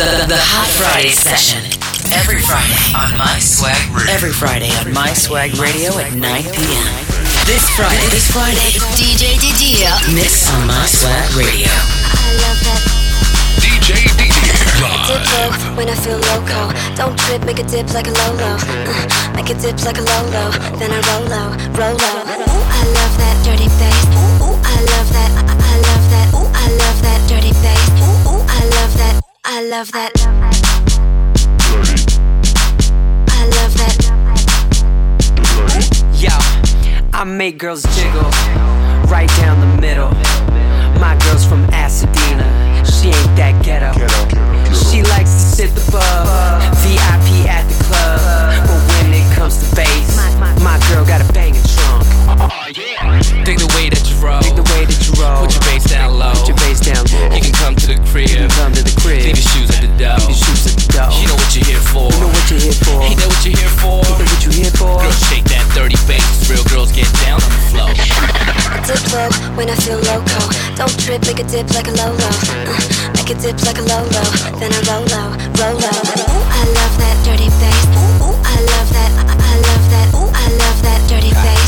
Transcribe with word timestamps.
The, 0.00 0.32
the 0.32 0.40
Hot 0.40 0.64
Friday 0.80 1.12
session. 1.12 1.60
Every 2.08 2.40
Friday 2.40 2.80
on 2.96 3.12
My 3.20 3.36
Swag 3.36 3.76
Radio. 3.92 4.08
Every 4.08 4.32
Friday 4.32 4.72
on 4.80 4.96
My 4.96 5.12
Swag 5.12 5.52
Radio 5.60 5.92
at 6.00 6.16
9 6.16 6.24
p.m. 6.56 6.88
This 7.44 7.68
Friday, 7.76 8.08
this 8.08 8.24
Friday, 8.32 8.80
DJ 8.96 9.36
Didier. 9.36 9.92
Mix 10.16 10.48
on 10.56 10.64
My 10.64 10.88
Swag 10.88 11.28
Radio. 11.36 11.68
I 11.68 12.32
love 12.32 12.60
that. 12.64 12.80
DJ 13.60 14.08
Didier. 14.16 14.56
Dip 15.04 15.20
low 15.36 15.52
when 15.76 15.92
I 15.92 15.96
feel 16.00 16.16
loco. 16.32 16.72
Don't 16.96 17.12
trip, 17.28 17.44
make 17.44 17.60
a 17.60 17.66
dip 17.68 17.92
like 17.92 18.08
a 18.08 18.14
Lolo. 18.24 18.56
Uh, 18.56 19.04
make 19.36 19.52
a 19.52 19.56
dip 19.60 19.76
like 19.84 20.00
a 20.00 20.04
Lolo. 20.16 20.48
Then 20.80 20.96
I 20.96 21.00
roll 21.12 21.28
low, 21.28 21.52
roll 21.76 21.92
low. 21.92 22.16
Ooh, 22.24 22.64
I 22.72 22.82
love 22.88 23.14
that 23.20 23.36
dirty 23.44 23.68
bass. 23.76 24.00
Ooh, 24.16 24.48
ooh, 24.48 24.56
I 24.64 24.76
love 24.96 25.08
that. 25.12 25.30
I, 25.44 25.52
I 25.60 25.76
love 25.76 26.04
that. 26.08 26.26
Ooh, 26.32 26.48
I 26.56 26.66
love 26.88 26.98
that 27.04 27.20
dirty 27.28 27.52
bass. 27.60 27.84
Ooh, 28.00 28.32
ooh, 28.32 28.40
I 28.48 28.64
love 28.80 28.96
that. 28.96 29.29
I 29.44 29.62
love 29.64 29.90
that. 29.92 30.12
I 33.28 33.46
love 33.56 33.74
that. 33.80 33.96
Yo, 36.14 36.28
I 37.18 37.24
make 37.24 37.56
girls 37.58 37.82
jiggle 37.96 38.30
right 39.10 39.30
down 39.38 39.60
the 39.60 39.80
middle. 39.80 40.10
My 41.00 41.16
girl's 41.24 41.44
from 41.46 41.66
Pasadena, 41.68 42.84
she 42.84 43.08
ain't 43.08 43.36
that 43.36 43.64
ghetto. 43.64 43.92
She 44.90 45.02
likes 45.02 45.32
to 45.32 45.40
sit 45.40 45.70
the 45.74 45.90
bub, 45.90 46.60
VIP 46.84 47.48
at 47.48 47.66
the 47.66 47.84
club. 47.84 48.20
But 48.68 48.80
when 48.92 49.14
it 49.14 49.34
comes 49.34 49.56
to 49.56 49.74
bass, 49.74 50.16
my 50.62 50.78
girl 50.92 51.04
got 51.06 51.22
a 51.22 51.32
banging 51.32 51.62
trunk. 51.64 52.04
Think 53.46 53.58
the 53.60 53.72
way 53.74 53.88
that 53.88 53.99
you 54.20 54.26
roll. 54.28 54.40
Dig 54.40 54.56
the 54.56 54.66
way 54.76 54.84
that 54.84 55.00
you 55.08 55.12
roll. 55.16 55.40
Put 55.44 55.56
your 55.56 55.64
bass 55.64 55.84
down 55.88 56.18
low. 56.18 56.32
Put 56.36 56.48
your 56.48 56.60
bass 56.60 56.80
down 56.80 57.04
low. 57.08 57.32
You 57.32 57.40
can 57.40 57.56
come 57.56 57.74
to 57.76 57.86
the 57.88 57.96
crib. 58.12 58.28
You 58.28 58.36
can 58.44 58.52
come 58.52 58.72
to 58.76 58.82
the 58.84 58.94
crib. 59.00 59.24
Leave 59.24 59.40
your 59.40 59.48
shoes 59.48 59.70
at 59.72 59.80
the 59.80 59.92
door. 59.96 60.20
Leave 60.20 60.36
your 60.36 60.42
shoes 60.44 60.62
at 60.68 60.76
the 60.76 60.86
door. 60.92 61.10
You 61.16 61.26
know 61.32 61.38
what 61.40 61.50
you're 61.56 61.64
here 61.64 61.84
for. 61.88 62.06
You 62.12 62.20
know 62.20 62.28
what 62.28 62.44
you're 62.52 62.60
here 62.60 62.78
for. 62.84 63.00
You 63.08 63.16
know 63.16 63.28
what 63.32 63.40
you're 63.44 63.56
here 63.56 63.74
for. 63.80 63.96
You 64.04 64.16
know 64.20 64.28
what 64.28 64.42
you're 64.44 64.58
here 64.60 64.74
for. 64.76 64.94
Girls 65.00 65.20
shake 65.32 65.46
that 65.48 65.64
dirty 65.72 65.98
bass. 66.04 66.28
Real 66.52 66.64
girls 66.68 66.92
get 66.92 67.08
down 67.24 67.40
on 67.40 67.50
the 67.50 67.62
floor. 67.72 67.90
Dip 68.84 69.02
low 69.12 69.30
when 69.56 69.68
I 69.70 69.76
feel 69.80 70.00
loco. 70.04 70.40
Don't 70.76 70.92
trip, 71.00 71.20
make 71.24 71.40
a 71.40 71.46
dip 71.46 71.68
like 71.72 71.88
a 71.88 71.94
Lolo. 71.94 72.30
Uh, 72.52 72.76
make 73.16 73.30
a 73.30 73.36
dip 73.36 73.56
like 73.64 73.78
a 73.78 73.84
Lolo. 73.84 74.24
Then 74.58 74.72
I 74.72 74.80
roll 74.88 75.04
low, 75.12 75.28
roll 75.60 75.76
low. 75.78 75.98
Ooh, 76.28 76.44
I 76.48 76.62
love 76.76 76.94
that 76.98 77.16
dirty 77.24 77.48
bass. 77.60 77.84
Ooh, 77.94 78.24
ooh, 78.24 78.36
I 78.40 78.56
love 78.56 78.88
that. 78.96 79.10
I, 79.20 79.34
I 79.36 79.54
love 79.68 79.84
that. 79.92 80.06
Ooh, 80.16 80.30
I 80.32 80.46
love 80.60 80.78
that 80.82 81.00
dirty 81.08 81.30
bass. 81.44 81.59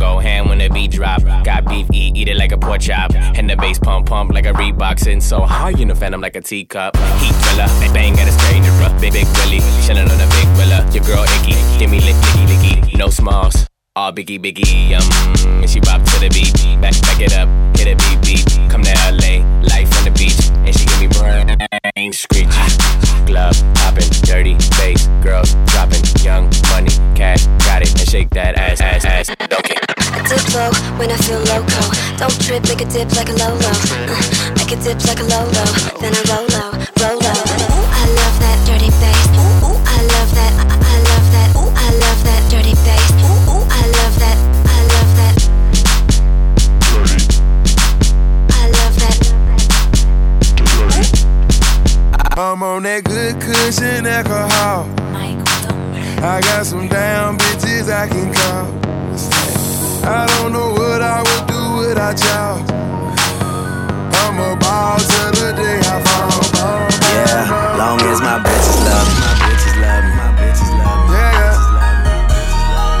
Go 0.00 0.18
ham 0.18 0.48
when 0.48 0.58
the 0.58 0.68
beat 0.70 0.90
drop. 0.90 1.22
Got 1.44 1.68
beef, 1.68 1.86
eat, 1.92 2.16
eat 2.16 2.28
it 2.28 2.36
like 2.36 2.52
a 2.52 2.58
pork 2.58 2.80
chop. 2.80 3.14
And 3.14 3.48
the 3.48 3.56
bass 3.56 3.78
pump, 3.78 4.06
pump 4.06 4.32
like 4.32 4.46
a 4.46 4.52
Reebok. 4.52 4.98
Sitting 4.98 5.20
so 5.20 5.42
hard, 5.42 5.78
you 5.78 5.84
know, 5.84 5.94
phantom 5.94 6.20
like 6.20 6.36
a 6.36 6.40
teacup. 6.40 6.96
Heat 6.96 7.34
thriller, 7.42 7.68
bang, 7.92 8.18
at 8.18 8.26
a 8.26 8.32
stranger. 8.32 8.72
Big, 9.00 9.12
big 9.12 9.26
Willie, 9.36 9.60
chillin' 9.84 10.08
on 10.10 10.20
a 10.20 10.28
big 10.36 10.48
willa. 10.56 10.78
Your 10.92 11.04
girl 11.04 11.24
icky, 11.36 11.54
give 11.78 11.90
me 11.90 12.00
lick, 12.00 12.16
licky, 12.16 12.80
licky. 12.80 12.98
No 12.98 13.08
smalls. 13.08 13.66
All 13.96 14.12
biggie, 14.12 14.38
biggie, 14.38 14.94
um, 14.96 15.60
and 15.60 15.68
she 15.68 15.80
bop 15.80 16.00
to 16.02 16.20
the 16.20 16.30
beat. 16.30 16.54
Back, 16.80 16.94
back 17.02 17.20
it 17.20 17.34
up, 17.34 17.48
hit 17.76 17.88
a 17.88 17.96
beat, 17.96 18.22
beat. 18.22 18.70
Come 18.70 18.82
to 18.82 18.94
LA, 19.10 19.42
life 19.66 19.90
on 19.98 20.04
the 20.04 20.14
beach, 20.16 20.38
and 20.64 20.72
she 20.72 20.86
give 20.86 21.00
me 21.00 21.08
brain 21.08 22.12
screechy. 22.12 22.46
Glove 23.26 23.58
popping, 23.74 24.08
dirty 24.22 24.54
bass, 24.78 25.08
girls 25.22 25.54
dropping, 25.66 26.04
young 26.22 26.44
money, 26.70 26.90
cash, 27.14 27.46
got 27.66 27.82
it, 27.82 27.90
and 27.90 28.08
shake 28.08 28.30
that 28.30 28.56
ass, 28.56 28.80
ass, 28.80 29.04
when 31.00 31.10
I 31.10 31.16
feel 31.16 31.40
loco. 31.48 31.80
Don't 32.20 32.36
trip, 32.44 32.62
make 32.68 32.82
a 32.82 32.84
dip 32.84 33.10
like 33.16 33.30
a 33.30 33.36
Lolo. 33.40 33.72
Uh, 34.04 34.20
make 34.52 34.68
a 34.68 34.76
dip 34.76 35.00
like 35.08 35.18
a 35.18 35.24
Lolo. 35.24 35.64
Then 35.96 36.12
I 36.12 36.20
roll 36.28 36.44
low, 36.52 36.76
roll 37.00 37.16
low. 37.24 37.40
Ooh, 37.72 37.88
I 37.88 38.04
love 38.20 38.36
that 38.44 38.60
dirty 38.68 38.92
bass. 39.00 39.24
Ooh, 39.32 39.64
ooh, 39.64 39.80
I 39.80 39.98
love 40.12 40.30
that. 40.36 40.52
I, 40.60 40.76
I 40.76 40.96
love 41.08 41.26
that. 41.32 41.48
Ooh, 41.56 41.72
I 41.72 41.88
love 42.04 42.20
that 42.28 42.42
dirty 42.52 42.76
bass. 42.84 43.08
Ooh, 43.24 43.32
ooh, 43.48 43.64
I 43.64 43.82
love 43.96 44.14
that. 44.20 44.36
I 44.68 44.78
love 44.92 45.10
that. 45.16 45.34
I 48.52 48.62
love 48.78 48.94
that. 49.00 49.16
I'm 52.36 52.62
on 52.62 52.82
that 52.82 53.04
good 53.04 53.40
cushion 53.40 54.06
alcohol. 54.06 54.86
I 56.22 56.42
got 56.42 56.66
some 56.66 56.86
damn 56.88 57.38
bitches 57.38 57.88
I 57.90 58.06
can 58.06 58.34
call. 58.34 58.89
I 60.02 60.26
don't 60.38 60.52
know 60.52 60.72
what 60.72 61.02
I 61.02 61.20
would 61.22 61.44
do 61.46 61.60
without 61.84 62.16
y'all. 62.24 62.58
I'm 64.24 64.36
a 64.40 64.56
ball 64.56 64.98
till 64.98 65.30
the 65.36 65.52
day 65.54 65.78
I 65.84 66.00
fall. 66.04 66.30
fall, 66.30 66.44
fall, 66.56 66.88
Yeah, 67.12 67.76
long 67.76 68.00
as 68.08 68.20
my 68.20 68.38
bitches 68.40 68.80
love 68.86 69.06
me, 69.06 69.14
my 69.20 69.32
bitches 69.44 69.76
love 69.80 70.02
me, 70.04 70.12
my 70.16 70.30
bitches 70.40 70.72
love 70.80 71.00
me. 71.04 71.14
Yeah, 71.14 71.32
yeah. 71.40 71.56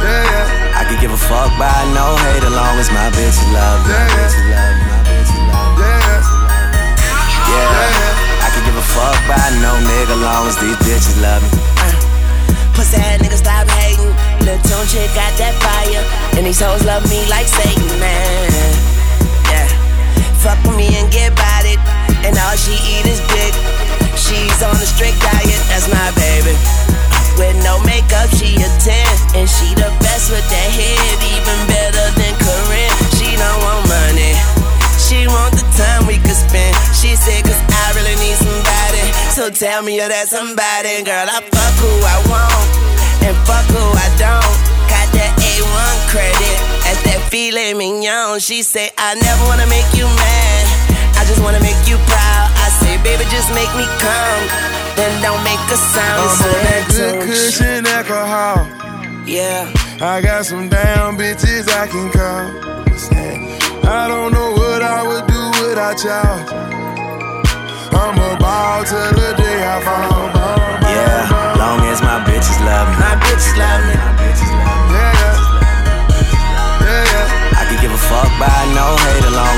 Yeah, 0.04 0.22
yeah. 0.32 0.78
I 0.80 0.82
could 0.88 1.00
give 1.00 1.12
a 1.12 1.20
fuck 1.20 1.50
by 1.56 1.72
no 1.96 2.06
hate, 2.28 2.44
as 2.44 2.52
long 2.52 2.76
as 2.78 2.88
my 2.92 3.08
bitches 3.16 3.48
love 3.54 3.80
me, 3.80 3.90
my 3.90 3.96
Yeah, 3.96 4.04
yeah. 4.04 4.20
bitches 4.20 4.44
love 4.52 4.74
me, 4.76 4.84
my 4.90 5.00
bitches 5.08 5.40
love 5.50 5.72
me. 5.72 5.84
Yeah, 5.84 6.20
Yeah, 7.50 8.44
I 8.44 8.48
could 8.52 8.64
give 8.68 8.76
a 8.76 8.86
fuck 8.94 9.16
by 9.26 9.40
no 9.64 9.72
nigga, 9.88 10.16
long 10.20 10.44
as 10.46 10.56
these 10.60 10.76
bitches 10.84 11.16
love 11.24 11.42
me. 11.42 11.48
Uh, 11.80 11.96
pussy 12.76 12.96
ass 13.00 13.18
nigga 13.24 13.38
stop 13.40 13.66
hating. 13.70 13.89
Lil' 14.50 14.58
Tunechi 14.66 15.06
got 15.14 15.30
that 15.38 15.54
fire. 15.62 16.02
And 16.34 16.42
these 16.42 16.58
hoes 16.58 16.82
love 16.82 17.06
me 17.06 17.22
like 17.30 17.46
Satan, 17.46 17.86
man. 18.02 18.50
Yeah. 19.46 19.70
Fuck 20.42 20.58
with 20.66 20.74
me 20.74 20.90
and 20.98 21.06
get 21.06 21.30
about 21.30 21.62
it. 21.62 21.78
And 22.26 22.34
all 22.34 22.58
she 22.58 22.74
eat 22.82 23.06
is 23.06 23.22
dick. 23.30 23.54
She's 24.18 24.58
on 24.66 24.74
a 24.74 24.88
strict 24.90 25.22
diet, 25.22 25.62
that's 25.70 25.86
my 25.86 26.10
baby. 26.18 26.58
With 27.38 27.62
no 27.62 27.78
makeup, 27.86 28.26
she 28.34 28.58
a 28.58 28.66
10. 28.66 29.38
And 29.38 29.46
she 29.46 29.70
the 29.78 29.86
best 30.02 30.34
with 30.34 30.42
that 30.42 30.70
head, 30.74 31.14
even 31.30 31.58
better 31.70 32.06
than 32.18 32.34
Karrine. 32.42 32.94
She 33.22 33.38
don't 33.38 33.60
want 33.62 33.86
money. 33.86 34.34
She 34.98 35.30
want 35.30 35.54
the 35.54 35.66
time 35.78 36.10
we 36.10 36.18
could 36.18 36.34
spend. 36.34 36.74
She 36.90 37.14
said, 37.14 37.46
cause 37.46 37.62
I 37.70 37.94
really 37.94 38.18
need 38.18 38.34
somebody. 38.34 39.14
So 39.30 39.46
tell 39.46 39.86
me 39.86 40.02
you're 40.02 40.10
that 40.10 40.26
somebody. 40.26 41.06
Girl, 41.06 41.30
I 41.30 41.38
fuck 41.38 41.74
who 41.78 41.90
I 42.02 42.18
want. 42.26 42.89
And 43.26 43.36
fuck 43.46 43.66
who 43.70 43.82
I 43.82 44.08
don't. 44.16 44.56
Got 44.88 45.08
that 45.14 45.32
A1 45.38 45.96
credit. 46.10 46.56
That's 46.84 47.02
that 47.06 47.20
filet 47.30 47.74
mignon. 47.74 48.40
She 48.40 48.62
say, 48.62 48.90
I 48.98 49.14
never 49.14 49.42
wanna 49.46 49.66
make 49.66 49.86
you 49.94 50.04
mad. 50.04 50.64
I 51.16 51.24
just 51.28 51.42
wanna 51.42 51.60
make 51.60 51.78
you 51.86 51.96
proud. 52.08 52.46
I 52.56 52.68
say, 52.80 52.96
baby, 53.02 53.24
just 53.30 53.52
make 53.54 53.70
me 53.76 53.86
come. 54.00 54.42
Then 54.96 55.12
don't 55.22 55.42
make 55.44 55.60
a 55.70 55.78
sound. 55.78 56.28
I'm 56.28 56.36
So 56.36 56.48
on 56.48 56.62
that 56.66 56.84
good 56.90 57.14
cushion 57.28 57.86
alcohol. 57.86 58.66
Yeah. 59.26 59.70
I 60.00 60.20
got 60.20 60.46
some 60.46 60.68
damn 60.68 61.16
bitches 61.16 61.68
I 61.68 61.86
can 61.86 62.10
call. 62.10 62.70
I 63.90 64.06
don't 64.06 64.32
know 64.32 64.52
what 64.52 64.82
I 64.82 65.02
would 65.02 65.26
do 65.26 65.68
without 65.68 66.02
y'all. 66.04 66.59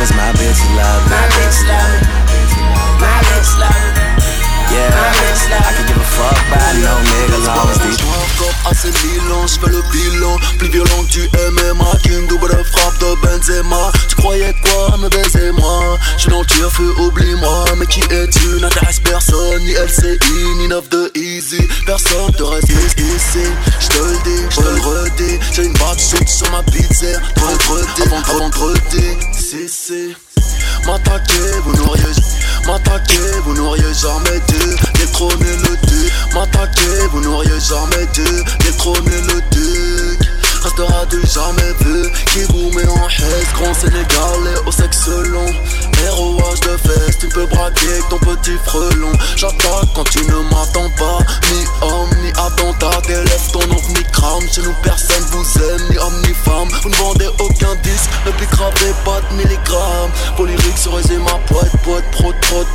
Hate, 0.03 0.11
as 0.11 0.17
long 0.17 0.19
my 0.19 0.33
bitches 0.33 0.77
love 0.77 1.12
Assez 8.83 9.07
Milan, 9.07 9.47
je 9.47 9.61
fais 9.61 9.71
le 9.71 9.81
bilan. 9.93 10.37
Plus 10.59 10.69
violent 10.69 11.05
que 11.05 11.13
du 11.13 11.31
MMA 11.53 11.99
qu'une 12.03 12.27
double 12.27 12.51
frappe 12.51 12.99
de 12.99 13.15
Benzema. 13.23 13.93
Tu 14.09 14.17
croyais 14.17 14.53
quoi 14.61 14.97
me 14.99 15.09
baiser 15.09 15.53
moi 15.53 15.97
Je 16.17 16.23
suis 16.23 16.31
dans 16.31 16.41
le 16.41 16.69
feu 16.69 16.93
oublie-moi. 16.99 17.65
Mais 17.77 17.87
qui 17.87 18.01
es-tu? 18.01 18.61
N'intéresse 18.61 18.99
personne 18.99 19.63
Ni 19.63 19.75
LCI, 19.75 20.19
ni 20.59 20.67
9 20.67 20.89
de 20.89 21.13
Easy. 21.15 21.63
Personne 21.87 22.33
te 22.33 22.43
reste 22.43 22.71
ici. 22.71 23.47
Je 23.79 23.87
te 23.87 24.03
le 24.03 24.19
dis, 24.25 24.43
je 24.51 24.57
te 24.57 24.63
le 24.63 24.81
redis. 24.81 25.39
J'ai 25.53 25.67
une 25.67 25.77
chute 25.97 26.29
sur 26.29 26.51
ma 26.51 26.65
pizza. 26.65 27.07
Vendredi, 27.37 28.03
avant 28.07 28.39
vendredi. 28.39 29.17
Si, 29.33 29.69
si 29.69 30.17
M'attaquer, 30.87 31.61
vous 31.65 31.77
n'auriez 31.77 32.03
M'attaquer, 32.67 33.41
vous 33.45 33.55
n'auriez 33.55 33.95
jamais 33.95 34.41
dû 34.49 34.77
Détrôner 34.99 35.57
le 35.57 35.77
duc 35.87 36.13
M'attaquer, 36.35 37.07
vous 37.13 37.21
n'auriez 37.21 37.61
jamais 37.61 38.07
dû 38.15 38.25
Détrôner 38.65 39.21
le 39.29 39.41
duc 39.51 40.22
Restera 40.63 41.05
du 41.07 41.21
jamais 41.27 41.73
vu 41.81 42.09
Qui 42.33 42.45
vous 42.53 42.71
met 42.71 42.87
en 42.87 43.09
haisse 43.09 43.53
Grand 43.55 43.75
Sénégalais 43.75 44.61
au 44.65 44.71
sexe 44.71 45.09
long. 45.09 45.53
ROH 46.11 46.61
de 46.63 46.77
fesses 46.77 47.19
Tu 47.19 47.29
peux 47.29 47.47
braquer 47.47 47.89
avec 47.89 48.09
ton 48.09 48.19
petit 48.19 48.57
frelon. 48.65 49.13
J'attaque 49.37 49.89
quand 49.95 50.05
tu 50.05 50.21
ne 50.21 50.37
m'attends 50.51 50.91
pas. 50.99 51.19
Ni 51.53 51.65
homme, 51.83 52.11
ni 52.23 52.31
attentat 52.31 53.01
Élève 53.09 53.51
ton 53.53 53.67
nom, 53.67 53.81
ni 53.89 54.05
crame 54.13 54.43
Chez 54.53 54.63
nous 54.63 54.75
personne 54.83 55.25
vous 55.33 55.63
aime, 55.65 55.89
ni 55.91 55.99
homme, 55.99 56.23
ni 56.27 56.35
femme. 56.35 56.69
Vous 56.83 56.91
ne 56.91 56.97
vendez 56.97 57.29
aucun 57.41 57.75
disque 57.83 58.11
Ne 58.27 58.31
plus 58.33 58.47
pas 59.05 59.21
de 59.21 59.37
milligrammes. 59.37 60.11
Vos 60.37 60.47
lyriques 60.47 60.79
sur 60.79 60.93
ma 60.93 61.39
poète, 61.49 61.73
poète, 61.83 62.05
prod, 62.13 62.35
prod 62.43 62.67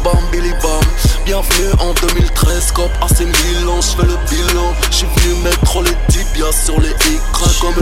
bienvenue 1.28 1.72
en 1.80 1.94
2013 2.08 2.72
Cop 2.72 2.90
AC 3.02 3.20
Milan, 3.20 3.82
je 3.82 3.88
fais 3.98 4.08
le 4.08 4.18
bilan. 4.30 4.74
Je 4.90 4.96
suis 4.96 5.08
venu 5.18 5.42
mettre 5.44 5.82
les 5.82 5.96
tibias 6.08 6.54
sur 6.54 6.80
les 6.80 6.92
écrans 6.92 7.52
comme 7.60 7.77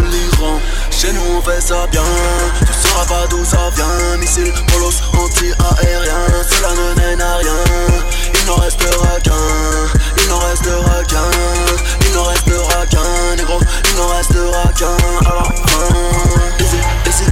Chez 0.92 1.12
nous 1.14 1.38
on 1.38 1.42
fait 1.42 1.62
ça 1.62 1.88
bien, 1.92 2.02
tu 2.60 2.88
sauras 2.88 3.06
pas 3.06 3.28
d'où 3.30 3.44
ça 3.46 3.70
vient. 3.76 4.18
Missile, 4.18 4.52
polos, 4.72 5.02
anti-aérien, 5.14 6.20
cela 6.50 6.70
ne 6.74 7.00
mène 7.00 7.22
à 7.22 7.36
rien. 7.38 7.54
Il 8.34 8.46
n'en 8.48 8.56
restera 8.56 9.20
qu'un, 9.24 9.32
il 10.18 10.28
n'en 10.30 10.40
restera 10.40 11.04
qu'un. 11.08 11.30
Il 12.08 12.14
n'en 12.14 12.24
restera 12.24 12.86
qu'un, 12.88 13.36
négro, 13.36 13.60
il 13.90 13.96
n'en 13.98 14.08
restera 14.08 14.72
qu'un. 14.78 14.98
À 15.28 15.34
la 15.36 15.44
easy, 17.08 17.26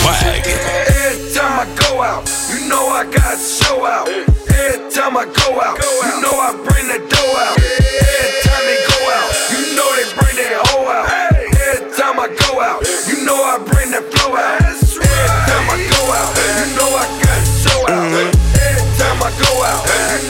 swag. 0.00 0.46
Every 0.46 1.32
time 1.34 1.54
I 1.60 1.66
go 1.76 2.02
out, 2.02 2.24
you 2.50 2.68
know 2.68 2.88
I 2.88 3.04
got 3.04 3.36
show 3.38 3.84
out. 3.84 4.08
Every 4.08 4.90
time 4.90 5.16
I 5.16 5.24
go 5.24 5.48
out, 5.60 5.76
you 5.76 6.14
know 6.24 6.34
I 6.36 6.50
bring 6.64 6.86
the 6.88 6.98
dough 7.04 7.34
out. 7.44 7.56
Every 7.60 8.32
time 8.44 8.64
they 8.68 8.80
go 8.88 8.98
out, 9.16 9.30
you 9.52 9.60
know 9.76 9.88
they 9.96 10.08
bring 10.16 10.36
their 10.36 10.60
hoe 10.72 10.88
out. 10.88 11.06
Every 11.36 11.92
time 11.96 12.16
I 12.18 12.28
go 12.28 12.60
out, 12.60 12.80
you 13.08 13.24
know 13.24 13.36
I 13.36 13.58
bring 13.70 13.90
the 13.90 14.02
flow 14.12 14.36
out. 14.36 14.62
Every 14.64 15.04
time 15.48 15.66
I 15.68 15.76
go 15.92 16.02
out, 16.18 16.30
you 16.58 16.66
know 16.76 16.90
I 16.96 17.04
got 17.20 17.40
show 17.60 17.80
out. 17.84 18.00
Mm-hmm. 18.00 18.30
Every 18.56 18.88
time 18.96 19.18
I 19.20 19.30
go 19.36 19.52
out, 19.68 19.82
you 19.84 20.28
know 20.28 20.29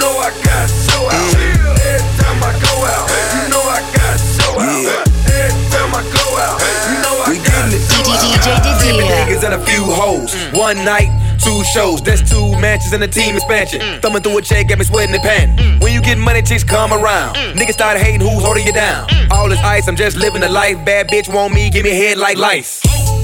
Three 8.90 8.98
niggas 9.06 9.44
and 9.44 9.54
a 9.54 9.64
few 9.64 9.84
hoes. 9.84 10.34
One 10.52 10.76
night, 10.84 11.10
two 11.40 11.64
shows. 11.64 12.00
That's 12.02 12.22
two 12.22 12.52
matches 12.60 12.92
and 12.92 13.02
a 13.02 13.08
team 13.08 13.36
expansion. 13.36 13.80
Mm. 13.80 14.02
Thumbing 14.02 14.22
through 14.22 14.38
a 14.38 14.42
check, 14.42 14.68
got 14.68 14.78
me 14.78 14.84
sweating 14.84 15.14
and 15.14 15.22
panting. 15.22 15.56
Mm. 15.56 15.82
When 15.82 15.92
you 15.92 16.00
get 16.00 16.18
money, 16.18 16.42
chicks 16.42 16.64
come 16.64 16.92
around. 16.92 17.34
Mm. 17.36 17.54
Niggas 17.54 17.74
start 17.74 17.98
hating 17.98 18.20
who's 18.20 18.42
holding 18.42 18.66
you 18.66 18.72
down. 18.72 19.08
All 19.30 19.48
this 19.48 19.60
ice, 19.60 19.88
I'm 19.88 19.96
just 19.96 20.16
living 20.16 20.40
the 20.40 20.48
life. 20.48 20.76
Bad 20.84 21.08
bitch 21.08 21.32
want 21.32 21.54
me, 21.54 21.70
give 21.70 21.84
me 21.84 21.90
head 21.90 22.18
like 22.18 22.36
lice. 22.36 22.80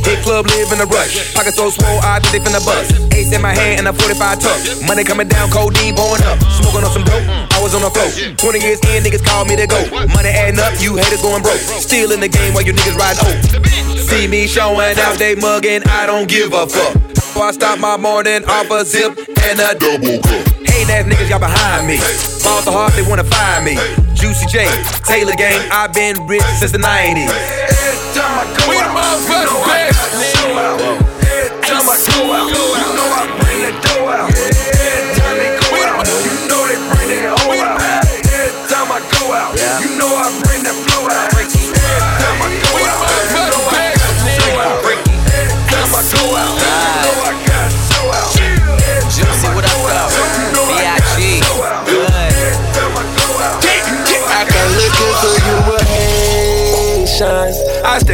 Hit 0.06 0.22
club, 0.22 0.46
live 0.46 0.70
in 0.70 0.80
a 0.80 0.86
rush. 0.86 1.34
Pocket 1.34 1.54
so 1.54 1.68
swole, 1.68 1.98
I 2.02 2.20
think 2.20 2.38
they 2.38 2.50
finna 2.50 2.64
bust. 2.64 2.94
Ace 3.12 3.32
in 3.32 3.42
my 3.42 3.52
hand 3.52 3.80
and 3.80 3.88
a 3.88 3.92
45 3.92 4.38
tuck. 4.38 4.60
Money 4.86 5.02
coming 5.02 5.26
down, 5.26 5.50
codeine 5.50 5.96
pouring 5.96 6.22
up. 6.24 6.38
Smoking 6.62 6.84
on 6.86 6.92
some 6.94 7.02
dope, 7.02 7.26
I 7.26 7.58
was 7.60 7.74
on 7.74 7.82
the 7.82 7.90
floor. 7.90 8.06
20 8.36 8.60
years 8.60 8.78
in, 8.94 9.02
niggas 9.02 9.24
call 9.24 9.44
me 9.44 9.56
to 9.56 9.66
go. 9.66 9.82
Money 10.14 10.30
adding 10.30 10.60
up, 10.60 10.72
you 10.78 10.94
haters 10.96 11.22
going 11.22 11.42
broke. 11.42 11.58
Still 11.58 12.12
in 12.12 12.20
the 12.20 12.28
game 12.28 12.54
while 12.54 12.62
you 12.62 12.72
niggas 12.72 12.94
riding 12.94 13.18
oak. 13.26 13.98
See 14.06 14.28
me 14.28 14.46
showing 14.46 14.96
out, 14.96 15.18
they 15.18 15.34
mugging, 15.34 15.82
I 15.88 16.06
don't 16.06 16.28
give 16.28 16.52
a 16.52 16.68
fuck. 16.68 17.05
So 17.36 17.42
I 17.42 17.52
start 17.52 17.78
my 17.80 17.98
morning 17.98 18.48
off 18.48 18.70
a 18.70 18.82
zip 18.82 19.12
and 19.12 19.60
a 19.60 19.76
double 19.76 20.24
cup. 20.24 20.40
Hating 20.64 20.88
ass 20.88 21.04
niggas, 21.04 21.28
y'all 21.28 21.38
behind 21.38 21.86
me. 21.86 21.98
Fall 22.40 22.62
so 22.62 22.72
hard, 22.72 22.94
they 22.94 23.02
wanna 23.02 23.24
find 23.24 23.62
me. 23.62 23.76
Juicy 24.14 24.46
J, 24.46 24.64
Taylor 25.04 25.36
Gang, 25.36 25.60
I've 25.70 25.92
been 25.92 26.16
rich 26.26 26.40
since 26.56 26.72
the 26.72 26.78
90s. 26.78 27.28
Every 27.28 28.16
time 28.16 28.40
I 28.40 28.56
go 28.56 28.70
We 28.72 28.76
out, 28.80 28.88
you 29.20 29.36
know 29.44 29.68
I 29.68 29.84
got 29.84 30.08
to 30.16 30.20
show 30.32 30.48
out. 30.56 30.80
Every 30.80 31.60
time 31.60 31.84
I 31.84 32.00
go 32.08 32.32
out, 32.32 32.75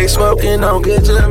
Stay 0.03 0.09
smoking 0.09 0.65
on 0.65 0.83
good 0.83 1.05
Jamaican. 1.05 1.31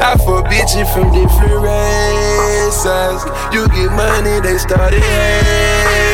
I 0.00 0.14
forbid 0.24 0.70
you 0.76 0.86
from 0.86 1.10
different 1.10 1.60
races. 1.60 3.24
You 3.52 3.66
get 3.66 3.90
money, 3.96 4.38
they 4.40 4.58
started 4.58 6.07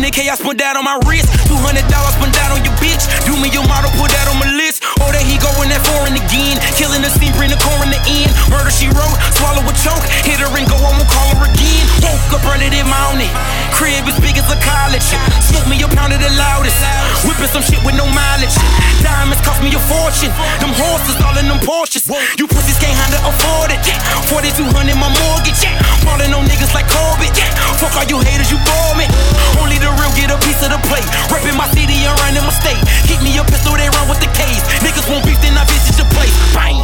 100k 0.00 0.32
I 0.32 0.34
spent 0.34 0.58
that 0.58 0.76
on 0.76 0.84
my 0.84 0.96
wrist. 1.04 1.28
200 1.44 1.84
dollars 1.92 2.16
spent 2.16 2.32
that 2.32 2.48
on 2.56 2.64
your 2.64 2.72
bitch. 2.80 3.04
Do 3.28 3.36
me 3.36 3.52
your 3.52 3.66
model, 3.68 3.92
put 4.00 4.08
that 4.16 4.32
on 4.32 4.40
my 4.40 4.48
list. 4.56 4.79
Oh, 5.00 5.10
there 5.12 5.24
he 5.24 5.40
going 5.40 5.72
that 5.72 5.82
foreign 5.88 6.16
again. 6.16 6.60
Killing 6.76 7.00
the 7.00 7.10
scene, 7.10 7.32
bring 7.36 7.50
the 7.50 7.60
core 7.60 7.80
in 7.84 7.90
the 7.90 8.00
end. 8.04 8.30
Murder 8.52 8.70
she 8.72 8.88
wrote, 8.92 9.16
swallow 9.36 9.64
a 9.64 9.74
choke. 9.80 10.04
Hit 10.24 10.40
her 10.40 10.50
and 10.52 10.68
go, 10.68 10.76
I 10.76 10.92
won't 10.92 11.08
call 11.08 11.32
her 11.40 11.48
again. 11.48 11.84
Woke 12.04 12.40
up 12.40 12.44
running 12.44 12.72
in 12.72 12.86
mountain. 12.86 13.30
Crib 13.72 14.04
as 14.04 14.18
big 14.20 14.36
as 14.36 14.48
a 14.52 14.58
college. 14.60 15.04
Smoke 15.40 15.66
me 15.68 15.80
a 15.80 15.88
pound 15.88 16.12
of 16.12 16.20
the 16.20 16.30
loudest. 16.36 16.76
Whipping 17.24 17.48
some 17.48 17.64
shit 17.64 17.80
with 17.84 17.96
no 17.96 18.04
mileage. 18.08 18.52
Diamonds 19.00 19.40
cost 19.40 19.64
me 19.64 19.72
a 19.72 19.80
fortune. 19.88 20.32
Them 20.60 20.72
horses 20.76 21.16
all 21.24 21.36
in 21.40 21.48
them 21.48 21.60
Porsches. 21.64 22.04
You 22.36 22.46
pussies 22.46 22.76
can't 22.76 22.96
handle 22.96 23.24
afford 23.28 23.72
it. 23.72 23.80
4200 24.28 24.68
my 25.00 25.08
mortgage. 25.24 25.64
Falling 26.04 26.32
on 26.32 26.44
niggas 26.44 26.72
like 26.76 26.88
Corbett. 26.88 27.32
Fuck 27.80 27.96
all 27.96 28.06
you 28.08 28.20
haters, 28.20 28.52
you 28.52 28.60
bore 28.68 28.94
me. 29.00 29.08
Only 29.56 29.80
the 29.80 29.88
real 29.96 30.12
get 30.12 30.28
a 30.28 30.38
piece 30.44 30.60
of 30.60 30.72
the 30.72 30.80
plate. 30.88 31.06
Reppin' 31.32 31.56
my 31.56 31.68
city 31.72 32.04
and 32.04 32.12
running 32.20 32.44
my 32.44 32.52
state. 32.52 32.80
Keep 33.08 33.24
me 33.24 33.36
a 33.40 33.44
pistol, 33.44 33.76
they 33.76 33.88
run 33.96 34.06
with 34.08 34.20
the 34.20 34.30
case. 34.36 34.60
Niggas 34.90 35.06
won't 35.06 35.22
beef, 35.22 35.38
then 35.38 35.54
I 35.54 35.62
visit 35.70 36.02
your 36.02 36.10
place. 36.10 36.34
Bang. 36.50 36.74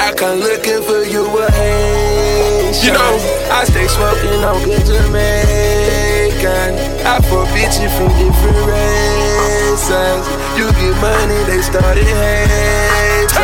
I 0.00 0.16
come 0.16 0.40
looking 0.40 0.80
for 0.80 1.04
you 1.04 1.28
a 1.28 1.44
Haitian. 1.52 2.88
You 2.88 2.92
know, 2.96 3.20
I 3.52 3.68
stay 3.68 3.84
smoking 3.84 4.40
on 4.40 4.64
good 4.64 4.80
Jamaican. 4.80 6.72
I 7.04 7.20
forbid 7.28 7.68
you 7.76 7.92
from 7.92 8.08
different 8.16 8.64
races. 8.64 10.24
You 10.56 10.72
get 10.72 10.96
money, 11.04 11.36
they 11.44 11.60
started 11.60 12.08
hating. 12.08 13.36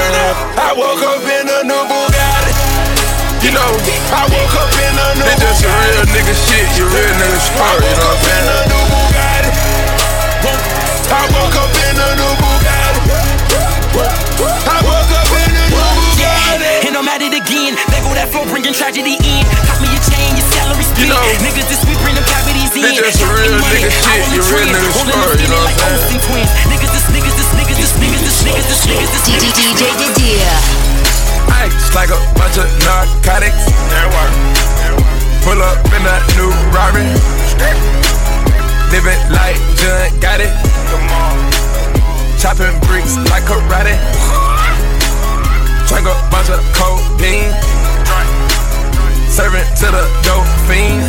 I 0.56 0.72
woke 0.72 1.04
up 1.04 1.20
in 1.28 1.44
a 1.44 1.68
new 1.68 1.84
Bugatti. 1.92 2.56
You 3.44 3.52
know, 3.52 3.68
I 4.16 4.24
woke 4.32 4.56
up 4.64 4.72
in 4.80 4.96
a 4.96 5.12
new 5.12 5.28
This 5.28 5.44
just 5.44 5.60
a 5.60 5.68
real 5.68 6.08
nigga 6.08 6.32
shit, 6.32 6.72
you 6.80 6.88
real 6.88 7.14
nigga 7.20 7.36
smart, 7.52 7.84
you 7.84 7.92
know 8.00 8.16
what 8.16 8.16
I'm 8.16 8.32
in 8.32 8.48
saying? 8.48 8.48
a 8.48 8.72
new 8.72 8.84
Bugatti. 8.96 9.52
I 11.12 11.20
woke 11.36 11.52
up 11.52 11.68
in 11.84 12.00
a 12.00 12.16
new. 12.16 12.47
I 14.38 14.78
woke 14.86 15.10
up 15.10 15.26
in 15.34 15.50
a 15.50 15.64
new 15.66 15.82
Bugatti. 15.82 16.86
And 16.86 16.94
I'm 16.94 17.10
at 17.10 17.18
it 17.26 17.34
again. 17.34 17.74
There 17.90 18.02
go 18.06 18.14
that 18.14 18.30
flow, 18.30 18.46
bringing 18.46 18.70
tragedy 18.70 19.18
in. 19.18 19.42
Cop 19.66 19.82
me 19.82 19.90
a 19.90 19.98
chain, 19.98 20.30
your 20.38 20.46
salary 20.54 20.86
split. 20.86 21.10
You 21.10 21.10
know, 21.10 21.18
niggas 21.42 21.66
this 21.66 21.82
week 21.90 21.98
bring 22.06 22.14
them 22.14 22.22
cavities 22.22 22.70
in. 22.78 22.86
this 22.86 23.02
just 23.02 23.18
a 23.18 23.26
Counting 23.26 23.50
real 23.50 23.58
money, 23.58 23.82
nigga 23.82 23.90
I 23.90 23.98
shit, 23.98 24.22
on 24.22 24.30
the 24.30 24.38
you 24.38 24.42
real 24.46 24.62
trends, 24.62 24.78
nigga 24.78 24.90
holding 24.94 25.18
smart, 25.18 25.34
the 25.34 25.42
you 25.42 25.50
know 25.50 25.58
what 25.58 25.66
I'm 25.66 25.74
like 25.74 25.82
saying? 25.82 25.98
Olsen 25.98 26.20
twins. 26.22 26.50
Niggas 26.70 26.92
this, 26.94 27.06
niggas 27.10 27.34
this, 27.34 27.50
niggas 27.58 27.78
this, 27.82 27.92
niggas 27.98 28.22
this, 28.22 28.38
niggas 28.46 28.66
this, 28.70 28.82
niggas 28.86 29.10
this, 29.10 29.26
niggas 29.26 29.42
this. 29.42 29.58
DJ 29.58 29.90
Didier. 29.98 30.54
Ice 31.58 31.90
like 31.98 32.14
a 32.14 32.20
bunch 32.38 32.62
of 32.62 32.68
narcotics. 32.86 33.66
Pull 35.42 35.58
up 35.58 35.82
in 35.98 36.02
a 36.06 36.16
new 36.38 36.54
Rari. 36.70 37.10
Living 38.94 39.18
like 39.34 39.58
John 39.82 40.14
got 40.22 40.38
it. 40.38 40.54
Chopping 42.58 42.80
bricks 42.88 43.14
like 43.30 43.44
karate. 43.44 43.94
Drink 45.86 46.06
a 46.10 46.14
bunch 46.26 46.50
of 46.50 46.58
codeine. 46.74 47.54
Serving 49.30 49.62
to 49.78 49.86
the 49.94 50.02
dope 50.26 50.42
fiend. 50.66 51.06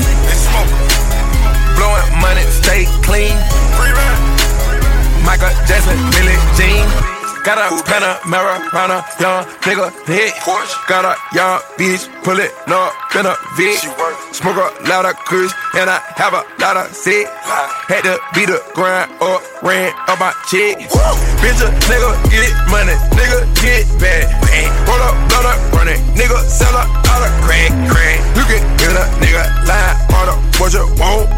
Blowing 1.75 2.21
money, 2.21 2.45
stay 2.53 2.85
clean. 3.01 3.33
Michael 5.25 5.49
Jackson, 5.65 5.97
Billie 6.13 6.37
Jean. 6.53 6.85
Got 7.43 7.57
a 7.57 7.83
Panamera, 7.83 8.71
round 8.73 8.91
a 8.91 9.01
young 9.19 9.45
nigga 9.65 9.89
hit. 10.05 10.33
Got 10.87 11.05
a 11.05 11.15
young 11.33 11.59
bitch, 11.79 12.05
pull 12.23 12.37
it 12.37 12.51
up 12.67 12.93
in 13.15 13.25
a 13.25 13.35
Vic. 13.57 13.79
Smoke 14.33 14.57
a 14.57 14.87
lot 14.87 15.05
of 15.05 15.15
kush, 15.25 15.51
and 15.73 15.89
I 15.89 15.99
have 16.15 16.33
a 16.33 16.43
lot 16.61 16.77
of 16.77 16.93
sick. 16.93 17.27
Had 17.87 18.03
to 18.03 18.19
beat 18.35 18.47
the 18.47 18.61
grind 18.75 19.09
up, 19.21 19.41
ran 19.63 19.93
up 20.07 20.19
my 20.19 20.31
check. 20.51 20.77
Bitch, 21.39 21.63
a 21.63 21.71
nigga 21.87 22.11
get 22.27 22.51
money, 22.67 22.91
nigga 23.15 23.47
get 23.63 23.87
bad. 23.95 24.27
Bang. 24.43 24.67
Roll 24.83 24.99
up, 24.99 25.15
blow 25.31 25.47
up, 25.47 25.55
running, 25.71 25.95
nigga 26.11 26.35
sell 26.43 26.75
up, 26.75 26.91
dollar 27.07 27.31
the 27.31 27.47
crack, 27.47 27.71
crack. 27.87 28.19
You 28.35 28.43
can 28.43 28.59
get 28.75 28.91
a 28.91 29.07
nigga 29.23 29.47
lie, 29.63 29.95
all 30.19 30.35
what 30.59 30.75
you 30.75 30.83
want. 30.99 31.31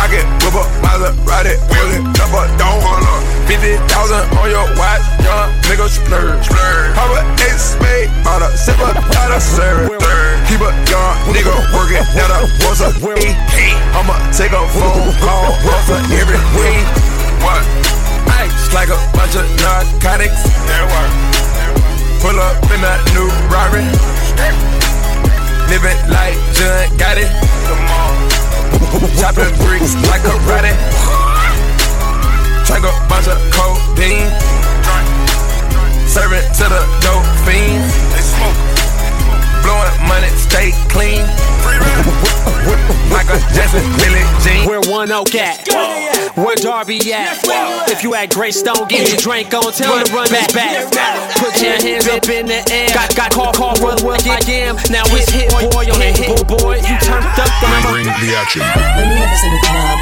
I 0.00 0.08
can 0.08 0.24
whip 0.40 0.56
up 0.56 0.72
Maserati, 0.80 1.60
wheeling 1.68 2.08
up 2.16 2.32
a 2.32 2.48
don't 2.56 2.80
hold 2.80 3.04
up. 3.04 3.20
50,000 3.44 3.76
on 4.40 4.48
your 4.48 4.64
watch, 4.80 5.04
young 5.20 5.52
nigga 5.68 5.84
splurge. 5.84 6.48
splurge. 6.48 6.96
Pop 6.96 7.12
a 7.12 7.20
ace 7.44 7.76
spade, 7.76 8.08
bought 8.24 8.40
sip 8.56 8.80
of, 8.80 8.96
got 9.12 9.36
a 9.36 9.38
serve. 9.38 9.92
Keep 10.48 10.64
a 10.64 10.72
young 10.88 11.12
nigga 11.28 11.52
working 11.76 12.00
now 12.16 12.24
the 12.24 12.48
once 12.64 12.80
a 12.80 12.88
week. 13.04 13.36
I'ma 13.92 14.16
take 14.32 14.56
a 14.56 14.64
phone 14.72 15.12
call, 15.20 15.52
for 15.84 16.00
every 16.08 16.40
week. 16.56 16.88
What? 17.44 18.01
Ice 18.42 18.74
like 18.74 18.88
a 18.88 18.98
bunch 19.14 19.36
of 19.36 19.46
narcotics. 19.62 20.42
Pull 22.18 22.34
up 22.42 22.58
in 22.74 22.80
that 22.82 22.98
new 23.14 23.30
Rari. 23.46 23.86
Living 25.70 25.94
like 26.10 26.34
John 26.58 26.90
got 26.98 27.18
it. 27.22 27.30
Chopping 29.22 29.54
bricks 29.62 29.94
like 30.10 30.26
a 30.26 30.34
karate. 30.42 30.74
Take 32.66 32.82
a 32.82 32.90
bunch 33.06 33.30
of 33.30 33.38
codeine. 33.54 34.26
Serve 36.10 36.32
it 36.34 36.42
to 36.58 36.66
the 36.66 36.82
dope 36.98 37.22
fiends. 37.46 38.11
They 39.62 39.68
smoke. 39.68 39.70
Blowing 39.70 40.08
money, 40.08 40.28
stay 40.34 40.72
clean. 40.88 41.22
Michael 43.10 43.38
Jackson, 43.54 43.82
Billie 43.98 44.24
Jean. 44.42 44.66
Where 44.66 44.80
one 44.90 45.12
oak 45.12 45.34
at? 45.34 45.68
Where 46.36 46.56
Darby 46.56 46.98
at? 47.12 47.38
If 47.88 48.02
you 48.02 48.14
at 48.14 48.30
Greystone, 48.30 48.88
get 48.88 49.08
your 49.08 49.18
drink 49.18 49.52
on. 49.54 49.72
Tell 49.72 49.96
me 49.96 50.04
to 50.04 50.12
run 50.12 50.28
back 50.30 50.52
back. 50.52 50.88
Put 51.36 51.60
your 51.60 51.76
hands 51.76 52.08
up 52.08 52.28
in 52.28 52.46
the 52.46 52.64
air. 52.72 52.88
Got 52.94 53.14
got 53.14 53.30
call 53.32 53.52
call 53.52 53.74
run 53.84 53.98
run 54.04 54.20
like 54.24 54.48
am. 54.48 54.76
Now 54.90 55.04
it's 55.12 55.30
hit 55.30 55.50
boy 55.50 55.86
on 55.92 55.98
the 55.98 56.10
hit 56.12 56.48
boy. 56.48 56.76
You 56.76 56.96
turned 57.04 57.26
up, 57.26 57.50
then 57.60 57.70
I'm 57.70 57.92
Bring 57.92 58.06
the 58.06 58.34
action. 58.36 58.62
When 58.96 59.10
you 59.10 59.16
have 59.20 59.32
us 59.32 59.44
in 59.44 59.52
the 59.52 59.60
club, 59.60 59.98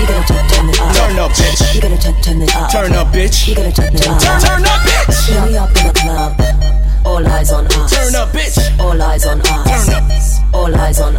you 0.00 0.06
gotta 0.06 0.24
turn, 0.26 0.48
turn 0.48 0.68
it 0.68 0.80
up. 0.80 0.94
Turn 0.96 1.18
up, 1.18 1.30
bitch. 1.32 1.74
You 1.74 1.80
gotta 1.80 1.98
turn, 2.00 2.14
turn 2.22 2.42
it 2.42 2.56
up. 2.56 2.70
Turn 2.70 2.92
up, 2.92 3.08
bitch. 3.08 3.48
You 3.48 3.54
gotta 3.54 3.72
turn 3.72 3.94
it 3.94 4.08
up. 4.08 4.20
Turn, 4.22 4.40
turn 4.40 4.64
up, 4.64 4.80
bitch. 4.86 5.28
When 5.28 5.52
we 5.52 5.56
up 5.58 5.68
in 5.76 5.86
the 5.86 5.92
club, 5.92 6.87
all 7.08 7.26
eyes 7.26 7.50
on 7.52 7.66
us. 7.66 7.90
Turn 7.90 8.14
up, 8.14 8.28
bitch. 8.28 8.78
All 8.78 9.00
eyes 9.00 9.26
on 9.26 9.40
us. 9.40 9.86
Turn 9.86 9.94
up. 9.96 10.54
All 10.54 10.74
eyes 10.76 11.00
on 11.00 11.16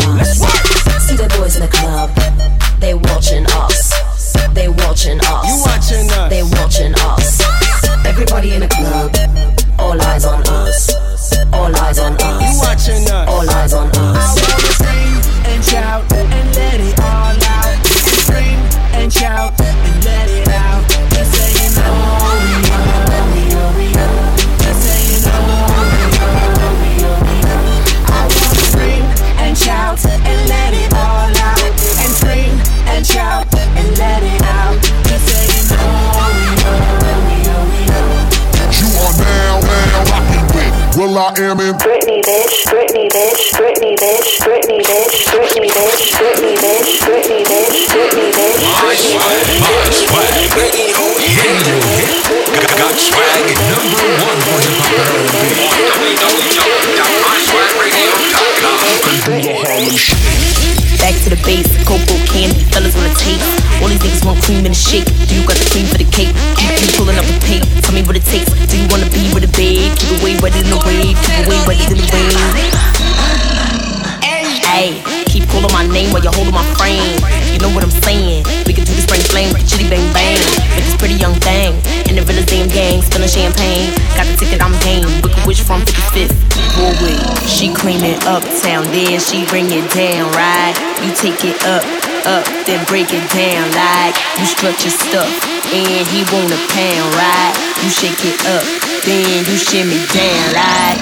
Hey, 74.69 75.01
keep 75.25 75.49
calling 75.49 75.73
my 75.73 75.85
name 75.87 76.13
while 76.13 76.23
you're 76.23 76.31
holding 76.31 76.53
my 76.53 76.63
frame. 76.79 77.19
You 77.51 77.59
know 77.59 77.69
what 77.75 77.83
I'm 77.83 77.91
saying? 77.91 78.45
We 78.65 78.73
can 78.73 78.85
do 78.85 78.93
this 78.93 79.05
brain 79.05 79.21
flame, 79.27 79.51
chitty 79.67 79.89
bang 79.89 80.05
bang. 80.13 80.39
This 80.77 80.95
pretty 80.95 81.15
young 81.15 81.35
thing. 81.41 81.75
In 82.07 82.15
the 82.15 82.45
damn 82.47 82.69
gang, 82.69 83.01
spilling 83.01 83.27
champagne. 83.27 83.91
Got 84.15 84.25
the 84.25 84.35
ticket, 84.39 84.61
I'm 84.63 84.73
game. 84.81 85.09
Wicked 85.21 85.43
witch 85.45 85.61
from 85.61 85.81
55th. 85.81 86.33
Broadway. 86.77 87.17
She 87.45 87.73
claiming 87.73 88.15
uptown, 88.23 88.85
then 88.95 89.19
she 89.19 89.45
bring 89.45 89.67
it 89.69 89.85
down, 89.91 90.31
right? 90.31 90.73
You 91.03 91.11
take 91.13 91.43
it 91.43 91.59
up, 91.65 91.83
up, 92.23 92.45
then 92.63 92.79
break 92.85 93.11
it 93.11 93.25
down 93.35 93.67
like 93.75 94.15
you 94.39 94.45
strut 94.45 94.79
your 94.79 94.93
stuff. 94.93 95.29
And 95.73 96.05
he 96.07 96.23
want 96.31 96.53
a 96.55 96.59
pound, 96.71 97.09
right? 97.19 97.53
You 97.83 97.89
shake 97.89 98.23
it 98.23 98.39
up, 98.47 98.63
then 99.05 99.45
you 99.45 99.57
shimmy 99.57 99.99
down 100.13 100.53
like. 100.53 100.99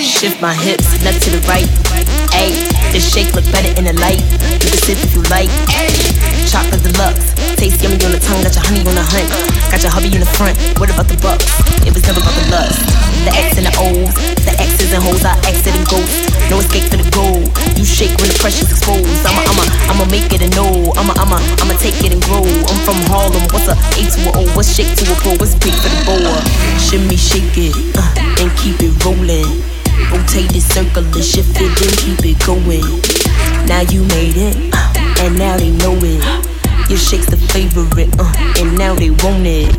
Shift 0.00 0.40
my 0.40 0.54
hips, 0.54 1.02
left 1.04 1.22
to 1.24 1.30
the 1.30 1.40
right. 1.48 1.68
Ayy, 2.32 2.56
this 2.92 3.12
shake 3.12 3.34
look 3.34 3.44
better 3.52 3.72
in 3.78 3.84
the 3.84 3.92
light. 4.00 4.20
You 4.62 4.70
can 4.70 4.78
sip 4.84 4.98
if 5.00 5.14
you 5.14 5.22
like. 5.28 5.50
Chocolate 6.48 6.82
deluxe, 6.82 7.35
taste 7.56 7.80
yummy 7.80 7.96
on 8.04 8.12
the 8.12 8.20
tongue, 8.20 8.44
got 8.44 8.52
your 8.52 8.64
honey 8.68 8.84
on 8.84 8.94
the 8.94 9.02
hunt. 9.02 9.28
Got 9.72 9.82
your 9.82 9.90
hubby 9.90 10.12
in 10.12 10.20
the 10.20 10.30
front. 10.36 10.54
What 10.78 10.92
about 10.92 11.08
the 11.08 11.16
bucks? 11.24 11.48
It 11.82 11.90
was 11.90 12.04
never 12.04 12.20
about 12.20 12.36
the 12.36 12.44
lust. 12.52 12.80
The 13.24 13.32
X 13.32 13.58
and 13.58 13.66
the 13.66 13.74
O's, 13.80 14.12
the 14.44 14.54
X's 14.60 14.92
and 14.92 15.02
hoes, 15.02 15.24
I 15.24 15.34
exit 15.48 15.74
and 15.74 15.86
ghost. 15.88 16.30
No 16.52 16.60
escape 16.60 16.86
for 16.86 17.00
the 17.00 17.08
goal. 17.10 17.42
You 17.74 17.82
shake 17.82 18.14
when 18.22 18.30
the 18.30 18.38
pressure's 18.38 18.70
exposed. 18.70 19.08
I'ma, 19.26 19.42
I'ma, 19.42 19.64
I'ma 19.90 20.04
make 20.12 20.30
it 20.30 20.44
a 20.44 20.48
no. 20.54 20.94
I'ma, 20.94 21.16
I'ma, 21.18 21.40
I'ma 21.58 21.74
take 21.82 21.98
it 22.04 22.12
and 22.14 22.22
grow. 22.22 22.44
I'm 22.44 22.78
from 22.86 23.00
Harlem. 23.10 23.42
What's 23.50 23.66
a 23.66 23.74
A 23.74 24.02
to 24.04 24.20
a 24.28 24.30
O? 24.36 24.42
What's 24.54 24.70
shake 24.70 24.92
to 25.00 25.04
a 25.10 25.16
pro? 25.18 25.34
What's 25.40 25.56
big 25.58 25.74
for 25.74 25.90
the 25.90 26.00
boa? 26.06 26.38
Shimmy, 26.78 27.18
shake 27.18 27.56
it, 27.58 27.74
uh, 27.98 28.44
and 28.44 28.52
keep 28.60 28.78
it 28.84 28.94
rolling. 29.02 29.64
Rotate 30.12 30.54
it, 30.54 30.62
circle 30.62 31.02
it, 31.10 31.24
shift 31.24 31.56
it, 31.58 31.72
then 31.80 31.92
keep 32.04 32.20
it 32.22 32.38
going. 32.46 32.86
Now 33.66 33.82
you 33.88 34.04
made 34.14 34.36
it, 34.36 34.54
uh, 34.70 35.26
and 35.26 35.34
now 35.34 35.56
they 35.56 35.72
know 35.72 35.96
it. 35.98 36.55
Your 36.88 36.98
shake's 36.98 37.26
the 37.26 37.36
favorite, 37.36 38.14
uh, 38.18 38.32
and 38.62 38.78
now 38.78 38.94
they 38.94 39.10
want 39.10 39.44
it. 39.44 39.74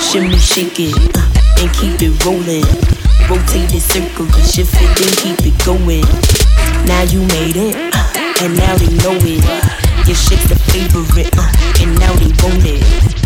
Shimmy, 0.00 0.38
shake 0.38 0.80
it, 0.80 0.96
uh, 1.14 1.60
and 1.60 1.70
keep 1.76 2.00
it 2.00 2.24
rolling. 2.24 2.64
Rotate 3.28 3.74
it, 3.74 3.82
circle 3.82 4.26
shift 4.48 4.72
it, 4.80 4.88
then 4.96 5.12
keep 5.20 5.44
it 5.44 5.64
going. 5.66 6.08
Now 6.86 7.02
you 7.02 7.20
made 7.36 7.56
it, 7.56 7.76
uh, 7.94 8.44
and 8.44 8.56
now 8.56 8.76
they 8.78 8.88
know 9.04 9.18
it. 9.20 9.44
Your 10.06 10.16
shake's 10.16 10.48
the 10.48 10.56
favorite, 10.72 11.28
uh, 11.36 11.82
and 11.82 11.98
now 11.98 12.14
they 12.14 12.32
want 12.42 12.64
it. 12.64 13.17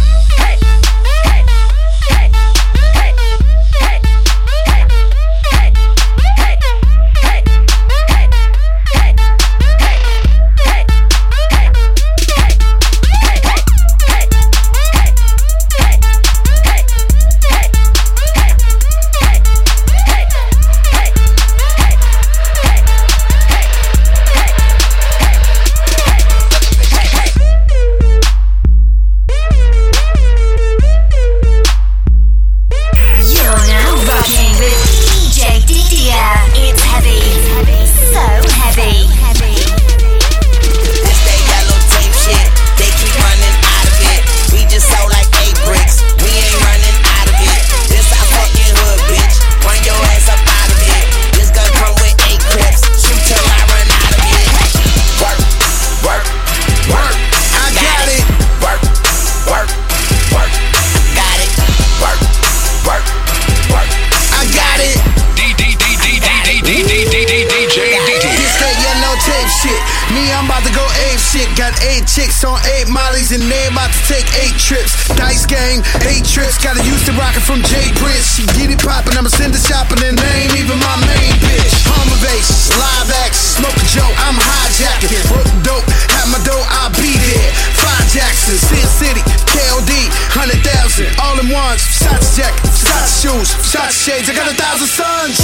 Shit. 71.32 71.48
Got 71.56 71.72
eight 71.88 72.04
chicks 72.04 72.44
on 72.44 72.60
eight 72.76 72.88
mollies 72.92 73.32
and 73.32 73.40
they 73.48 73.64
about 73.72 73.88
to 73.88 74.00
take 74.04 74.28
eight 74.44 74.52
trips. 74.60 74.92
Dice 75.16 75.48
game, 75.48 75.80
eight 76.04 76.28
trips. 76.28 76.60
Got 76.60 76.76
a 76.76 76.82
Houston 76.84 77.16
rocket 77.16 77.40
from 77.40 77.64
Jay 77.64 77.88
Prince. 77.96 78.36
She 78.36 78.44
get 78.52 78.68
it 78.68 78.84
poppin', 78.84 79.16
I'ma 79.16 79.32
send 79.32 79.56
her 79.56 79.64
shopping 79.64 80.04
and 80.04 80.16
they 80.20 80.36
ain't 80.44 80.54
even 80.60 80.76
my 80.76 80.96
main 81.08 81.32
bitch. 81.40 81.72
Home 81.88 82.12
ovations, 82.12 82.68
live 82.76 83.08
action, 83.24 83.64
smoke 83.64 83.78
a 83.80 83.86
joke, 83.88 84.12
I'm 84.28 84.36
hijacking. 84.36 85.24
Broke 85.32 85.48
dope, 85.64 85.86
have 86.12 86.28
my 86.28 86.40
dough, 86.44 86.64
I'll 86.84 86.92
be 87.00 87.16
there. 87.16 87.50
Fly 87.80 87.96
Jackson, 88.12 88.60
Sin 88.60 88.86
City, 88.92 89.22
KOD, 89.48 89.92
100,000, 90.36 91.08
all 91.24 91.40
in 91.40 91.48
ones. 91.48 91.80
Shots 91.80 92.36
jacket, 92.36 92.68
shots 92.76 93.24
shoes, 93.24 93.48
shots 93.64 93.96
shades. 93.96 94.28
I 94.28 94.36
got 94.36 94.52
a 94.52 94.56
thousand 94.56 94.92
sons. 94.92 95.40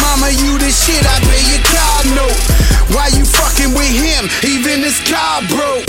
Mama, 0.00 0.32
you 0.32 0.56
the 0.56 0.72
shit, 0.72 1.04
I 1.04 1.20
pay 1.28 1.44
your 1.52 1.62
car 1.68 2.00
note. 2.16 2.64
Why 2.92 3.08
you 3.16 3.24
fucking 3.24 3.72
with 3.74 3.83
him? 3.90 4.28
Even 4.44 4.80
his 4.80 4.98
car 5.04 5.42
broke. 5.48 5.88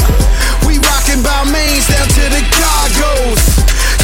We 0.68 0.78
rockin' 0.80 1.22
Balmains 1.24 1.88
down 1.88 2.08
to 2.08 2.24
the 2.34 2.44
cargoes. 2.52 3.44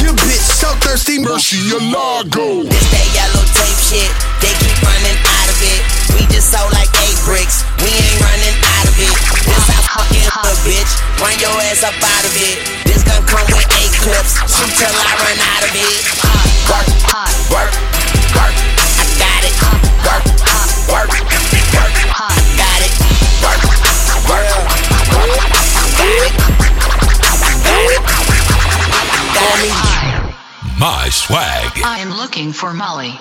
Your 0.01 0.15
bitch 0.17 0.45
so 0.61 0.69
thirsty, 0.81 1.19
mercy, 1.21 1.57
your 1.67 1.81
lago. 1.81 2.63
This 2.65 2.87
that 2.89 3.07
yellow 3.13 3.45
tape 3.53 3.79
shit, 3.81 4.11
they 4.41 4.53
keep 4.61 4.77
running 4.81 5.19
out 5.19 5.49
of 5.49 5.59
it. 5.61 5.81
We 6.17 6.25
just 6.33 6.49
sold 6.49 6.73
like 6.73 6.89
eight 7.05 7.19
bricks, 7.21 7.61
we 7.85 7.89
ain't 7.91 8.19
running 8.21 8.57
out 8.79 8.85
of 8.89 8.95
it. 8.97 9.13
This 9.45 9.65
I 9.69 9.77
fucking 9.93 10.25
hood, 10.25 10.57
bitch, 10.65 10.91
run 11.21 11.37
your 11.37 11.53
ass 11.69 11.85
up 11.85 11.93
out 11.93 12.25
of 12.25 12.33
it. 12.33 12.57
This 12.89 13.05
gun 13.05 13.21
come 13.29 13.45
with 13.53 13.67
eight 13.77 13.93
clips, 14.01 14.41
shoot 14.49 14.73
till 14.73 14.89
I 14.89 15.13
run 15.21 15.37
out 15.37 15.63
of 15.69 15.73
it. 15.77 16.01
Work, 16.65 16.89
work, 17.53 17.71
work, 18.37 18.55
I 18.57 19.05
got 19.21 19.41
it. 19.45 19.53
Work, 20.01 20.25
work, 20.89 21.09
work, 21.77 21.93
I 22.09 22.33
got 22.57 22.79
it. 22.81 22.93
Work, 23.45 23.61
work, 23.69 23.70
my 30.81 31.09
swag. 31.11 31.79
I'm 31.83 32.09
looking 32.09 32.53
for 32.53 32.73
Molly. 32.73 33.13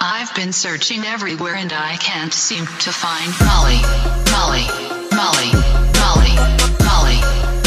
I've 0.00 0.32
been 0.36 0.52
searching 0.52 1.04
everywhere 1.04 1.56
and 1.56 1.72
I 1.72 1.96
can't 1.96 2.32
seem 2.32 2.64
to 2.64 2.92
find 2.92 3.32
Molly. 3.44 3.82
Molly, 4.30 4.66
Molly, 5.10 5.50
Molly, 5.98 6.34
Molly, 6.84 7.18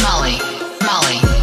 Molly, 0.02 0.40
Molly, 0.82 1.20
Molly. 1.20 1.35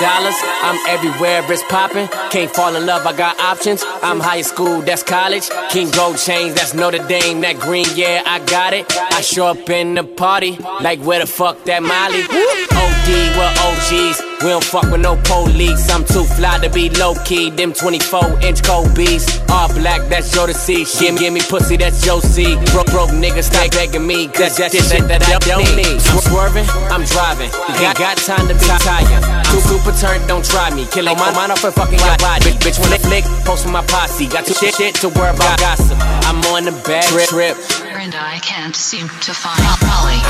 Dollars. 0.00 0.34
I'm 0.62 0.78
everywhere, 0.88 1.42
it's 1.48 1.62
popping. 1.64 2.08
Can't 2.30 2.50
fall 2.50 2.74
in 2.74 2.86
love, 2.86 3.06
I 3.06 3.16
got 3.16 3.38
options. 3.40 3.84
I'm 4.02 4.20
high 4.20 4.42
school, 4.42 4.80
that's 4.82 5.02
college. 5.02 5.48
King 5.70 5.90
Gold 5.90 6.18
Chains, 6.18 6.54
that's 6.54 6.74
Notre 6.74 7.06
Dame. 7.06 7.40
That 7.40 7.58
green, 7.60 7.86
yeah, 7.94 8.22
I 8.26 8.40
got 8.44 8.72
it. 8.72 8.86
I 8.96 9.20
show 9.20 9.46
up 9.46 9.68
in 9.70 9.94
the 9.94 10.04
party, 10.04 10.58
like 10.80 11.00
where 11.00 11.20
the 11.20 11.26
fuck 11.26 11.64
that 11.64 11.82
Molly? 11.82 12.22
OD, 12.24 13.08
we're 13.36 13.54
OGs. 13.66 14.25
We 14.44 14.52
don't 14.52 14.62
fuck 14.62 14.90
with 14.92 15.00
no 15.00 15.16
police. 15.24 15.88
I'm 15.88 16.04
too 16.04 16.24
fly 16.24 16.58
to 16.58 16.68
be 16.68 16.90
low 16.90 17.14
key. 17.24 17.50
Them 17.50 17.72
24 17.72 18.40
inch 18.44 18.62
Kobe's. 18.62 19.24
All 19.48 19.68
black, 19.72 20.08
that's 20.08 20.34
your 20.34 20.46
disease. 20.46 20.92
Give 21.00 21.14
me, 21.14 21.20
give 21.20 21.32
me 21.32 21.40
pussy, 21.40 21.76
that's 21.76 22.04
your 22.04 22.20
seed. 22.20 22.58
Broke, 22.72 22.86
broke 22.92 23.10
niggas, 23.10 23.48
stop 23.48 23.70
begging 23.72 24.06
me. 24.06 24.28
Cause 24.28 24.56
that's 24.56 24.76
shit 24.76 25.08
that 25.08 25.24
I 25.24 25.38
don't 25.40 25.64
need. 25.72 25.96
I'm 26.12 26.20
swerving, 26.20 26.68
I'm 26.92 27.04
driving. 27.08 27.50
Got, 27.80 27.96
got 27.96 28.16
time 28.18 28.46
to 28.48 28.54
be 28.54 28.68
tired. 28.84 29.24
Too 29.48 29.60
super 29.64 29.96
turn, 29.96 30.20
don't 30.28 30.44
try 30.44 30.68
me. 30.74 30.84
Kill 30.92 31.06
my 31.06 31.32
mind 31.32 31.52
off 31.52 31.64
a 31.64 31.72
fucking 31.72 31.98
got 31.98 32.20
body. 32.20 32.52
Bitch, 32.60 32.78
when 32.78 32.90
they 32.90 33.00
flick, 33.00 33.24
post 33.48 33.64
with 33.64 33.72
my 33.72 33.84
posse. 33.86 34.28
Got 34.28 34.44
too 34.44 34.54
shit, 34.54 34.74
shit 34.74 34.94
to 35.00 35.08
worry 35.08 35.32
about 35.32 35.58
gossip. 35.58 35.96
I'm 36.28 36.44
on 36.52 36.64
the 36.68 36.76
bad 36.84 37.08
trip. 37.08 37.28
trip. 37.32 37.56
And 37.88 38.14
I 38.14 38.38
can't 38.44 38.76
seem 38.76 39.08
to 39.08 39.32
find 39.32 39.64
Molly. 39.80 40.20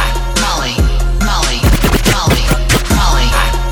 Molly. 0.47 0.79
Molly. 1.27 1.59
Molly. 2.15 2.45
Molly. 2.47 2.47
Molly. 2.95 3.27
Molly. 3.27 3.66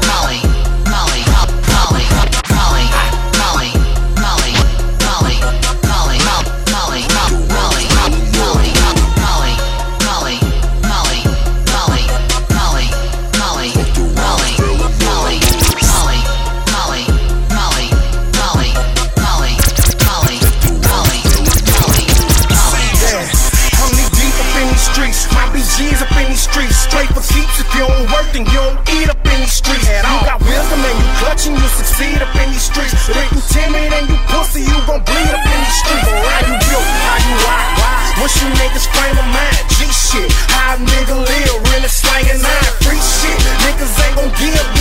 Succeed 31.94 32.22
up 32.22 32.34
in 32.42 32.50
these 32.50 32.66
streets. 32.66 33.08
If 33.08 33.30
you 33.30 33.42
timid 33.54 33.92
and 33.92 34.08
you 34.10 34.18
pussy, 34.26 34.62
you 34.62 34.78
gon' 34.86 35.02
bleed 35.06 35.30
up 35.30 35.44
in 35.46 35.58
these 35.62 35.78
streets. 35.78 36.10
How 36.10 36.42
you 36.42 36.56
built? 36.66 36.88
How 37.06 37.18
you 37.22 37.34
ride? 37.46 37.70
What's 38.18 38.34
you 38.42 38.48
niggas 38.58 38.86
frame 38.90 39.18
of 39.18 39.28
mind? 39.30 39.62
G 39.78 39.86
shit. 39.94 40.30
How 40.50 40.74
a 40.74 40.78
nigga 40.78 41.14
live? 41.14 41.54
Really 41.70 41.90
slanging 41.90 42.42
nine. 42.42 42.72
Free 42.82 42.98
shit. 42.98 43.38
Niggas 43.62 43.94
ain't 44.06 44.16
gon' 44.16 44.32
give 44.42 44.73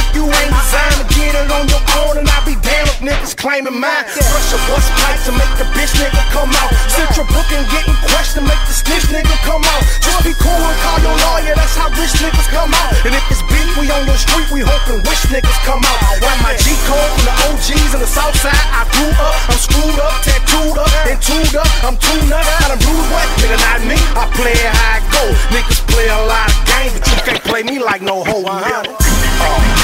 claiming 3.35 3.77
mine. 3.77 4.05
Brush 4.09 4.49
your 4.51 4.61
bust 4.67 4.89
pipe 4.99 5.19
to 5.27 5.31
make 5.33 5.53
the 5.59 5.67
bitch 5.75 5.93
nigga 5.99 6.23
come 6.33 6.51
out. 6.51 6.69
Central 6.89 7.27
booking, 7.29 7.63
getting 7.69 7.95
questioned, 8.09 8.47
make 8.47 8.59
the 8.67 8.75
snitch 8.75 9.07
nigga 9.13 9.35
come 9.43 9.63
out. 9.63 9.81
Just 10.01 10.23
be 10.25 10.33
cool 10.39 10.55
and 10.55 10.77
call 10.83 10.99
your 11.03 11.17
lawyer, 11.29 11.55
that's 11.55 11.75
how 11.75 11.89
rich 11.95 12.13
niggas 12.19 12.49
come 12.51 12.73
out. 12.73 12.91
And 13.05 13.13
if 13.15 13.23
it's 13.31 13.43
beef, 13.47 13.69
we 13.79 13.89
on 13.91 14.05
the 14.05 14.17
street, 14.17 14.47
we 14.51 14.61
hoping 14.61 15.01
wish 15.07 15.23
niggas 15.29 15.59
come 15.65 15.81
out. 15.83 15.99
Got 16.19 16.37
my 16.43 16.55
G 16.61 16.75
code 16.89 17.11
from 17.15 17.25
the 17.27 17.35
OGs 17.49 17.91
in 17.95 17.99
the 18.01 18.09
south 18.09 18.35
side. 18.39 18.65
I 18.73 18.85
grew 18.93 19.11
up, 19.15 19.35
I'm 19.49 19.59
screwed 19.59 19.99
up, 19.99 20.15
tattooed 20.23 20.77
up, 20.77 20.91
and 21.09 21.17
tuned 21.21 21.55
up. 21.55 21.71
I'm 21.83 21.97
tuned 21.97 22.31
up, 22.31 22.43
got 22.63 22.73
a 22.73 22.77
bruised 22.79 23.09
what? 23.13 23.27
Nigga, 23.41 23.57
not 23.59 23.79
me. 23.87 23.97
I 24.17 24.23
play 24.37 24.55
it 24.55 24.71
how 24.71 24.97
I 24.97 24.99
go. 25.11 25.23
Niggas 25.53 25.81
play 25.89 26.07
a 26.09 26.21
lot 26.25 26.47
of 26.49 26.59
games, 26.65 26.91
but 26.97 27.07
you 27.07 27.19
can't 27.23 27.43
play 27.43 27.63
me 27.63 27.79
like 27.79 28.01
no 28.01 28.23
hoe. 28.23 28.45
Uh-huh 28.45 29.82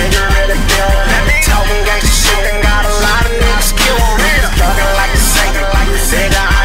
nigga 0.00 0.22
really 0.32 0.58
feeling 0.68 1.08
it. 1.28 1.44
Talking 1.44 1.82
gangsta 1.84 2.08
shit 2.08 2.44
and 2.52 2.62
got 2.62 2.84
a 2.88 2.94
lot 3.04 3.22
of 3.28 3.32
niggas 3.36 3.70
killin'. 3.76 4.20
it. 4.32 4.42
Thuggin' 4.56 4.92
like 4.96 5.12
a 5.12 5.20
singer, 5.20 5.64
like 5.76 5.88
a 5.88 5.98
nigga. 5.98 6.59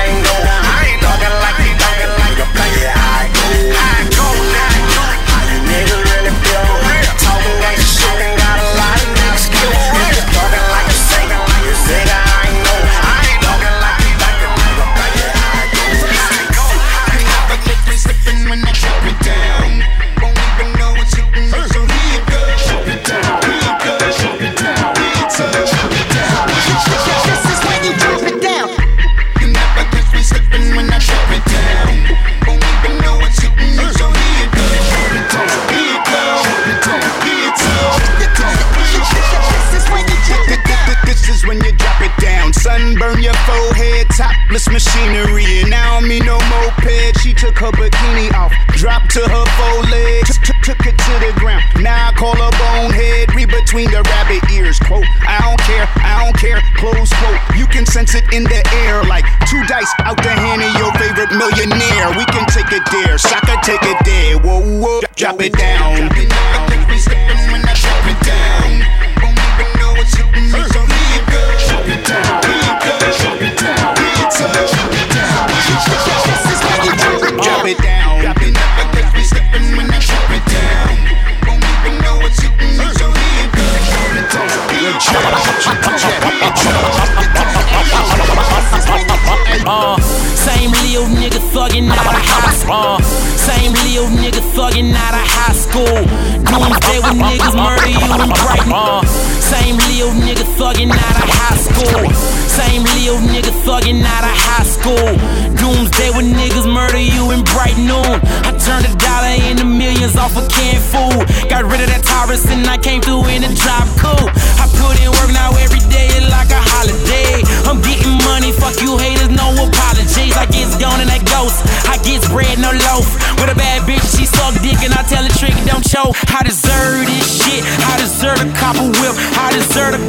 Bread, 122.36 122.60
no 122.60 122.76
loaf. 122.92 123.08
With 123.40 123.48
a 123.48 123.56
bad 123.56 123.88
bitch, 123.88 124.04
she 124.12 124.28
suck 124.28 124.60
dick 124.60 124.84
and 124.84 124.92
I 124.92 125.08
tell 125.08 125.24
trick, 125.40 125.56
don't 125.64 125.80
choke. 125.88 126.20
I 126.36 126.44
deserve 126.44 127.08
this 127.08 127.24
shit. 127.40 127.64
I 127.88 127.96
deserve 127.96 128.44
a 128.44 128.52
copper 128.60 128.92
whip. 129.00 129.16
I 129.40 129.56
deserve 129.56 129.96
a 129.96 130.04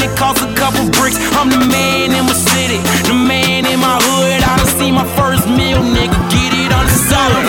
it 0.00 0.16
costs 0.16 0.40
a 0.40 0.48
couple 0.56 0.88
bricks. 0.96 1.20
I'm 1.36 1.52
the 1.52 1.60
man 1.60 2.16
in 2.16 2.24
my 2.24 2.32
city, 2.32 2.80
the 3.04 3.12
man 3.12 3.68
in 3.68 3.78
my 3.78 4.00
hood. 4.00 4.40
I 4.40 4.56
done 4.56 4.94
my 4.94 5.04
first 5.20 5.44
meal, 5.46 5.84
nigga. 5.84 6.16
Get 6.32 6.52
it 6.56 6.72
on 6.72 6.88
the. 6.88 6.96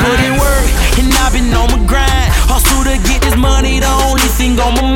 Put 0.03 0.19
in 0.27 0.35
work 0.35 0.67
and 0.99 1.07
I've 1.23 1.31
been 1.31 1.53
on 1.55 1.71
my 1.71 1.79
grind. 1.87 2.29
Hustle 2.51 2.83
to 2.83 2.95
get 3.07 3.21
this 3.21 3.37
money, 3.37 3.79
the 3.79 3.91
only 4.07 4.27
thing 4.35 4.59
on 4.59 4.75
my 4.75 4.88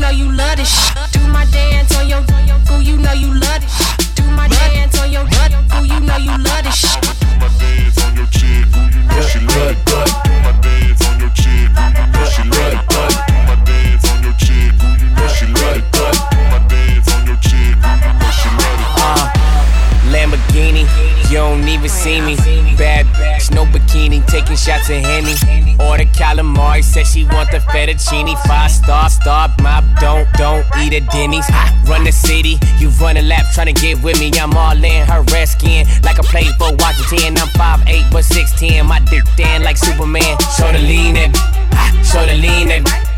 know 0.00 0.08
you 0.08 0.29
shots 24.60 24.90
of 24.90 24.96
Henny. 24.96 25.34
Order 25.80 26.04
calamari, 26.12 26.84
said 26.84 27.06
she 27.06 27.24
want 27.24 27.50
the 27.50 27.58
fettuccine. 27.58 28.36
Five 28.46 28.70
star, 28.70 29.08
star, 29.08 29.48
mob, 29.62 29.84
don't, 29.98 30.30
don't 30.34 30.66
eat 30.78 30.92
at 30.92 31.10
Denny's. 31.10 31.46
I 31.48 31.82
run 31.88 32.04
the 32.04 32.12
city, 32.12 32.58
you 32.78 32.90
run 33.00 33.16
a 33.16 33.22
lap, 33.22 33.46
trying 33.54 33.72
to 33.72 33.80
get 33.80 34.02
with 34.02 34.20
me. 34.20 34.30
I'm 34.38 34.54
all 34.54 34.76
in 34.76 35.06
her 35.06 35.22
red 35.32 35.46
skin, 35.48 35.86
like 36.02 36.18
I 36.18 36.22
played 36.22 36.54
for 36.58 36.74
Washington. 36.76 37.38
I'm 37.38 37.48
5'8, 37.48 38.12
but 38.12 38.24
6'10, 38.24 38.86
my 38.86 39.00
dick 39.10 39.26
thin 39.36 39.62
like 39.62 39.78
Superman. 39.78 40.36
Show 40.56 40.70
the 40.72 40.78
lean 40.78 41.16
it, 41.16 41.34
show 42.04 42.24
the 42.26 42.34
lean 42.34 42.70
it. 42.70 43.09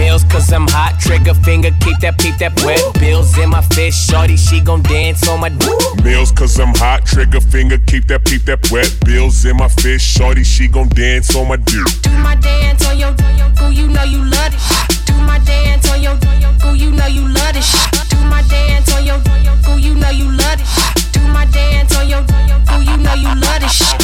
Meals 0.00 0.24
cause 0.24 0.50
I'm 0.50 0.66
hot, 0.68 0.98
trigger 0.98 1.34
finger, 1.34 1.70
keep 1.80 1.98
that, 2.00 2.18
peep 2.18 2.38
that 2.38 2.56
wet. 2.64 2.80
Bills 2.98 3.36
in 3.36 3.50
my 3.50 3.60
fist, 3.60 4.08
shorty, 4.08 4.36
she 4.36 4.58
gon' 4.58 4.82
dance 4.82 5.28
on 5.28 5.40
my 5.40 5.50
Meals 6.02 6.32
cause 6.32 6.58
I'm 6.58 6.74
hot, 6.74 7.04
trigger 7.04 7.40
finger, 7.40 7.76
keep 7.86 8.06
that 8.06 8.24
peep 8.24 8.42
that 8.46 8.70
wet. 8.70 8.88
Bills 9.04 9.44
in 9.44 9.58
my 9.58 9.68
fist, 9.68 10.06
shorty, 10.06 10.42
she 10.42 10.68
gon' 10.68 10.88
dance 10.88 11.36
on 11.36 11.48
my 11.48 11.56
dick. 11.56 11.84
Do 12.00 12.10
my 12.24 12.34
dance 12.34 12.86
on 12.88 12.96
your 12.98 13.12
go, 13.12 13.68
you 13.68 13.88
know 13.88 14.04
you 14.04 14.24
love 14.24 14.54
it. 14.54 15.06
Do 15.06 15.12
my 15.20 15.38
dance 15.44 15.90
on 15.92 16.00
your 16.00 16.16
go, 16.16 16.72
you 16.72 16.90
know 16.92 17.06
you 17.06 17.28
love 17.28 17.54
it. 17.54 17.68
Do 18.08 18.16
my 18.24 18.40
dance 18.48 18.90
on 18.96 19.04
your 19.04 19.20
go, 19.20 19.76
you 19.76 19.94
know 19.94 20.08
you 20.08 20.32
love 20.32 20.60
it. 20.60 21.12
Do 21.12 21.20
my 21.28 21.44
dance 21.52 21.94
on 21.96 22.08
your 22.08 22.24
go, 22.24 22.80
you 22.80 22.96
know 22.96 23.12
you 23.12 23.28
love 23.36 23.62
it. 23.62 23.68
She 23.68 24.00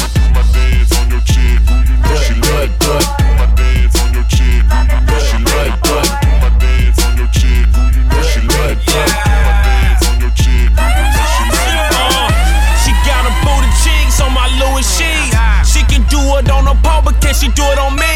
she 17.37 17.47
do 17.49 17.63
it 17.63 17.77
on 17.77 17.95
me? 17.95 18.15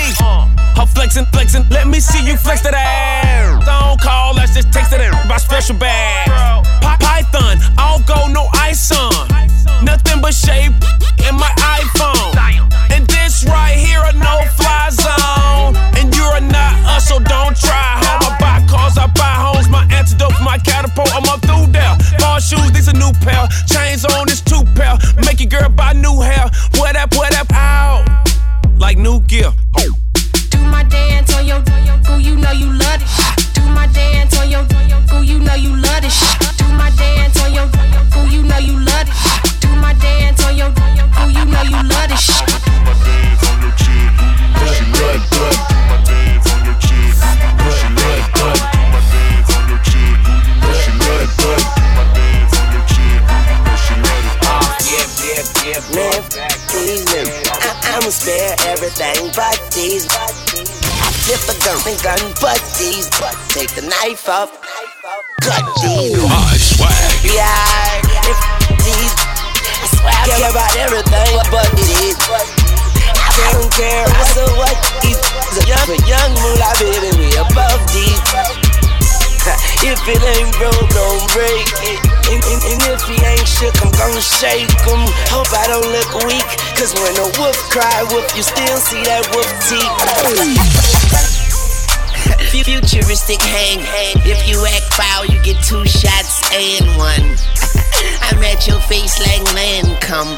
Her 0.75 0.85
flexing, 0.85 1.25
flexing, 1.27 1.69
let 1.69 1.87
me 1.87 1.99
see 1.99 2.25
you 2.25 2.37
flex 2.37 2.61
that 2.61 2.73
ass. 2.73 3.65
Don't 3.65 4.01
call, 4.01 4.33
let's 4.33 4.55
just 4.55 4.71
text 4.73 4.93
it 4.93 5.01
in 5.01 5.11
my 5.27 5.37
special 5.37 5.77
bag. 5.77 6.80
Ain't 80.71 80.91
don't 80.95 81.23
break 81.35 81.67
it. 81.91 81.99
And, 82.31 82.39
and, 82.39 82.61
and 82.63 82.79
if 82.91 83.03
he 83.07 83.15
ain't 83.19 83.47
shook, 83.47 83.75
I'm 83.83 83.91
gon' 83.91 84.15
shake 84.19 84.71
him. 84.87 85.03
Hope 85.27 85.51
I 85.51 85.67
don't 85.67 85.87
look 85.91 86.11
weak. 86.27 86.47
Cause 86.79 86.95
when 86.95 87.13
a 87.19 87.27
wolf 87.39 87.57
cry, 87.69 88.03
wolf, 88.11 88.27
you 88.35 88.43
still 88.43 88.77
see 88.79 89.03
that 89.03 89.27
wolf 89.35 89.51
teeth. 89.67 89.91
Futuristic 92.51 93.41
hang, 93.41 93.79
hang. 93.79 94.15
If 94.27 94.47
you 94.47 94.59
act 94.65 94.93
foul, 94.93 95.25
you 95.25 95.41
get 95.43 95.63
two 95.63 95.85
shots 95.87 96.43
and 96.51 96.85
one. 96.97 97.37
I'm 98.29 98.41
at 98.43 98.65
your 98.67 98.79
face 98.87 99.19
like 99.19 99.43
Lancome. 99.55 100.35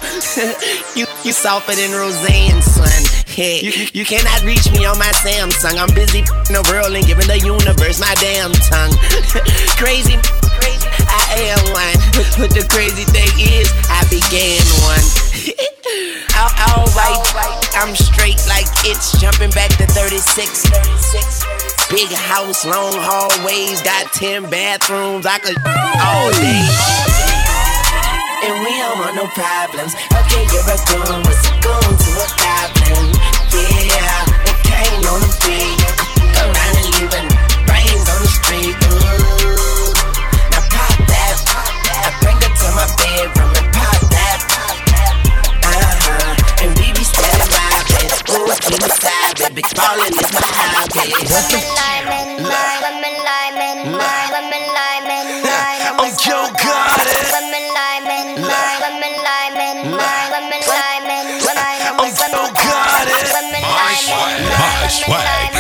you 0.97 1.05
you 1.23 1.31
softer 1.31 1.75
than 1.75 1.91
Roseanne, 1.91 2.61
son. 2.61 3.03
Hey, 3.27 3.61
you, 3.61 3.71
you 3.93 4.05
cannot 4.05 4.43
reach 4.43 4.69
me 4.71 4.85
on 4.85 4.99
my 4.99 5.09
Samsung. 5.25 5.81
I'm 5.81 5.89
busy 5.95 6.21
f***ing 6.21 6.53
the 6.53 6.61
world 6.69 6.93
and 6.93 7.01
giving 7.05 7.25
the 7.25 7.39
universe 7.41 7.97
my 7.99 8.13
damn 8.21 8.53
tongue. 8.69 8.93
crazy, 9.81 10.13
crazy, 10.61 10.85
I 11.09 11.49
am 11.49 11.61
one. 11.73 11.97
But 12.37 12.53
the 12.53 12.61
crazy 12.69 13.05
thing 13.09 13.33
is, 13.41 13.65
I 13.89 14.05
began 14.05 14.61
one. 14.85 15.05
All- 16.37 16.53
Alright, 16.93 17.75
I'm 17.75 17.95
straight 17.95 18.37
like 18.47 18.67
it's 18.85 19.19
jumping 19.19 19.49
back 19.51 19.71
to 19.77 19.85
36. 19.87 20.63
Big 21.89 22.09
house, 22.09 22.65
long 22.65 22.93
hallways, 22.95 23.81
got 23.81 24.11
10 24.13 24.49
bathrooms. 24.49 25.25
I 25.25 25.39
could 25.39 25.57
all 25.99 26.31
day 26.31 27.02
and 28.43 28.59
we 28.63 28.71
don't 28.75 28.99
want 28.99 29.15
no 29.15 29.25
problems. 29.31 29.95
Okay, 30.11 30.43
you're 30.51 30.67
a 30.67 30.77
goon, 30.91 31.23
but 31.23 31.39
a 31.47 31.51
goon 31.63 31.91
to 31.95 32.11
a 32.19 32.27
goblin. 32.43 33.07
Yeah, 33.55 34.25
it 34.51 34.57
came 34.67 35.03
on 35.07 35.19
the 35.23 35.31
beat. 35.47 35.79
Go 36.35 36.43
around 36.51 36.75
and 36.75 36.89
leave 36.91 37.13
it. 37.15 37.27
brains 37.67 38.05
on 38.11 38.19
the 38.19 38.31
street. 38.31 38.75
Ooh. 38.75 39.95
Now 40.51 40.63
pop 40.67 40.97
that. 41.07 41.35
I 41.39 42.11
bring 42.19 42.39
it 42.43 42.53
to 42.59 42.67
my 42.75 42.87
bedroom 42.99 43.51
and 43.55 43.69
pop 43.71 43.99
that. 44.11 44.39
Uh 45.63 45.87
huh. 46.03 46.63
And 46.63 46.71
we 46.75 46.91
be 46.91 47.03
steady 47.03 47.47
vibing. 47.47 48.11
Ooh, 48.35 48.51
we 48.67 48.75
be 48.75 48.91
savage. 48.91 49.55
Big 49.55 49.67
ballin' 49.75 50.13
is 50.19 50.31
my 50.35 50.43
hobby. 50.43 51.15
What's 51.31 51.47
the 51.47 52.72
swag, 64.89 65.21
swag. 65.21 65.52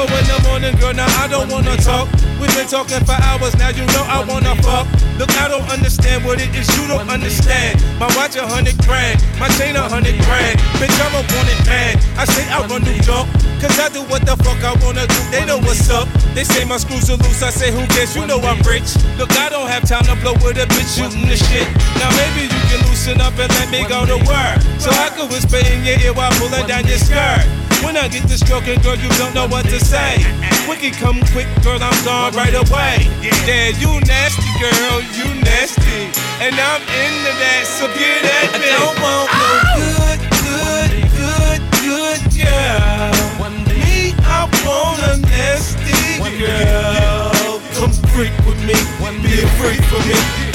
But 0.00 0.08
when 0.16 0.24
I'm 0.32 0.46
on 0.48 0.60
the 0.64 0.72
girl, 0.80 0.96
now 0.96 1.04
I 1.20 1.28
don't 1.28 1.52
wanna 1.52 1.76
talk. 1.76 2.08
We've 2.40 2.48
been 2.56 2.64
talking 2.64 3.04
for 3.04 3.20
hours, 3.20 3.52
now 3.60 3.68
you 3.68 3.84
know 3.92 4.00
I 4.08 4.24
wanna 4.24 4.56
fuck. 4.64 4.88
Look, 5.20 5.28
I 5.36 5.44
don't 5.44 5.68
understand 5.68 6.24
what 6.24 6.40
it 6.40 6.48
is 6.56 6.64
you 6.72 6.88
don't 6.88 7.04
understand. 7.04 7.76
My 8.00 8.08
watch 8.16 8.32
a 8.40 8.48
hundred 8.48 8.80
grand, 8.88 9.20
my 9.36 9.52
chain 9.60 9.76
a 9.76 9.84
hundred 9.84 10.16
grand. 10.24 10.56
Bitch, 10.80 10.96
I'm 11.04 11.12
a 11.12 11.20
wanted 11.20 11.60
man. 11.68 12.00
I 12.16 12.24
say 12.24 12.48
I 12.48 12.64
run 12.64 12.80
New 12.80 12.96
York, 13.04 13.28
cause 13.60 13.76
I 13.76 13.92
do 13.92 14.00
what 14.08 14.24
the 14.24 14.40
fuck 14.40 14.56
I 14.64 14.72
wanna 14.80 15.04
do. 15.04 15.20
They 15.28 15.44
know 15.44 15.60
what's 15.60 15.92
up. 15.92 16.08
They 16.32 16.48
say 16.48 16.64
my 16.64 16.80
screws 16.80 17.12
are 17.12 17.20
loose, 17.20 17.44
I 17.44 17.50
say 17.52 17.68
who 17.68 17.84
cares? 17.92 18.16
You 18.16 18.24
know 18.24 18.40
I'm 18.40 18.64
rich. 18.64 18.96
Look, 19.20 19.36
I 19.36 19.52
don't 19.52 19.68
have 19.68 19.84
time 19.84 20.08
to 20.08 20.16
blow 20.24 20.32
with 20.40 20.56
a 20.56 20.64
bitch 20.72 20.96
shooting 20.96 21.28
the 21.28 21.36
shit. 21.36 21.68
Now 22.00 22.08
maybe 22.16 22.48
you 22.48 22.62
can 22.72 22.80
loosen 22.88 23.20
up 23.20 23.36
and 23.36 23.52
let 23.60 23.68
me 23.68 23.84
go 23.84 24.08
to 24.08 24.16
work. 24.24 24.56
So 24.80 24.88
I 24.96 25.12
can 25.12 25.28
whisper 25.28 25.60
in 25.60 25.84
your 25.84 26.00
ear 26.00 26.16
while 26.16 26.32
pulling 26.40 26.64
down 26.64 26.88
your 26.88 26.96
skirt. 26.96 27.44
When 27.84 27.96
I 27.96 28.08
get 28.08 28.28
to 28.28 28.36
stroking, 28.36 28.80
girl, 28.82 28.96
you 28.96 29.08
don't 29.16 29.34
know 29.34 29.48
what 29.48 29.64
to 29.66 29.80
say. 29.80 30.20
Quicky 30.66 30.90
come 30.90 31.20
quick, 31.32 31.48
girl, 31.62 31.82
I'm 31.82 32.04
gone 32.04 32.32
right 32.34 32.54
away. 32.54 33.08
Yeah, 33.22 33.68
you 33.80 34.00
nasty, 34.04 34.50
girl, 34.60 35.00
you 35.16 35.26
nasty. 35.42 36.12
And 36.44 36.54
I'm 36.54 36.82
into 36.82 37.32
that, 37.40 37.64
so 37.66 37.86
get 37.96 38.24
at 38.24 38.52
me. 38.60 38.68
I 38.68 38.78
don't 38.78 39.00
want 39.00 39.28
no 39.32 39.50
oh! 39.50 39.76
good, 39.76 40.20
good, 40.44 40.92
good, 41.16 41.60
good 41.84 42.20
girl. 42.36 43.30
Me, 43.66 44.14
I 44.24 44.48
want 44.64 45.02
a 45.02 45.16
nasty 45.26 46.18
girl. 46.38 47.60
Come 47.74 47.92
freak 48.12 48.32
with 48.46 48.60
me, 48.64 48.74
be 49.22 49.42
a 49.42 49.46
freak 49.58 49.82
for 49.84 50.00
me. 50.06 50.49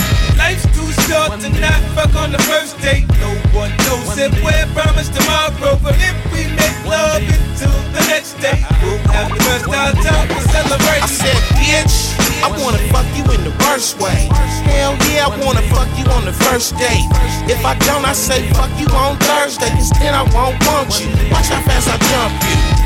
Life's 0.46 0.70
too 0.78 0.86
short 1.10 1.42
to 1.42 1.50
not 1.58 1.82
fuck 1.98 2.14
on 2.22 2.32
the 2.32 2.38
first 2.46 2.78
date. 2.78 3.10
No 3.18 3.34
one 3.50 3.74
knows 3.90 4.14
if 4.14 4.30
we're 4.46 4.70
promised 4.78 5.18
tomorrow, 5.18 5.74
but 5.82 5.98
if 5.98 6.14
we 6.30 6.46
make 6.54 6.78
love 6.86 7.18
until 7.18 7.74
the 7.98 8.06
next 8.14 8.38
day, 8.38 8.62
we'll 8.86 9.02
have 9.10 9.34
the 9.34 9.42
best 9.42 9.66
time 9.66 10.28
to 10.30 10.42
celebrate. 10.54 11.02
I 11.02 11.10
said, 11.10 11.42
bitch, 11.58 12.14
I 12.46 12.54
wanna 12.62 12.78
fuck 12.94 13.10
you 13.18 13.26
in 13.34 13.42
the 13.42 13.56
worst 13.66 13.98
way. 13.98 14.30
Hell 14.70 14.94
yeah, 15.10 15.26
I 15.26 15.34
wanna 15.42 15.66
fuck 15.74 15.90
you 15.98 16.06
on 16.14 16.26
the 16.26 16.34
first 16.46 16.78
date. 16.78 17.10
If 17.50 17.66
I 17.66 17.74
don't, 17.82 18.06
I 18.06 18.14
say 18.14 18.46
fuck 18.54 18.70
you 18.78 18.86
on 18.94 19.18
Thursday, 19.18 19.74
cause 19.74 19.90
then 19.98 20.14
I 20.14 20.30
won't 20.30 20.62
want 20.70 20.94
you. 21.02 21.10
Watch 21.34 21.50
how 21.50 21.62
fast 21.66 21.90
I 21.90 21.98
jump 21.98 22.38
you. 22.46 22.85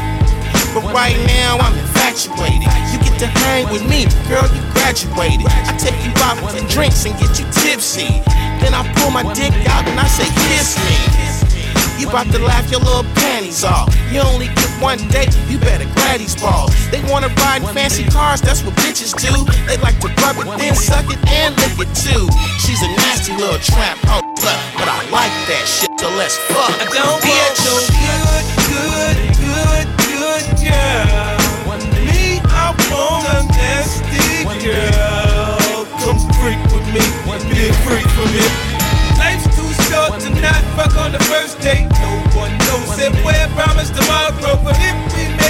But 0.73 0.85
right 0.93 1.17
now 1.25 1.57
I'm 1.57 1.77
infatuated. 1.77 2.69
You 2.93 2.97
get 2.99 3.17
to 3.19 3.27
hang 3.27 3.65
with 3.73 3.83
me, 3.89 4.05
girl, 4.29 4.45
you 4.53 4.61
graduated. 4.73 5.47
I 5.49 5.73
take 5.77 5.97
you 6.05 6.13
out 6.21 6.37
for 6.37 6.61
drinks 6.69 7.05
and 7.05 7.17
get 7.17 7.39
you 7.39 7.45
tipsy. 7.51 8.21
Then 8.61 8.73
I 8.73 8.85
pull 8.99 9.11
my 9.11 9.23
dick 9.33 9.53
out 9.69 9.87
and 9.87 9.99
I 9.99 10.07
say, 10.07 10.27
kiss 10.49 10.77
me. 10.85 11.19
You 11.99 12.07
about 12.07 12.31
to 12.31 12.39
laugh 12.39 12.71
your 12.71 12.79
little 12.79 13.03
panties 13.19 13.65
off. 13.65 13.93
You 14.09 14.21
only 14.21 14.47
get 14.47 14.71
one 14.81 14.97
date, 15.09 15.35
you 15.49 15.57
better 15.59 15.83
grab 15.95 16.19
these 16.19 16.35
balls. 16.39 16.71
They 16.91 17.03
wanna 17.11 17.27
ride 17.43 17.61
in 17.61 17.67
fancy 17.75 18.05
cars, 18.05 18.39
that's 18.39 18.63
what 18.63 18.73
bitches 18.75 19.11
do. 19.19 19.35
They 19.67 19.75
like 19.83 19.99
to 19.99 20.07
rub 20.23 20.37
it, 20.39 20.47
then 20.57 20.75
suck 20.75 21.05
it, 21.11 21.19
and 21.27 21.55
lick 21.57 21.75
it 21.75 21.91
too. 21.93 22.25
She's 22.63 22.81
a 22.81 22.87
nasty 23.03 23.35
little 23.35 23.59
tramp, 23.59 23.99
oh, 24.07 24.21
but 24.39 24.87
I 24.87 25.03
like 25.11 25.35
that 25.51 25.65
shit, 25.67 25.91
so 25.99 26.07
let's 26.15 26.37
fuck. 26.47 26.71
I 26.79 26.87
don't 26.87 27.19
want 27.19 27.23
bitch. 27.27 27.67
no 27.67 27.75
good, 27.99 29.17
good, 29.35 29.87
good, 29.89 29.98
good 30.39 30.71
girl. 30.71 31.79
Me, 32.05 32.39
I 32.47 32.71
want 32.91 33.27
a 33.27 33.43
nasty 33.51 34.43
girl. 34.63 35.85
Come 35.99 36.19
freak 36.39 36.61
with 36.71 36.87
me, 36.95 37.03
be 37.51 37.67
a 37.67 37.73
freak 37.83 38.07
for 38.15 38.27
me. 38.31 38.45
Life's 39.19 39.47
too 39.55 39.71
short 39.87 40.19
to 40.21 40.29
not 40.41 40.61
fuck 40.75 40.95
on 40.97 41.11
the 41.11 41.19
first 41.27 41.59
date. 41.59 41.89
No 41.99 42.11
one 42.39 42.55
knows 42.57 42.99
if 42.99 43.13
we're 43.25 43.49
promised 43.55 43.95
tomorrow, 43.95 44.31
but 44.63 44.77
if 44.79 44.95
we 45.13 45.27
make 45.35 45.49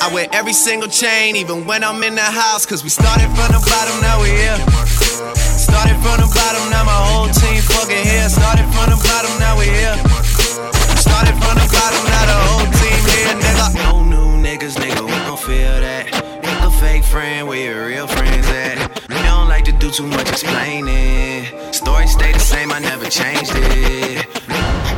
I 0.00 0.12
wear 0.14 0.28
every 0.32 0.52
single 0.52 0.88
chain, 0.88 1.36
even 1.36 1.66
when 1.66 1.84
I'm 1.84 2.02
in 2.02 2.14
the 2.14 2.22
house. 2.22 2.64
Cause 2.64 2.82
we 2.82 2.88
started 2.88 3.28
from 3.34 3.50
the 3.52 3.60
bottom, 3.60 4.00
now 4.00 4.20
we 4.22 4.30
here. 4.30 4.56
Started 5.36 5.98
from 6.00 6.22
the 6.22 6.28
bottom, 6.30 6.70
now 6.70 6.84
my 6.84 6.94
whole 6.94 7.28
team 7.28 7.60
fucking 7.62 8.04
here. 8.06 8.28
Started 8.28 8.66
from 8.72 8.94
the 8.94 8.98
bottom, 9.02 9.32
now 9.38 9.58
we 9.58 9.66
here. 9.66 9.96
Started 10.96 11.34
from 11.42 11.54
the 11.58 11.66
bottom, 11.68 12.02
now 12.08 12.24
the 12.30 12.38
whole 12.46 12.68
team 12.78 13.02
here, 13.10 13.34
nigga. 13.42 13.66
No 13.82 14.02
new 14.04 14.40
niggas, 14.40 14.78
nigga, 14.78 15.02
we 15.02 15.16
gon' 15.26 15.36
feel 15.36 15.80
that. 15.82 16.06
Pick 16.42 16.60
a 16.62 16.70
fake 16.70 17.04
friend, 17.04 17.48
where 17.48 17.58
your 17.58 17.86
real 17.86 18.06
friends 18.06 18.46
at? 18.48 18.78
We 19.08 19.16
don't 19.22 19.48
like 19.48 19.64
to 19.66 19.72
do 19.72 19.90
too 19.90 20.06
much 20.06 20.28
explaining. 20.28 21.46
Story 21.72 22.06
stay 22.06 22.32
the 22.32 22.38
same, 22.38 22.72
I 22.72 22.78
never 22.78 23.08
changed 23.10 23.52
it. 23.54 24.26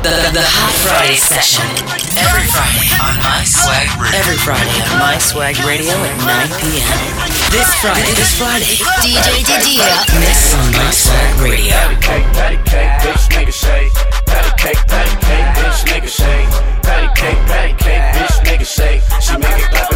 The, 0.05 0.11
the, 0.13 0.31
the 0.37 0.45
Hot 0.45 0.73
Friday 0.85 1.17
session. 1.17 2.14
Every 2.25 2.47
Friday 2.49 2.89
on 3.01 3.15
My 3.21 3.45
Swag 3.45 3.89
Radio. 4.01 4.19
Every 4.19 4.39
Friday 4.41 4.79
on 4.89 4.99
My 4.99 5.19
Swag 5.19 5.57
Radio 5.69 5.93
at 5.93 6.17
9 6.25 6.61
p.m. 6.61 7.01
This 7.53 7.69
Friday, 7.85 8.13
this 8.17 8.33
Friday, 8.39 8.81
DJ 9.05 9.45
Didier 9.45 9.93
Mix 10.21 10.55
on 10.57 10.73
My 10.73 10.91
Swag 10.91 11.41
Radio. 11.41 11.75
Patty 11.75 11.97
cake, 12.01 12.29
patty 12.33 12.59
cake, 12.65 12.93
bitch, 13.05 13.25
nigga 13.29 13.53
shake. 13.53 13.93
Patty 14.27 14.53
cake, 14.57 14.83
patty 14.89 15.15
cake, 15.27 15.49
bitch, 15.59 15.81
nigga 15.85 16.09
shake. 16.09 16.49
Patty 16.83 17.09
cake, 17.21 17.41
patty 17.47 17.75
cake, 17.85 18.05
bitch, 18.17 18.37
nigga 18.47 18.67
shake. 18.67 19.03
She 19.21 19.37
make 19.37 19.59
it 19.61 19.71
clap 19.71 19.94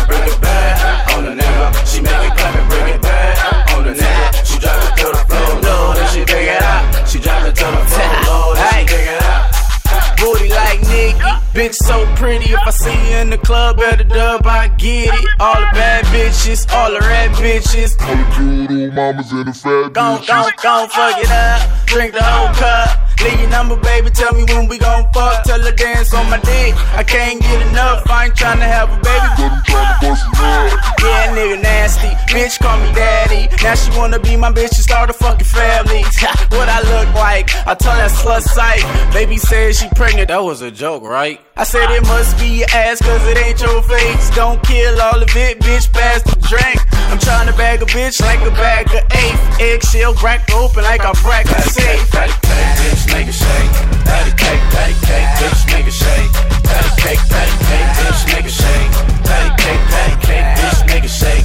bitch 11.59 11.75
so 11.75 12.07
pretty. 12.15 12.53
If 12.53 12.61
I 12.65 12.71
see 12.71 12.95
you 13.11 13.17
in 13.17 13.31
the 13.31 13.39
club 13.39 13.81
at 13.81 13.99
the 13.99 14.05
dub, 14.05 14.47
I 14.47 14.69
get 14.69 15.13
it. 15.13 15.27
All 15.41 15.59
the 15.59 15.67
bad 15.75 16.05
bitches, 16.07 16.71
all 16.73 16.93
the 16.93 17.01
red 17.01 17.31
bitches. 17.33 17.99
All 18.01 18.15
the 18.15 18.27
cute 18.35 18.71
old 18.71 18.95
mamas 18.95 19.33
and 19.33 19.49
the 19.49 19.53
fat 19.53 19.93
Gon' 19.93 20.19
bitches. 20.19 20.29
gon' 20.29 20.53
gon' 20.63 20.89
fuck 20.89 21.19
it 21.19 21.31
up, 21.31 21.87
drink 21.87 22.15
the 22.15 22.23
whole 22.23 22.55
cup. 22.55 23.09
Leave 23.25 23.41
your 23.41 23.51
number, 23.51 23.75
baby. 23.75 24.11
Tell 24.11 24.33
me 24.33 24.45
when 24.45 24.69
we 24.69 24.79
gon' 24.79 25.13
fuck. 25.13 25.43
Tell 25.43 25.61
her 25.61 25.73
dance 25.73 26.15
on 26.15 26.31
my 26.31 26.39
dick. 26.39 26.75
I 26.95 27.03
can't 27.03 27.43
get 27.43 27.67
enough. 27.67 28.09
I 28.09 28.27
ain't 28.27 28.35
tryna 28.35 28.63
have 28.63 28.91
a 28.91 28.99
baby. 29.03 29.29
Yeah, 31.03 31.35
nigga 31.35 31.61
nasty. 31.61 32.09
Bitch 32.33 32.61
call 32.61 32.79
me 32.79 32.93
daddy. 32.95 33.49
Now 33.65 33.75
she 33.75 33.91
wanna 33.99 34.21
be 34.21 34.37
my 34.37 34.53
bitch 34.53 34.79
and 34.79 34.87
start 34.87 35.11
a 35.11 35.13
fucking 35.13 35.45
family. 35.47 36.03
what 36.51 36.69
I 36.69 36.81
look 36.95 37.13
like? 37.15 37.51
I 37.67 37.75
told 37.75 37.99
that 37.99 38.13
slut 38.13 38.43
sight. 38.43 38.85
Baby 39.13 39.37
said 39.37 39.75
she 39.75 39.89
pregnant. 39.97 40.29
That 40.29 40.45
was 40.45 40.63
a 40.63 40.71
joke, 40.71 41.03
right? 41.03 41.41
I 41.59 41.65
said 41.65 41.91
it 41.91 42.07
must 42.07 42.39
be 42.39 42.63
your 42.63 42.71
ass 42.71 43.03
cause 43.03 43.27
it 43.27 43.37
ain't 43.37 43.61
your 43.61 43.83
face. 43.83 44.31
Don't 44.31 44.63
kill 44.63 44.95
all 45.03 45.21
of 45.21 45.29
it, 45.35 45.59
bitch. 45.59 45.91
Pass 45.93 46.23
the 46.23 46.39
drink. 46.47 46.79
I'm 47.11 47.19
tryna 47.19 47.51
bag 47.59 47.83
a 47.83 47.87
bitch 47.87 48.23
like 48.23 48.39
a 48.47 48.55
bag 48.55 48.87
of 48.95 49.03
eighth. 49.11 49.43
Eggshell 49.59 50.15
cracked 50.15 50.55
open 50.55 50.85
like 50.85 51.03
a 51.03 51.11
brack 51.27 51.51
of 51.51 51.65
safe. 51.67 51.99
Patty 52.15 52.31
cake, 52.47 52.71
bitch, 52.79 53.03
nigga 53.11 53.35
shake. 53.35 53.75
Patty 54.07 54.31
cake, 54.39 54.63
patty 54.71 54.95
cake, 55.03 55.31
bitch, 55.43 55.63
nigga 55.67 55.91
shake. 55.91 56.31
Patty 56.63 56.91
cake, 57.03 57.23
patty 57.27 57.55
cake, 57.67 57.91
bitch, 57.99 58.23
nigga 58.31 58.53
shake. 58.55 58.93
Patty 59.27 59.51
cake, 59.59 59.83
patty 59.91 60.15
cake, 60.27 60.47
bitch, 60.63 60.81
nigga 60.87 61.11
shake. 61.11 61.38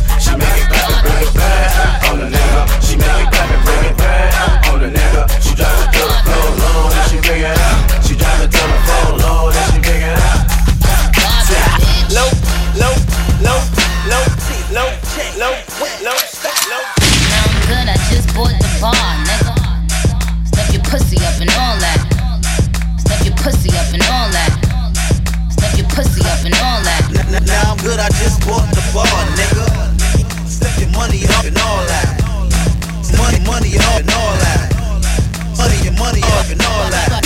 Low, 16.01 16.11
low, 16.15 16.55
low. 16.71 16.83
Now 17.29 17.43
I'm 17.45 17.55
good, 17.67 17.87
I 17.89 17.97
just 18.09 18.27
bought 18.35 18.53
the 18.57 18.69
bar, 18.81 18.93
nigga. 19.27 19.53
Stuff 20.47 20.69
your 20.73 20.83
pussy 20.83 21.17
up 21.25 21.37
and 21.41 21.51
all 21.57 21.77
that. 21.77 21.99
Stuff 22.99 23.21
your 23.25 23.35
pussy 23.37 23.69
up 23.77 23.89
and 23.93 24.03
all 24.09 24.29
that. 24.31 24.51
Stuff 25.51 25.77
your 25.77 25.87
pussy 25.89 26.21
up 26.25 26.41
and 26.45 26.55
all 26.61 26.81
that. 26.81 27.03
N- 27.13 27.35
n- 27.35 27.45
Now 27.45 27.71
I'm 27.73 27.77
good, 27.83 27.99
I 27.99 28.09
just 28.21 28.41
bought 28.47 28.67
the 28.73 28.83
bar, 28.93 29.07
nigga. 29.37 29.67
Step 30.47 30.73
your 30.79 30.89
money 30.89 31.25
up 31.37 31.45
and 31.45 31.57
all 31.59 31.83
that. 31.85 32.07
Money, 33.17 33.39
money 33.45 33.77
up 33.77 33.99
and 34.01 34.09
all 34.11 34.35
that. 34.41 34.73
Money, 35.57 35.77
your 35.83 35.93
money 35.93 36.21
up 36.39 36.49
and 36.49 36.61
all 36.61 36.89
that. 36.89 37.23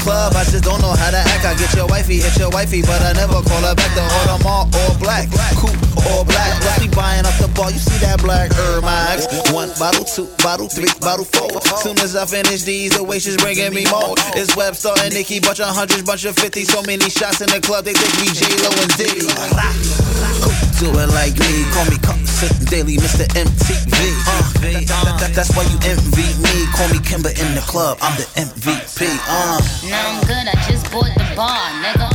Club, 0.00 0.34
I 0.34 0.44
just 0.44 0.64
don't 0.64 0.80
know 0.80 0.92
how 0.92 1.10
to 1.10 1.20
act. 1.20 1.44
I 1.44 1.54
get 1.54 1.72
your 1.76 1.86
wifey, 1.86 2.18
hit 2.20 2.36
your 2.36 2.50
wifey, 2.50 2.82
but 2.82 3.00
I 3.02 3.12
never 3.12 3.40
call 3.44 3.62
her 3.62 3.74
back. 3.74 3.92
The 3.94 4.02
order 4.02 4.40
all, 4.48 4.66
all 4.66 4.94
black, 4.98 5.28
coupe, 5.60 5.76
all 6.08 6.24
black. 6.24 6.56
Let's 6.64 6.86
buying 6.96 7.24
up 7.24 7.36
the 7.38 7.48
ball. 7.54 7.70
You 7.70 7.78
see 7.78 7.98
that 8.04 8.20
black 8.22 8.50
Air 8.56 8.80
Max? 8.80 9.26
One 9.52 9.70
bottle, 9.78 10.04
two 10.04 10.28
bottle, 10.42 10.68
three 10.68 10.90
bottle, 11.00 11.24
four. 11.24 11.60
Soon 11.84 11.98
as 12.00 12.16
I 12.16 12.26
finish 12.26 12.62
these, 12.62 12.96
the 12.96 13.04
way 13.04 13.18
she's 13.18 13.36
bringing 13.36 13.72
me 13.74 13.84
more. 13.90 14.14
It's 14.34 14.56
Webster 14.56 14.92
and 15.04 15.14
Nicki, 15.14 15.40
bunch 15.40 15.60
of 15.60 15.68
hundreds, 15.68 16.02
bunch 16.02 16.24
of 16.24 16.34
fifties. 16.36 16.72
So 16.72 16.82
many 16.82 17.08
shots 17.08 17.40
in 17.40 17.48
the 17.48 17.60
club, 17.60 17.84
they 17.84 17.94
think 17.94 18.12
we 18.20 18.28
J 18.32 18.44
Lo 18.64 18.70
and 18.80 18.92
Diddy. 18.96 20.59
Do 20.80 20.88
it 20.98 21.10
like 21.12 21.36
me, 21.38 21.64
call 21.76 21.84
me 21.92 21.98
constant 22.00 22.56
daily, 22.70 22.96
Mr. 22.96 23.28
MTV. 23.36 23.92
Uh, 23.92 24.42
that- 24.64 24.86
that- 24.88 25.18
that- 25.20 25.34
that's 25.34 25.50
why 25.54 25.62
you 25.64 25.78
envy 25.84 26.24
me. 26.40 26.66
Call 26.74 26.88
me 26.88 26.98
Kimber 27.00 27.28
in 27.36 27.54
the 27.54 27.60
club, 27.60 27.98
I'm 28.00 28.16
the 28.16 28.26
MVP. 28.40 29.06
Uh. 29.28 29.60
Now 29.84 30.08
I'm 30.08 30.20
good, 30.26 30.48
I 30.48 30.56
just 30.70 30.90
bought 30.90 31.12
the 31.14 31.26
bar, 31.36 31.60
nigga. 31.84 32.08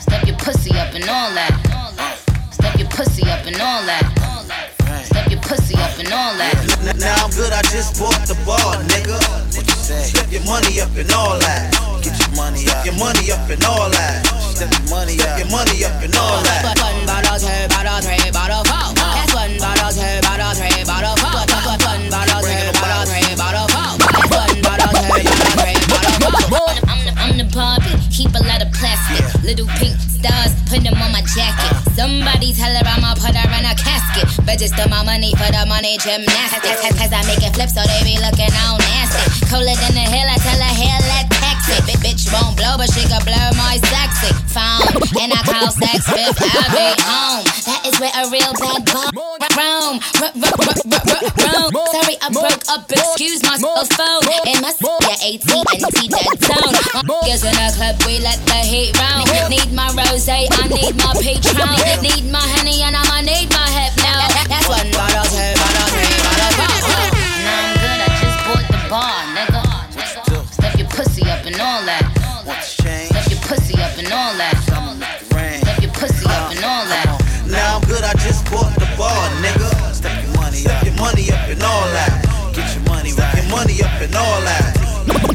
Stuff 0.00 0.22
your 0.28 0.36
pussy 0.36 0.70
up 0.78 0.94
and 0.94 1.08
all 1.10 1.30
that. 1.34 1.52
Stuff 2.52 2.78
your 2.78 2.88
pussy 2.88 3.24
up 3.28 3.46
and 3.46 3.60
all 3.60 3.82
that. 3.82 4.04
Stuff 5.06 5.26
your 5.28 5.40
pussy 5.40 5.74
up 5.74 5.98
and 5.98 6.12
all 6.12 6.34
that. 6.38 6.54
N- 6.86 6.98
Now 6.98 7.24
I'm 7.24 7.30
good, 7.30 7.52
I 7.52 7.62
just 7.62 7.98
bought 7.98 8.22
the 8.28 8.36
bar, 8.46 8.76
nigga. 8.94 9.18
What 9.56 9.66
you 9.66 9.74
say? 9.82 10.04
Step 10.14 10.30
your 10.30 10.42
money 10.44 10.80
up 10.80 10.94
and 10.96 11.10
all 11.12 11.36
that. 11.40 11.72
Get 12.02 12.14
your 12.18 12.21
money 12.36 12.64
up. 12.68 12.84
Your 12.84 12.96
money 12.96 13.30
up 13.32 13.48
and 13.48 13.64
all 13.64 13.90
that. 13.90 14.24
Step 14.56 14.70
your 14.72 14.88
money 14.90 15.16
up. 15.20 15.38
Your 15.38 15.50
money 15.50 15.84
up 15.84 15.96
and 16.02 16.14
all 16.16 16.40
that. 16.42 16.76
One 16.80 17.04
bottle, 17.06 17.38
two 17.38 17.48
bottle, 17.68 18.00
three 18.00 18.30
bottle, 18.32 18.64
four. 18.64 18.92
That's 18.96 19.32
one 19.34 19.54
bottle, 19.58 19.92
two 19.92 20.20
bottle, 20.24 20.52
three 20.56 20.84
bottle, 20.84 21.16
four. 21.20 21.32
One 21.32 22.04
bottle, 22.10 22.40
two 22.40 22.68
bottle, 22.78 23.04
three 23.08 23.34
bottle, 23.36 23.66
four. 23.68 23.88
That's 24.00 24.30
one 24.32 24.56
bottle, 24.64 24.90
two 24.92 25.08
bottle, 25.08 25.52
three 25.60 25.80
bottle, 25.88 26.44
four. 26.52 26.70
I'm 26.88 27.00
the, 27.04 27.12
I'm 27.16 27.32
the 27.36 27.46
Barbie, 27.52 27.96
keep 28.08 28.32
a 28.32 28.42
lot 28.44 28.60
of 28.64 28.70
plastic. 28.72 29.24
Little 29.44 29.68
pink 29.76 29.96
stars, 30.00 30.52
put 30.68 30.80
them 30.84 30.96
on 31.00 31.12
my 31.12 31.22
jacket. 31.34 31.72
Uh-huh. 31.72 31.96
Somebody 31.96 32.54
tell 32.54 32.72
her 32.72 32.84
I'ma 32.84 33.14
put 33.18 33.34
her 33.36 33.48
in 33.58 33.64
a 33.66 33.74
casket. 33.76 34.28
Register 34.46 34.88
my 34.88 35.04
money 35.04 35.34
for 35.36 35.50
the 35.52 35.64
money 35.68 35.98
gymnastics. 36.00 36.80
Cause, 36.80 36.96
cause 36.96 37.12
I 37.12 37.20
make 37.28 37.42
it 37.42 37.52
flip 37.52 37.68
so 37.68 37.82
they 37.84 38.02
be 38.06 38.16
looking 38.20 38.52
all 38.64 38.78
nasty. 38.78 39.20
Colder 39.50 39.76
than 39.76 39.94
the 39.96 40.06
hill, 40.06 40.28
I 40.28 40.38
tell 40.40 40.60
her 40.60 40.74
hair 40.76 41.00
let 41.12 41.31
taxi. 41.62 41.82
Bi- 41.86 42.00
bitch 42.02 42.24
won't 42.32 42.56
blow, 42.56 42.74
but 42.76 42.90
she 42.92 43.02
can 43.06 43.22
blur 43.24 43.50
my 43.56 43.78
sexy 43.86 44.32
phone. 44.50 44.86
And 45.20 45.32
I 45.32 45.40
call 45.46 45.70
sex 45.70 46.08
I 46.08 46.64
be 46.74 46.86
home. 47.02 47.44
That 47.66 47.80
is 47.86 47.94
where 48.00 48.12
a 48.14 48.24
real 48.30 48.52
bad 48.58 48.82
boy. 48.86 49.08
Rome, 49.52 50.00
r- 50.18 50.32
r- 50.32 50.32
r- 50.32 50.42
r- 50.42 51.06
r- 51.06 51.22
Rome. 51.38 51.72
Sorry, 51.92 52.16
I 52.22 52.28
broke 52.32 52.62
up. 52.68 52.90
Excuse 52.90 53.42
my 53.42 53.58
phone. 53.58 54.22
And 54.46 54.60
my 54.62 54.72
yeah, 54.72 55.28
AT&T 55.28 56.08
that 56.08 56.36
zone. 56.40 56.74
Niggas 57.22 57.44
in 57.46 57.54
the 57.54 57.68
club, 57.76 57.96
we 58.06 58.18
let 58.18 58.40
the 58.46 58.60
heat 58.64 58.96
round. 58.98 59.28
Need 59.50 59.72
my 59.72 59.88
rose, 59.94 60.28
I 60.28 60.46
need 60.68 60.96
my 60.96 61.12
patron. 61.20 62.02
Need 62.02 62.30
my 62.32 62.40
honey, 62.40 62.82
and 62.82 62.96
I'ma 62.96 63.01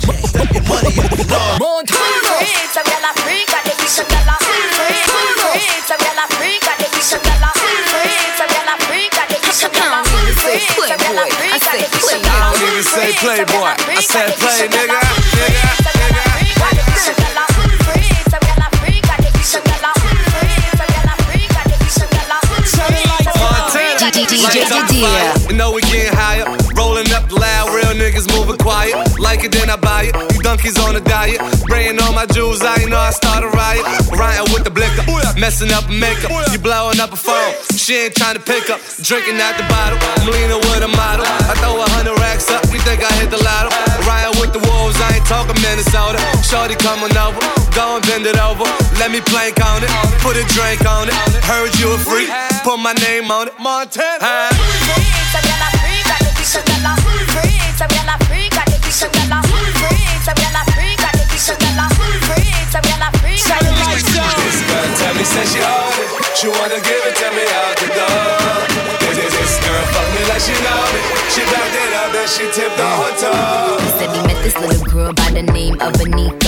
Step 0.08 0.48
your 0.56 0.64
money 0.64 0.96
up 1.04 1.12
and 1.12 1.32
all 1.32 1.60
Freak, 1.84 2.72
some 2.72 2.88
gyal 2.88 3.04
a 3.04 3.12
freak, 3.20 3.52
and 3.52 3.64
they 3.68 3.88
some 3.88 4.08
gyal 4.08 4.32
a 4.32 4.36
freak. 4.40 4.72
Freak, 4.72 5.84
some 5.84 6.00
gyal 6.00 6.24
a 6.24 6.26
freak, 6.40 6.64
and 6.64 6.80
they 6.80 7.02
some 7.04 7.20
gyal 7.20 7.44
a 7.44 7.52
freak. 7.60 7.84
Some 8.40 8.48
gyal 8.48 8.72
a 8.72 8.76
freak, 8.88 9.12
and 9.20 9.28
they 9.28 9.52
some 9.52 9.72
gyal 9.72 9.92
a 9.92 10.08
freak. 10.40 10.64
Some 10.80 11.00
gyal 11.04 11.20
a 11.20 11.30
freak, 11.36 11.60
and 11.60 11.80
they 11.84 12.00
some 12.00 12.24
gyal 12.24 12.32
a 12.32 12.38
I 12.38 12.56
don't 12.56 12.72
even 12.72 12.84
say 12.88 13.12
playboy. 13.20 13.76
I 13.76 14.00
said 14.00 14.32
play, 14.40 14.68
nigga. 14.72 14.96
Nigga. 15.36 15.64
nigga. 15.92 16.28
DJ 24.18 24.66
Didier. 24.70 25.50
You 25.50 25.58
know 25.58 25.72
we 25.72 25.82
getting 25.82 26.14
higher. 26.14 26.57
Quiet. 28.68 29.00
Like 29.16 29.48
it, 29.48 29.52
then 29.56 29.72
I 29.72 29.80
buy 29.80 30.12
it. 30.12 30.14
You 30.36 30.44
donkeys 30.44 30.76
on 30.84 31.00
a 31.00 31.00
diet. 31.00 31.40
Bringing 31.72 31.96
all 32.04 32.12
my 32.12 32.28
jewels, 32.28 32.60
I 32.60 32.84
ain't 32.84 32.92
know 32.92 33.00
I 33.00 33.16
start 33.16 33.48
a 33.48 33.50
riot. 33.56 33.84
Riding 34.12 34.52
with 34.52 34.68
the 34.68 34.74
blicker. 34.76 35.08
Messing 35.40 35.72
up 35.72 35.88
makeup. 35.88 36.28
You 36.52 36.60
blowing 36.60 37.00
up 37.00 37.16
a 37.16 37.20
phone. 37.28 37.54
She 37.80 37.96
ain't 37.96 38.16
trying 38.20 38.36
to 38.36 38.44
pick 38.44 38.68
up. 38.68 38.84
Drinking 39.00 39.40
out 39.40 39.56
the 39.56 39.64
bottle. 39.72 39.96
I'm 40.20 40.28
leaning 40.28 40.60
with 40.68 40.84
a 40.84 40.92
model. 40.92 41.24
I 41.24 41.56
throw 41.64 41.80
a 41.80 41.88
hundred 41.96 42.20
racks 42.20 42.52
up. 42.52 42.68
You 42.76 42.84
think 42.84 43.00
I 43.00 43.12
hit 43.16 43.32
the 43.32 43.40
lotto? 43.40 43.72
Riding 44.04 44.36
with 44.44 44.52
the 44.52 44.62
wolves, 44.68 45.00
I 45.00 45.16
ain't 45.16 45.28
talking 45.32 45.56
Minnesota. 45.64 46.20
Shorty 46.44 46.76
coming 46.76 47.16
over. 47.16 47.40
Go 47.72 47.96
and 47.96 48.04
bend 48.04 48.28
it 48.28 48.40
over. 48.44 48.68
Let 49.00 49.16
me 49.16 49.24
plank 49.24 49.64
on 49.64 49.80
it. 49.86 49.92
Put 50.20 50.36
a 50.36 50.44
drink 50.52 50.84
on 50.84 51.08
it. 51.08 51.16
Heard 51.48 51.72
you 51.80 51.96
a 51.96 52.00
freak. 52.04 52.28
Put 52.68 52.84
my 52.84 52.94
name 53.08 53.32
on 53.32 53.48
it. 53.48 53.56
Montana. 53.64 54.20
Huh? 54.20 55.08
This 64.42 64.62
girl 64.66 64.90
tell 64.98 65.14
me 65.14 65.22
say 65.22 65.46
she 65.46 65.62
on 65.62 65.94
it. 66.02 66.10
She 66.34 66.48
wanna 66.50 66.82
give 66.82 67.04
it 67.06 67.16
to 67.22 67.30
me 67.30 67.46
out 67.46 67.78
the 67.78 67.88
door. 67.94 68.58
This, 69.06 69.22
this, 69.22 69.34
this 69.38 69.54
girl 69.62 69.86
fuck 69.94 70.10
me 70.18 70.22
like 70.34 70.42
she 70.42 70.56
know 70.66 70.82
me. 70.98 71.02
She 71.30 71.42
backed 71.46 71.78
it 71.78 71.94
up 71.94 72.16
and 72.18 72.30
she 72.30 72.46
tipped 72.50 72.80
on 72.82 72.94
her 72.98 73.14
toe. 73.22 73.78
He 73.86 73.90
said 74.02 74.10
he 74.18 74.22
met 74.26 74.42
this 74.42 74.58
little 74.58 74.86
girl 74.90 75.14
by 75.14 75.30
the 75.30 75.44
name 75.44 75.76
of 75.76 75.94
Anika. 76.02 76.47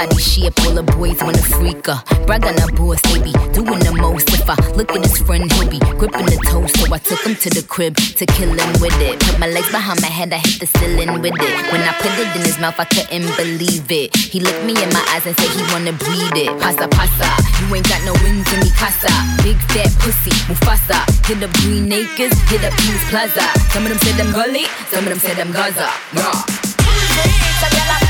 Body 0.00 0.16
shape, 0.16 0.56
all 0.64 0.72
the 0.72 0.82
boys 0.96 1.20
wanna 1.20 1.44
freak 1.60 1.84
her. 1.84 2.00
Brag 2.24 2.46
on 2.48 2.56
her 2.56 2.72
boss, 2.72 3.04
they 3.12 3.20
be 3.20 3.36
doing 3.52 3.84
the 3.84 3.92
most. 4.00 4.32
If 4.32 4.48
I 4.48 4.56
look 4.72 4.88
at 4.96 5.04
his 5.04 5.20
friend, 5.20 5.44
he'll 5.52 5.68
be 5.68 5.76
gripping 6.00 6.24
the 6.24 6.40
toast. 6.48 6.72
So 6.80 6.88
I 6.88 6.96
took 6.96 7.20
him 7.20 7.36
to 7.36 7.50
the 7.52 7.60
crib 7.68 8.00
to 8.16 8.24
kill 8.24 8.48
him 8.48 8.72
with 8.80 8.96
it. 8.96 9.20
Put 9.20 9.36
my 9.36 9.52
legs 9.52 9.68
behind 9.68 10.00
my 10.00 10.08
head, 10.08 10.32
I 10.32 10.40
hit 10.40 10.56
the 10.56 10.68
ceiling 10.80 11.20
with 11.20 11.36
it. 11.36 11.52
When 11.68 11.84
I 11.84 11.92
put 12.00 12.16
it 12.16 12.32
in 12.32 12.48
his 12.48 12.56
mouth, 12.56 12.80
I 12.80 12.88
couldn't 12.88 13.28
believe 13.36 13.92
it. 13.92 14.16
He 14.16 14.40
looked 14.40 14.64
me 14.64 14.72
in 14.72 14.88
my 14.88 15.04
eyes 15.12 15.28
and 15.28 15.36
said 15.36 15.52
he 15.52 15.68
wanna 15.68 15.92
breed 15.92 16.48
it. 16.48 16.48
Pasa 16.64 16.88
pasa, 16.88 17.28
you 17.60 17.68
ain't 17.68 17.84
got 17.84 18.00
no 18.08 18.16
wings 18.24 18.48
in 18.56 18.60
me 18.64 18.72
casa. 18.80 19.12
Big 19.44 19.60
fat 19.68 19.92
pussy, 20.00 20.32
Mufasa. 20.48 20.96
Hit 21.28 21.44
up 21.44 21.52
Green 21.60 21.92
Acres, 21.92 22.32
hit 22.48 22.64
up 22.64 22.72
Kings 22.80 23.04
Plaza. 23.12 23.44
Some 23.68 23.84
of 23.84 23.92
them 23.92 24.00
said 24.00 24.16
I'm 24.16 24.32
gully, 24.32 24.64
some 24.88 25.04
of 25.04 25.12
them 25.12 25.20
said 25.20 25.36
I'm 25.36 25.52
Gaza. 25.52 25.92
Yeah. 26.16 28.09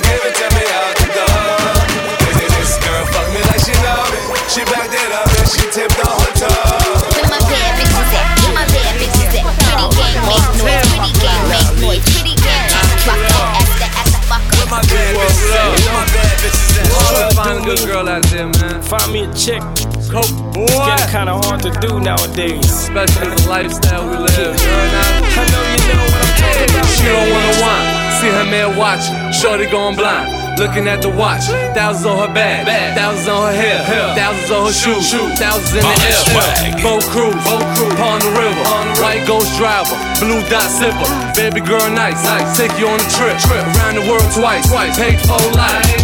man. 18.31 18.81
Find 18.81 19.11
me 19.11 19.23
a 19.25 19.33
chick. 19.33 19.61
Coke, 20.07 20.31
boy. 20.55 20.63
It's 20.63 20.87
getting 20.87 21.11
kinda 21.11 21.35
hard 21.43 21.61
to 21.63 21.71
do 21.83 21.99
nowadays. 21.99 22.63
Especially 22.63 23.27
the 23.27 23.49
lifestyle 23.49 24.07
we 24.07 24.17
live. 24.17 24.55
I 24.55 25.43
know 25.51 25.63
you 25.71 25.83
know 25.91 26.03
what 26.07 26.23
I'm 26.23 26.35
talking 26.39 26.69
about. 26.71 26.87
She 26.95 27.03
don't 27.03 27.29
wanna 27.31 27.55
whine. 27.59 27.87
See 28.19 28.29
her 28.29 28.45
man 28.45 28.77
watching. 28.77 29.15
Shorty 29.33 29.65
going 29.65 29.95
blind. 29.95 30.29
Looking 30.59 30.87
at 30.87 31.01
the 31.01 31.09
watch. 31.09 31.43
Thousands 31.73 32.05
on 32.05 32.27
her 32.27 32.33
bag. 32.33 32.67
Thousands 32.95 33.27
on 33.27 33.47
her 33.47 33.55
hair. 33.55 33.79
Thousands 34.15 34.51
on 34.51 34.65
her 34.67 34.73
shoes. 34.73 35.11
Thousands 35.39 35.73
in 35.73 35.81
the 35.81 35.95
air. 36.07 36.83
Boat 36.83 37.03
cruise. 37.11 37.35
on 37.99 38.19
the 38.19 38.31
river. 38.31 38.63
White 39.01 39.25
ghost 39.27 39.51
driver. 39.57 39.95
Blue 40.19 40.41
dot 40.49 40.69
sipper. 40.69 41.09
Baby 41.35 41.61
girl 41.61 41.89
nice. 41.89 42.21
Take 42.55 42.77
you 42.79 42.87
on 42.87 42.99
a 42.99 43.09
trip. 43.09 43.35
Around 43.51 43.95
the 43.95 44.05
world 44.07 44.29
twice. 44.31 44.67
Paid 44.95 45.19
for 45.21 45.41
life. 45.57 46.00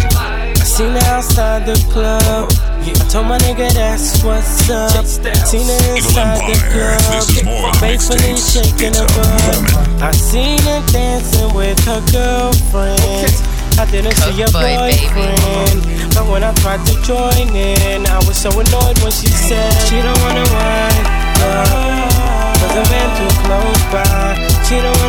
I 0.78 0.80
seen 0.80 0.94
her 0.94 1.10
outside 1.10 1.66
the 1.66 1.74
club. 1.90 2.54
Yeah. 2.86 2.94
I 3.02 3.08
told 3.10 3.26
my 3.26 3.36
nigga 3.38 3.66
that's 3.74 4.22
what's 4.22 4.70
up. 4.70 5.04
Seen 5.10 5.66
her 5.66 5.96
inside 5.98 6.38
the 6.46 6.54
club. 6.70 7.74
Faithfully 7.82 8.38
shaking 8.38 8.94
her 8.94 9.02
butt. 9.10 10.06
I 10.06 10.12
seen 10.12 10.62
her 10.70 10.78
dancing 10.94 11.50
with 11.50 11.82
her 11.82 11.98
girlfriends. 12.14 13.42
I 13.74 13.90
didn't 13.90 14.14
see 14.22 14.38
your 14.38 14.54
boyfriend. 14.54 16.14
But 16.14 16.30
when 16.30 16.44
I 16.46 16.54
tried 16.62 16.86
to 16.86 16.94
join 17.02 17.50
in, 17.58 18.06
I 18.06 18.22
was 18.22 18.38
so 18.38 18.54
annoyed 18.54 19.02
when 19.02 19.10
she 19.10 19.26
said 19.34 19.74
she 19.90 19.98
don't 19.98 20.14
wanna 20.22 20.46
wine. 20.46 21.02
No, 21.42 22.06
cause 22.54 22.70
the 22.78 22.84
man 22.86 23.08
too 23.18 23.34
close 23.42 23.82
by. 23.90 24.38
She 24.70 24.78
don't 24.78 25.07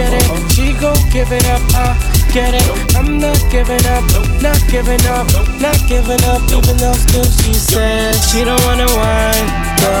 get 0.00 0.12
it. 0.16 0.52
She 0.52 0.72
gon' 0.80 0.96
give 1.12 1.30
it 1.32 1.44
up, 1.52 1.60
I'll 1.76 1.92
get 2.32 2.54
it. 2.56 2.66
I'm 2.96 3.18
not 3.18 3.36
giving 3.52 3.84
up, 3.92 4.04
not 4.40 4.60
giving 4.72 5.04
up, 5.12 5.28
not 5.60 5.78
giving 5.88 6.22
up. 6.32 6.40
Even 6.48 6.76
though 6.80 6.96
still 6.96 7.28
she 7.40 7.52
says 7.52 8.16
she 8.30 8.44
don't 8.44 8.60
wanna 8.64 8.88
whine. 8.96 9.48
No, 9.84 9.92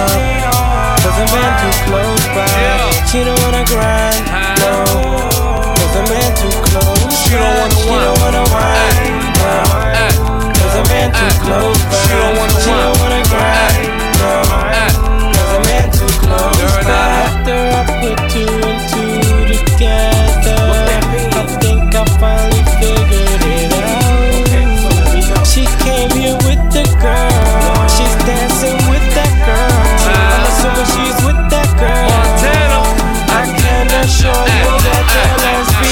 cause 1.04 1.16
the 1.20 1.26
man 1.34 1.50
too 1.60 1.74
close 1.84 2.24
by. 2.32 2.48
She 3.10 3.20
don't 3.26 3.40
wanna 3.44 3.64
grind. 3.68 4.24
No, 4.62 4.72
cause 5.76 5.92
the 5.96 6.04
man 6.08 6.30
too 6.38 6.54
close 6.68 7.12
She 7.24 7.34
don't 7.36 7.56
wanna 7.60 7.76
She 7.76 7.92
don't 8.04 8.18
wanna 8.22 8.44
whine. 8.52 9.20
No, 9.40 9.54
cause 10.56 10.74
the 10.76 10.84
man 10.88 11.08
too 11.12 11.32
close 11.44 11.82
by. 11.90 12.00
She 12.00 12.14
don't 12.22 12.36
wanna 12.38 12.56
She 12.64 12.72
don't 12.80 12.96
wanna 13.00 13.22
grind. 13.28 13.88
No, 14.20 14.32
cause 15.36 15.50
the 15.52 15.60
man 15.68 15.86
too 15.92 16.12
close 16.24 16.84
by. 16.88 17.20
After 17.26 17.58
I 17.78 17.82
put 18.00 18.19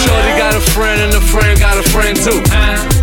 Shorty 0.04 0.32
got 0.36 0.54
a 0.54 0.62
friend 0.74 1.00
and 1.00 1.14
a 1.14 1.20
friend 1.20 1.58
got 1.58 1.76
a 1.78 1.86
friend 1.90 2.14
too. 2.14 2.42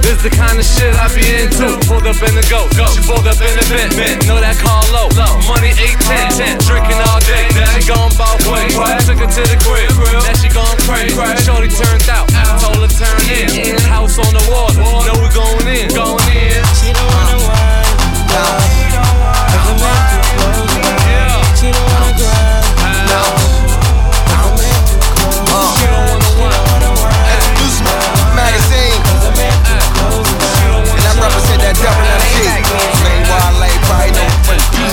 This 0.03 0.21
the 0.21 0.29
kind 0.29 0.57
of 0.57 0.65
shit 0.65 0.93
I 0.93 1.09
be 1.17 1.25
into. 1.41 1.81
Pulled 1.89 2.05
up 2.05 2.21
in 2.21 2.37
the 2.37 2.45
go, 2.45 2.69
she 2.93 3.01
pulled 3.01 3.25
up 3.25 3.41
in 3.41 3.53
the 3.57 3.65
vent. 3.65 4.29
Know 4.29 4.37
that 4.37 4.57
car 4.61 4.85
low, 4.93 5.09
money 5.49 5.73
810, 5.73 6.61
drinking 6.69 7.01
all 7.09 7.19
day. 7.25 7.49
Now 7.57 7.65
she 7.73 7.89
gone 7.89 8.13
bout 8.13 8.37
way. 8.45 8.69
Took 9.05 9.17
her 9.17 9.29
to 9.29 9.43
the 9.49 9.57
crib, 9.65 9.89
now 9.97 10.35
she 10.37 10.49
gone 10.53 10.77
crazy. 10.85 11.17
Shorty 11.41 11.73
turned 11.73 12.05
out, 12.05 12.29
told 12.61 12.85
her 12.85 12.91
turn 12.93 13.21
in. 13.33 13.81
House 13.89 14.21
on 14.21 14.29
the 14.29 14.45
water, 14.45 14.77
know 14.81 15.17
we 15.17 15.29
going 15.33 15.67
in. 15.73 15.89
Go 15.89 16.04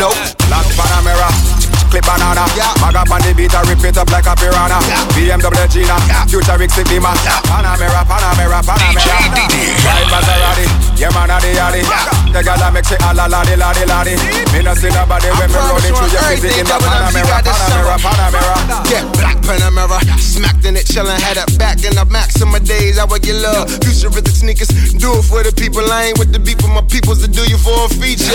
know. 0.03 0.32
Clip 1.93 2.09
banana. 2.09 2.49
Mag 2.80 2.97
up 2.97 3.12
on 3.12 3.20
the 3.20 3.36
beat, 3.36 3.53
I 3.53 3.61
rip 3.68 3.84
it 3.84 4.01
up 4.01 4.09
like 4.09 4.24
a 4.24 4.32
piranha. 4.32 4.80
BMW 5.12 5.68
Gina, 5.68 5.93
futuristic 6.24 6.88
Lima. 6.88 7.12
Panamera, 7.45 8.01
Panamera, 8.09 8.64
Panamera. 8.64 9.12
Right 9.84 10.09
Maserati, 10.09 10.64
yeah 10.97 11.12
man, 11.12 11.28
a 11.28 11.36
the 11.36 11.53
yaddy. 11.53 11.84
The 12.32 12.40
girl 12.40 12.64
I 12.64 12.72
make 12.72 12.88
say 12.88 12.97
a 12.97 13.12
la 13.12 13.28
la 13.28 13.45
di 13.45 13.61
la 13.61 13.76
di 13.76 13.84
la 13.84 14.01
di. 14.09 14.16
Me 14.57 14.64
no 14.64 14.72
see 14.72 14.88
nobody 14.88 15.28
when 15.36 15.53
me 15.53 15.61
rolling 15.61 15.93
through 15.93 16.16
your 16.16 16.24
city 16.32 16.49
in 16.57 16.64
the 16.64 16.80
Panamera, 16.80 17.45
Panamera, 17.45 17.97
Panamera. 18.01 18.57
Yeah, 18.88 19.05
black 19.12 19.36
Panamera, 19.45 20.01
smacked 20.16 20.64
in 20.64 20.80
it, 20.80 20.88
chillin', 20.88 21.20
had 21.20 21.36
it 21.36 21.59
back 21.61 21.84
in 21.84 21.93
the 21.93 22.09
max 22.09 22.40
of 22.40 22.49
my 22.49 22.59
days. 22.64 22.97
I 22.97 23.05
would 23.05 23.20
get 23.20 23.36
love, 23.36 23.68
futuristic 23.84 24.32
sneakers, 24.32 24.72
do 24.97 25.12
it 25.12 25.28
for 25.28 25.45
the 25.45 25.53
people. 25.53 25.84
I 25.93 26.09
ain't 26.09 26.18
with 26.18 26.32
the 26.32 26.40
beef 26.40 26.57
with 26.64 26.72
my 26.72 26.80
peoples 26.88 27.20
to 27.20 27.28
do 27.28 27.45
you 27.45 27.61
for 27.61 27.84
a 27.84 27.88
feature. 28.01 28.32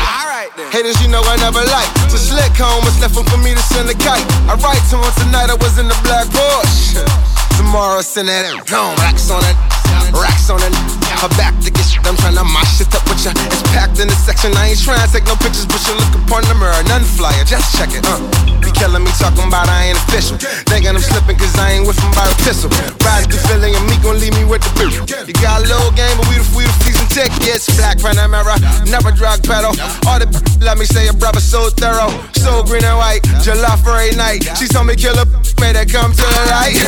Alright 0.00 0.56
then. 0.56 0.72
Haters, 0.72 0.96
you 1.04 1.12
know 1.12 1.20
I 1.20 1.36
never 1.36 1.60
like. 1.68 1.92
So 2.08 2.16
slick 2.16 2.56
home 2.56 2.93
left 3.00 3.14
for 3.14 3.38
me 3.38 3.54
to 3.54 3.64
send 3.72 3.88
a 3.88 3.94
kite. 3.94 4.24
I 4.50 4.54
write 4.60 4.82
to 4.90 4.96
him 4.98 5.12
tonight, 5.24 5.50
I 5.50 5.56
was 5.60 5.78
in 5.78 5.88
the 5.88 5.98
black 6.02 6.26
Porsche. 6.28 7.02
Tomorrow, 7.56 8.02
send 8.02 8.28
that 8.28 8.44
home, 8.68 8.96
racks 8.98 9.30
on 9.30 9.42
it. 9.44 9.83
Racks 10.14 10.48
on 10.50 10.62
it, 10.62 10.74
her 11.20 11.32
back 11.34 11.54
to 11.66 11.70
get 11.70 11.84
shit. 11.84 12.06
I'm 12.06 12.16
tryna 12.16 12.46
mash 12.46 12.80
it 12.80 12.94
up 12.94 13.02
with 13.10 13.24
ya. 13.26 13.34
It's 13.50 13.62
packed 13.74 13.98
in 13.98 14.08
the 14.08 14.14
section. 14.14 14.54
I 14.54 14.70
ain't 14.72 14.78
tryna 14.78 15.10
take 15.10 15.26
no 15.26 15.34
pictures, 15.36 15.66
but 15.66 15.82
you 15.86 15.94
look 15.98 16.14
upon 16.14 16.46
the 16.46 16.54
mirror, 16.54 16.78
none 16.86 17.02
flyer. 17.02 17.44
Just 17.44 17.74
check 17.76 17.90
it, 17.92 18.06
uh. 18.06 18.22
Be 18.62 18.70
killing 18.72 19.02
me 19.02 19.12
talking 19.18 19.44
about 19.44 19.68
I 19.68 19.92
ain't 19.92 19.98
official. 20.08 20.38
Thinking 20.70 20.94
I'm 20.94 21.02
slipping 21.02 21.36
cause 21.36 21.52
I 21.58 21.76
ain't 21.76 21.86
with 21.86 21.98
him 21.98 22.12
by 22.14 22.24
a 22.24 22.36
pistol. 22.46 22.70
Riding 23.04 23.28
through 23.28 23.44
Philly 23.44 23.74
and 23.74 23.84
me 23.90 23.96
gon' 24.00 24.16
leave 24.20 24.34
me 24.38 24.44
with 24.46 24.62
the 24.62 24.72
boot. 24.78 24.94
You 25.26 25.34
got 25.42 25.60
a 25.60 25.68
little 25.68 25.92
game, 25.92 26.16
but 26.16 26.30
we 26.30 26.38
the, 26.38 26.46
we 26.56 26.64
the 26.64 26.74
season 26.86 27.08
tickets. 27.10 27.68
Black 27.76 27.98
Panamera, 27.98 28.56
never 28.88 29.12
drug 29.12 29.42
pedal. 29.44 29.74
All 30.08 30.22
the 30.22 30.28
let 30.64 30.78
me 30.78 30.86
say 30.88 31.08
a 31.08 31.12
brother 31.12 31.40
so 31.40 31.68
thorough. 31.68 32.08
So 32.32 32.64
green 32.64 32.84
and 32.84 32.96
white, 32.96 33.20
July 33.44 33.76
for 33.84 33.92
a 33.92 34.08
night. 34.16 34.44
She 34.56 34.64
told 34.66 34.86
me 34.86 34.96
kill 34.96 35.18
up, 35.20 35.28
made 35.60 35.76
her 35.76 35.84
come 35.84 36.12
to 36.12 36.24
the 36.24 36.44
light. 36.48 36.80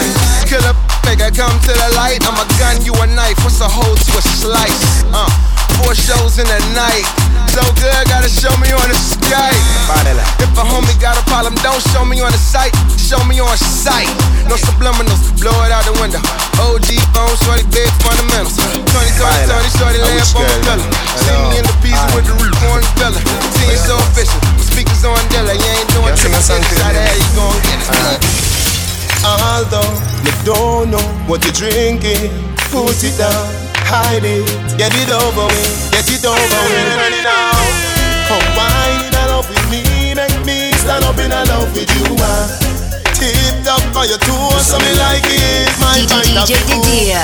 Kill 0.49 0.65
up, 0.65 0.77
make 1.05 1.21
her 1.21 1.31
come 1.31 1.53
to 1.61 1.73
the 1.77 1.89
light. 1.93 2.25
I'm 2.25 2.41
a 2.41 2.47
gun, 2.57 2.81
you 2.89 2.97
a 2.97 3.07
knife. 3.17 3.41
What's 3.41 3.65
a 3.65 3.69
hole 3.69 3.97
to 3.97 4.13
a 4.21 4.23
slice? 4.23 5.03
Uh, 5.11 5.25
four 5.81 5.97
shows 5.97 6.37
in 6.37 6.47
a 6.47 6.61
night. 6.77 7.09
So 7.49 7.65
good, 7.81 8.05
gotta 8.13 8.29
show 8.29 8.53
me 8.61 8.69
on 8.77 8.85
the 8.85 8.95
Skype. 8.95 9.57
If 10.45 10.53
a 10.53 10.65
homie 10.65 10.93
got 11.01 11.17
a 11.17 11.25
problem, 11.25 11.57
don't 11.65 11.81
show 11.97 12.05
me 12.05 12.21
on 12.21 12.31
the 12.31 12.39
site. 12.39 12.77
Show 13.01 13.19
me 13.25 13.41
on 13.41 13.57
sight. 13.57 14.13
No 14.45 14.61
subliminals, 14.61 15.33
blow 15.41 15.57
it 15.65 15.73
out 15.73 15.89
the 15.89 15.97
window. 15.97 16.21
OG 16.61 17.01
phone, 17.17 17.33
shorty, 17.41 17.65
big 17.73 17.89
fundamentals. 18.05 18.61
20, 18.61 18.85
20, 18.85 19.49
20, 19.49 19.81
shorty, 19.81 19.99
lay 20.05 20.21
up 20.21 20.37
on 20.37 20.45
the 20.45 20.59
pillow. 20.69 20.87
See 21.25 21.41
me 21.49 21.57
in 21.57 21.65
the 21.65 21.77
pizza 21.81 22.05
with 22.13 22.29
the 22.29 22.37
roof 22.37 22.61
on 22.69 22.85
the 22.85 22.91
villa. 23.01 23.21
Team 23.57 23.77
so 23.81 23.97
official, 24.13 24.41
speakers 24.61 25.09
on 25.09 25.17
Dilla. 25.33 25.57
You 25.57 25.71
ain't 25.73 25.89
doing 25.97 26.13
tricks, 26.21 26.53
how 26.53 26.61
the 26.93 27.01
hell 27.01 27.17
you 27.17 27.31
gon' 27.33 27.57
get 27.65 27.81
it? 27.81 28.56
Although 29.25 29.95
you 30.25 30.33
don't 30.45 30.91
know 30.91 31.07
what 31.27 31.45
you're 31.45 31.57
drinking, 31.57 32.31
put 32.71 32.99
it 33.03 33.17
down, 33.19 33.47
hide 33.87 34.25
it, 34.25 34.45
get 34.77 34.93
it 34.95 35.11
over 35.11 35.47
with, 35.47 35.91
get 35.93 36.07
it 36.09 36.25
over 36.25 36.37
with. 36.37 36.93
Turn 36.99 37.15
it 37.15 37.27
out. 37.27 37.97
Come 38.29 38.47
wine 38.59 39.07
in 39.07 39.15
love 39.31 39.49
with 39.49 39.67
me, 39.71 40.15
make 40.15 40.35
me 40.45 40.73
stand 40.83 41.05
up 41.05 41.19
in 41.19 41.31
love 41.31 41.71
with 41.75 41.89
you. 41.97 42.17
Uh. 42.19 42.67
Tipped 43.17 43.67
up 43.67 43.81
by 43.95 44.05
your 44.05 44.19
toes, 44.19 44.67
so 44.67 44.77
me 44.79 44.93
like 45.01 45.25
it. 45.25 45.73
My 45.81 45.97
mind 46.13 46.51
you. 46.51 46.61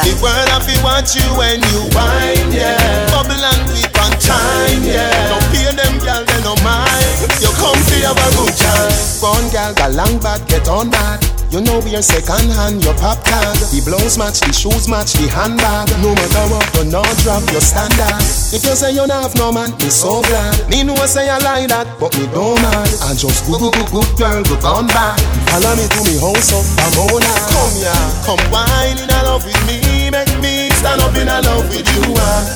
The 0.02 0.16
world 0.24 0.48
of 0.56 0.64
you 0.64 0.80
want 0.82 1.12
you 1.14 1.26
when 1.36 1.60
you 1.68 1.84
wine, 1.92 2.48
yeah. 2.48 2.80
Bubble 3.12 3.36
and 3.36 3.60
whip 3.68 3.92
on 4.00 4.10
time, 4.16 4.80
yeah. 4.82 5.12
Don't 5.28 5.44
pay 5.52 5.68
them, 5.68 6.00
girl, 6.00 6.24
they 6.24 6.40
no 6.42 6.56
mind. 6.64 7.28
You 7.44 7.52
come 7.60 7.76
to 7.76 7.96
have 8.08 8.16
a 8.16 8.28
good 8.40 8.56
time. 8.56 8.92
One 9.20 9.46
girl 9.52 9.74
got 9.74 9.92
long 9.92 10.18
back, 10.18 10.48
get 10.48 10.66
on 10.66 10.88
that. 10.90 11.31
You 11.52 11.60
know 11.60 11.84
we're 11.84 12.00
second 12.00 12.48
hand, 12.48 12.80
your 12.80 12.96
pop 12.96 13.20
tag 13.28 13.60
The 13.68 13.84
blouse 13.84 14.16
match, 14.16 14.40
the 14.40 14.56
shoes 14.56 14.88
match, 14.88 15.12
the 15.20 15.28
handbag. 15.28 15.84
No 16.00 16.16
matter 16.16 16.44
what, 16.48 16.64
you 16.72 16.88
not 16.88 17.04
drop 17.20 17.44
your 17.52 17.60
standard. 17.60 18.24
If 18.56 18.64
you 18.64 18.72
say 18.72 18.96
you 18.96 19.04
don't 19.04 19.12
have 19.12 19.36
no 19.36 19.52
man, 19.52 19.68
me 19.76 19.92
so 19.92 20.24
glad. 20.24 20.56
Me 20.72 20.80
know 20.80 20.96
I 20.96 21.04
say 21.04 21.28
I 21.28 21.36
lie 21.44 21.68
that, 21.68 21.84
but 22.00 22.16
me 22.16 22.24
don't 22.32 22.56
mind. 22.56 22.96
I 23.04 23.12
just 23.12 23.44
good, 23.44 23.60
go, 23.60 23.68
good, 23.68 23.84
go, 23.92 24.00
girl, 24.16 24.40
go 24.48 24.56
on 24.64 24.88
back. 24.96 25.20
Follow 25.52 25.76
me 25.76 25.84
to 25.92 26.00
me 26.08 26.16
house 26.24 26.56
I'm 26.56 26.96
on 27.04 27.20
Come 27.20 27.76
here, 27.76 28.00
come 28.24 28.40
wine 28.48 28.96
in 28.96 29.12
love 29.12 29.44
with 29.44 29.60
me 29.68 30.08
Make 30.08 30.32
me 30.40 30.72
stand 30.80 31.04
up 31.04 31.12
in 31.20 31.28
a 31.28 31.44
love 31.44 31.68
with 31.68 31.84
you 31.84 32.16
ah. 32.16 32.48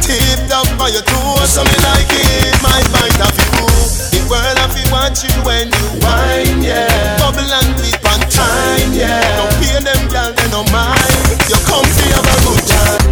Tipped 0.00 0.48
up 0.48 0.64
by 0.80 0.88
your 0.88 1.04
toes, 1.04 1.44
something 1.44 1.84
like 1.92 2.08
it. 2.08 2.56
My 2.64 2.80
point 2.88 3.20
of 3.20 3.36
view 3.36 3.68
The 4.16 4.20
world 4.32 4.58
of 4.64 4.72
you 4.72 4.88
want 4.88 5.20
you 5.20 5.34
when 5.44 5.68
you 5.68 5.88
wine, 6.00 6.64
yeah. 6.64 7.20
Bubble 7.20 7.44
and 7.44 7.76
on 7.76 8.09
time, 8.40 8.92
yeah. 8.92 9.20
Don't 9.36 9.54
pay 9.60 9.76
them, 9.84 10.02
girl, 10.08 10.32
they 10.32 10.48
no 10.50 10.64
mind. 10.72 11.00
You 11.48 11.58
come 11.68 11.84
to 11.84 12.04
have 12.16 12.24
a 12.24 12.36
good 12.46 12.64
time. 12.64 13.02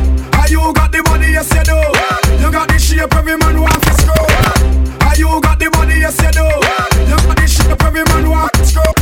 Are 0.40 0.48
you 0.48 0.60
got 0.72 0.90
the 0.92 1.02
money, 1.08 1.32
yes 1.36 1.50
you 1.52 1.64
do? 1.64 1.76
You 2.40 2.48
got 2.52 2.68
the 2.68 2.78
shape, 2.78 3.12
every 3.14 3.36
man 3.36 3.60
want 3.60 3.82
to 3.82 3.92
screw 4.00 4.26
Are 5.04 5.16
you 5.16 5.28
got 5.42 5.58
the 5.58 5.68
money, 5.76 6.00
yes 6.00 6.16
you 6.22 6.30
do? 6.32 6.46
You 7.10 7.16
got 7.20 7.36
the 7.36 7.46
shape, 7.46 7.82
every 7.84 8.04
man 8.04 8.30
want 8.30 8.52
to 8.54 8.64
screw 8.64 8.92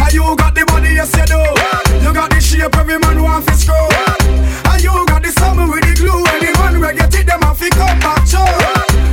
Are 0.00 0.10
you 0.10 0.24
got 0.36 0.54
the 0.54 0.64
money, 0.72 0.94
yes 0.94 1.12
you 1.12 1.26
do? 1.26 1.40
You 2.06 2.14
got 2.14 2.30
the 2.30 2.40
shape, 2.40 2.74
every 2.76 2.98
man 2.98 3.20
want 3.22 3.46
to 3.48 3.54
screw 3.56 3.76
Are 4.72 4.80
you 4.80 5.04
got 5.04 5.20
the 5.20 5.28
summer 5.36 5.68
with 5.68 5.84
the 5.84 5.92
glue 6.00 6.24
Any 6.32 6.48
man 6.56 6.80
where 6.80 6.96
you 6.96 7.04
take 7.12 7.28
them 7.28 7.44
off, 7.44 7.60
he 7.60 7.68
come 7.68 8.00
back, 8.00 8.24
show 8.24 8.40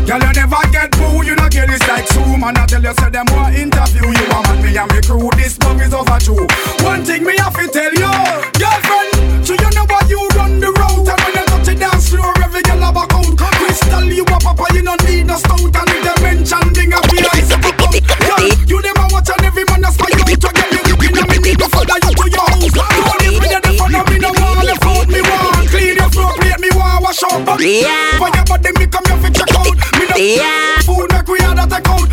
Girl, 0.08 0.24
you 0.24 0.32
never 0.40 0.64
get 0.72 0.90
boo, 0.96 1.22
you 1.22 1.36
not 1.36 1.52
get 1.52 1.68
this 1.68 1.86
like 1.86 2.08
Zoom. 2.08 2.42
And 2.42 2.58
I 2.58 2.66
tell 2.66 2.82
you, 2.82 2.94
say 2.98 3.12
them 3.12 3.28
want 3.30 3.54
interview 3.54 4.08
You. 4.10 4.26
Want 4.32 4.58
me 4.64 4.74
and 4.74 4.90
me 4.90 5.00
crew, 5.06 5.30
this 5.36 5.60
love 5.60 5.82
is 5.84 5.94
overdue. 5.94 6.48
One 6.82 7.04
thing 7.06 7.28
me 7.28 7.38
have 7.38 7.54
to 7.54 7.68
tell 7.68 7.94
you 7.94 8.10
Girlfriend, 8.58 9.46
so 9.46 9.54
you 9.54 9.70
know 9.76 9.86
why 9.86 10.02
you 10.10 10.24
run 10.34 10.58
the 10.64 10.72
road. 10.74 11.06
And 11.06 11.20
when 11.22 11.36
you 11.38 11.46
touch 11.46 11.68
it 11.68 11.78
down 11.78 12.00
slow, 12.02 12.32
every 12.42 12.64
girl 12.64 12.82
have 12.82 12.98
a 12.98 13.06
count 13.06 13.38
Crystal, 13.38 14.08
you 14.10 14.24
a 14.24 14.38
papa, 14.42 14.66
you 14.74 14.82
don't 14.82 15.04
need 15.06 15.28
no 15.28 15.38
stout. 15.38 15.62
And 15.62 15.90
if 15.94 16.02
they 16.02 16.18
mention 16.24 16.74
thing, 16.74 16.90
I 16.90 17.04
feel 17.06 17.28
like 17.30 17.46
some 17.46 17.62
Girl, 17.62 18.48
you 18.66 18.82
never 18.82 19.06
watch 19.14 19.30
and 19.30 19.39
up 27.60 28.16
for 28.18 28.30
your 28.36 28.46
body, 28.46 28.72
me 28.80 28.88
come 28.88 29.04
here 29.06 29.20
for 29.20 29.32
check 29.32 29.56
out. 29.56 29.76
Me 30.00 30.38
no 30.38 30.60
food, 30.86 31.12
make 31.12 31.28
we 31.28 31.40
had 31.40 31.60
a 31.60 31.68
take 31.68 31.88
out. 31.88 32.08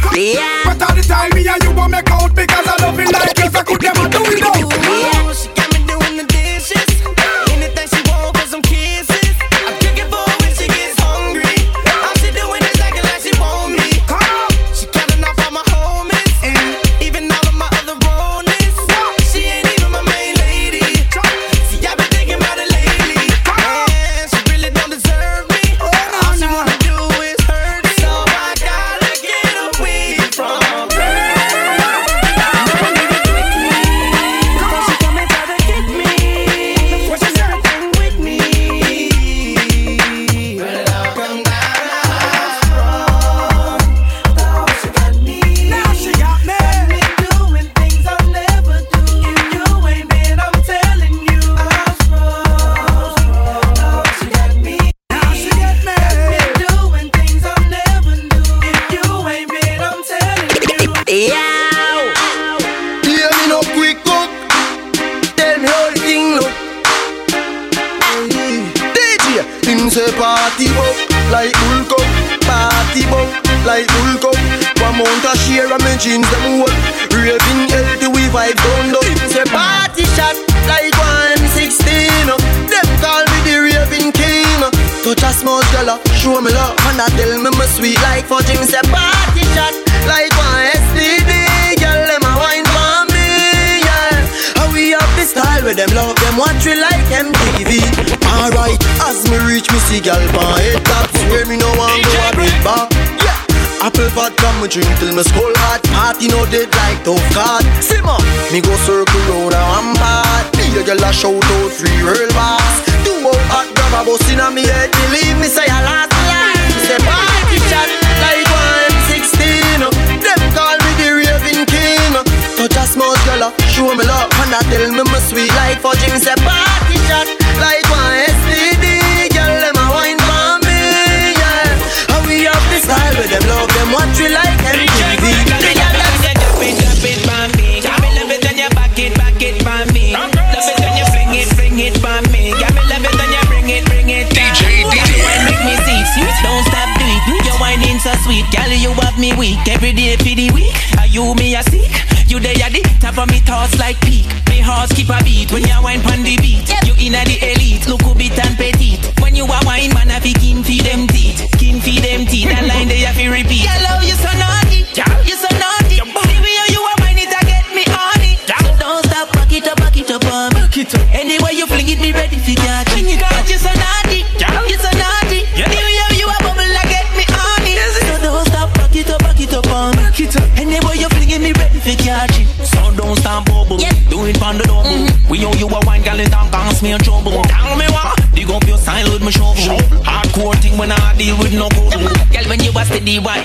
But 0.64 0.82
all 0.82 0.96
the 0.96 1.02
time, 1.06 1.30
me 1.34 1.46
and 1.46 1.62
you 1.62 1.72
want 1.74 1.92
make 1.92 2.10
out 2.10 2.34
Because 2.34 2.66
I 2.66 2.76
love 2.82 2.98
it 2.98 3.12
like 3.12 3.38
if 3.38 3.54
I 3.54 3.62
could 3.62 3.82
never 3.82 4.08
do 4.08 4.22
it 4.24 4.42
out 4.42 5.36
She 5.36 5.55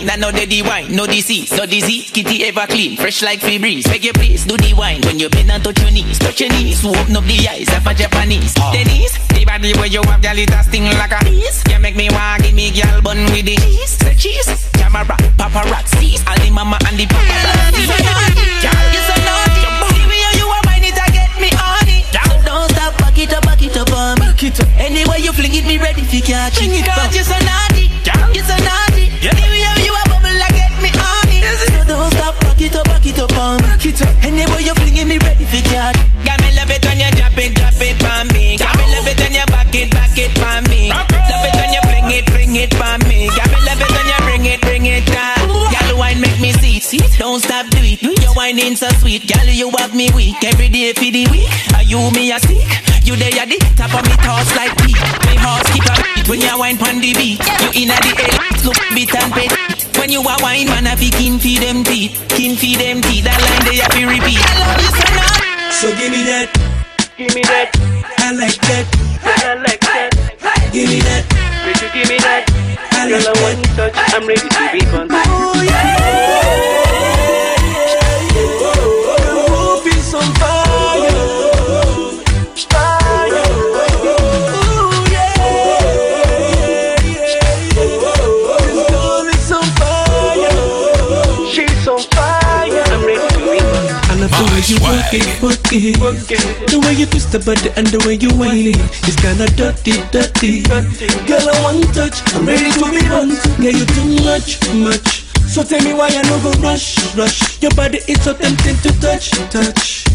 wine, 0.02 0.10
I 0.10 0.16
know 0.16 0.32
the 0.32 0.46
D 0.46 0.62
wine, 0.62 0.96
no 0.96 1.06
disease, 1.06 1.52
no 1.54 1.66
disease. 1.66 2.10
Kitty 2.12 2.44
ever 2.46 2.66
clean, 2.68 2.98
fresh 2.98 3.22
like 3.22 3.40
free 3.40 3.58
breeze. 3.58 3.86
Beg 3.86 4.04
your 4.04 4.14
please, 4.14 4.46
do 4.46 4.58
the 4.58 4.74
wine 4.74 5.02
when 5.02 5.20
you 5.20 5.30
bend 5.30 5.52
and 5.52 5.64
touch 5.64 5.80
your 5.82 5.92
knees, 5.92 6.20
touch 6.20 6.42
your 6.42 6.50
knees. 6.50 6.84
Open 6.86 7.16
up 7.16 7.24
the 7.26 7.48
eyes 7.48 7.70
of 7.70 7.86
a 7.86 7.94
Japanese. 7.94 8.54
Denise, 8.54 9.18
the 9.30 9.46
body 9.46 9.74
where 9.74 9.88
you 9.88 10.02
have, 10.04 10.22
girl, 10.22 10.38
it 10.38 10.52
a 10.52 10.64
sting 10.64 10.86
like 10.86 11.12
a 11.12 11.24
bees. 11.24 11.64
You 11.70 11.80
make 11.80 11.96
me 11.96 12.10
want 12.10 12.44
give 12.44 12.56
me 12.56 12.72
girl 12.72 13.02
bun 13.02 13.24
with 13.32 13.46
the 13.46 13.56
cheese. 13.58 13.98
Say 14.02 14.16
cheese, 14.16 14.70
camera, 14.74 15.06
paparazzi, 15.38 16.18
all 16.28 16.38
the 16.38 16.50
mama 16.52 16.78
and 16.88 16.98
the 16.98 17.06
paparazzi. 17.06 17.86
Girl, 18.62 18.86
you're 18.94 19.06
so 19.06 19.16
naughty. 19.22 19.62
The 19.62 20.04
way 20.10 20.22
you 20.38 20.48
a 20.50 20.60
wine 20.66 20.86
it, 20.86 20.98
get 21.14 21.32
me 21.38 21.50
on 21.58 21.88
it. 21.88 22.06
So 22.10 22.42
don't 22.46 22.70
stop, 22.72 22.98
back 22.98 23.18
it 23.18 23.34
up, 23.34 23.44
back 23.44 23.62
it 23.62 23.78
up 23.78 23.92
on 23.94 24.20
me. 24.20 24.28
Anyway 24.82 25.22
you 25.22 25.32
fling 25.32 25.54
it, 25.54 25.66
me 25.66 25.78
ready 25.78 26.02
for 26.02 26.26
catch 26.26 26.58
it. 26.58 26.86
Cause 26.86 27.14
you're 27.14 27.24
so 27.24 27.38
naughty, 27.46 27.92
You're 28.34 28.46
so 28.46 28.58
naughty. 28.58 29.12
The 29.22 29.61
it 33.22 33.32
up, 33.32 33.62
back 33.62 33.86
it 33.86 34.02
up 34.02 34.10
on 34.10 34.18
me. 34.18 34.28
Anyway 34.28 34.64
you 34.64 34.74
fling 34.74 34.98
it, 34.98 35.06
me 35.06 35.18
ready 35.20 35.46
for 35.46 35.58
it. 35.58 35.96
Got 36.26 36.42
me 36.42 36.50
love 36.58 36.72
it 36.72 36.84
when 36.86 37.00
you 37.00 37.12
drop 37.14 37.38
it, 37.38 37.54
drop 37.54 37.78
it 37.78 37.96
for 38.02 38.22
me. 38.34 38.58
Got 38.58 38.74
me 38.78 38.86
love 38.90 39.08
it 39.08 39.20
when 39.20 39.34
you 39.34 39.46
back 39.48 39.76
it, 39.76 39.92
back 39.92 40.18
it 40.18 40.32
for 40.38 40.58
me. 40.70 40.90
Love 40.90 41.46
it 41.46 41.56
when 41.56 41.74
you 41.74 41.82
fling 41.86 42.10
it, 42.12 42.26
fling 42.30 42.56
it 42.56 42.74
for 42.74 42.96
me. 43.06 43.30
Got 43.38 43.50
me 43.52 43.60
love 43.66 43.82
it 43.82 43.92
when 43.92 44.06
you 44.10 44.20
bring 44.26 44.46
it, 44.46 44.62
bring 44.62 44.86
it 44.86 45.06
down. 45.06 45.48
Girl, 45.48 45.98
wine 45.98 46.22
make 46.22 46.40
me 46.40 46.52
see 46.54 46.78
it. 46.78 47.12
Don't 47.18 47.42
stop 47.42 47.70
do 47.70 47.78
it. 47.82 48.00
Mm-hmm. 48.00 48.22
Your 48.22 48.34
whining 48.34 48.76
so 48.76 48.90
sweet, 49.02 49.28
girl. 49.30 49.46
You 49.46 49.70
have 49.78 49.94
me 49.94 50.10
weak 50.16 50.42
every 50.44 50.70
day 50.70 50.94
for 50.94 51.12
the 51.12 51.28
week. 51.30 51.50
Are 51.76 51.84
you 51.84 52.10
me 52.12 52.32
a 52.32 52.40
sick? 52.40 52.66
You 53.04 53.16
there 53.16 53.34
at 53.34 53.50
the 53.50 53.58
top 53.76 53.94
of 53.98 54.06
me 54.06 54.16
thoughts 54.22 54.54
like 54.56 54.74
peak. 54.82 54.98
Me 55.26 55.36
heart 55.38 55.66
skip 55.68 55.86
a 55.90 55.96
beat 56.02 56.30
when 56.30 56.42
you 56.42 56.58
wine 56.58 56.78
pon 56.78 57.02
the 57.02 57.14
beat. 57.14 57.42
You 57.42 57.86
inna 57.86 57.98
the 58.02 58.12
elite, 58.18 58.66
look 58.66 58.78
bit 58.94 59.14
and 59.16 59.34
pet. 59.34 59.91
When 60.02 60.10
you 60.10 60.22
a 60.22 60.36
wine, 60.42 60.66
man, 60.66 60.88
I 60.88 60.96
fi 60.96 61.12
kin 61.12 61.38
feed 61.38 61.60
them 61.62 61.84
teeth, 61.84 62.18
kin 62.30 62.56
feed 62.58 62.80
them 62.82 63.02
teeth. 63.06 63.24
That 63.24 63.38
line 63.38 63.62
they 63.70 63.78
have 63.86 63.94
to 63.94 64.02
repeat. 64.10 64.42
I 64.42 64.58
love 64.58 64.82
you 64.82 64.90
so 64.98 65.06
much. 65.14 65.38
So 65.78 65.88
give 65.94 66.10
me 66.10 66.26
that. 66.26 66.50
Give 67.22 67.30
me 67.38 67.44
that. 67.46 67.70
I 68.18 68.34
like 68.34 68.58
that. 68.66 68.86
I 69.22 69.62
like 69.62 69.80
that. 69.94 70.10
Give 70.74 70.90
me 70.90 71.02
that. 71.06 71.24
Make 71.70 71.82
you 71.86 71.90
give 71.94 72.10
me 72.10 72.18
that. 72.18 72.50
I 72.98 73.10
Girl, 73.10 73.22
like 73.22 73.38
I 73.38 73.42
want 73.46 73.62
that. 73.78 73.94
touch. 73.94 74.14
I'm 74.18 74.26
ready 74.26 74.42
to 74.42 74.64
be 74.74 74.82
fun. 74.90 75.08
Oh 75.12 75.62
yeah. 75.62 76.31
You 94.72 94.80
work 94.80 95.12
it, 95.12 95.28
work 95.44 95.60
it. 95.72 96.00
The 96.72 96.80
way 96.80 96.94
you 96.94 97.06
twist 97.06 97.32
the 97.32 97.40
body 97.40 97.76
and 97.76 97.88
the 97.88 98.00
way 98.08 98.16
you 98.16 98.32
whine 98.40 98.72
it. 98.72 98.80
It's 99.04 99.20
kinda 99.20 99.48
dirty, 99.60 100.00
dirty. 100.16 100.64
Girl, 101.28 101.44
I 101.44 101.56
want 101.64 101.92
touch. 101.92 102.24
I'm 102.32 102.48
ready 102.48 102.72
to 102.80 102.86
be 102.88 103.04
on. 103.12 103.36
Yeah, 103.60 103.76
you 103.76 103.86
too 103.92 104.08
much, 104.24 104.64
much. 104.80 105.28
So 105.52 105.64
tell 105.64 105.84
me 105.84 105.94
why 105.94 106.08
I 106.08 106.24
no 106.24 106.40
go 106.40 106.52
rush, 106.64 106.96
rush. 107.16 107.62
Your 107.62 107.72
body 107.76 108.00
is 108.08 108.24
so 108.24 108.34
tempting 108.34 108.78
to 108.88 108.92
touch, 109.02 109.32
touch. 109.52 110.08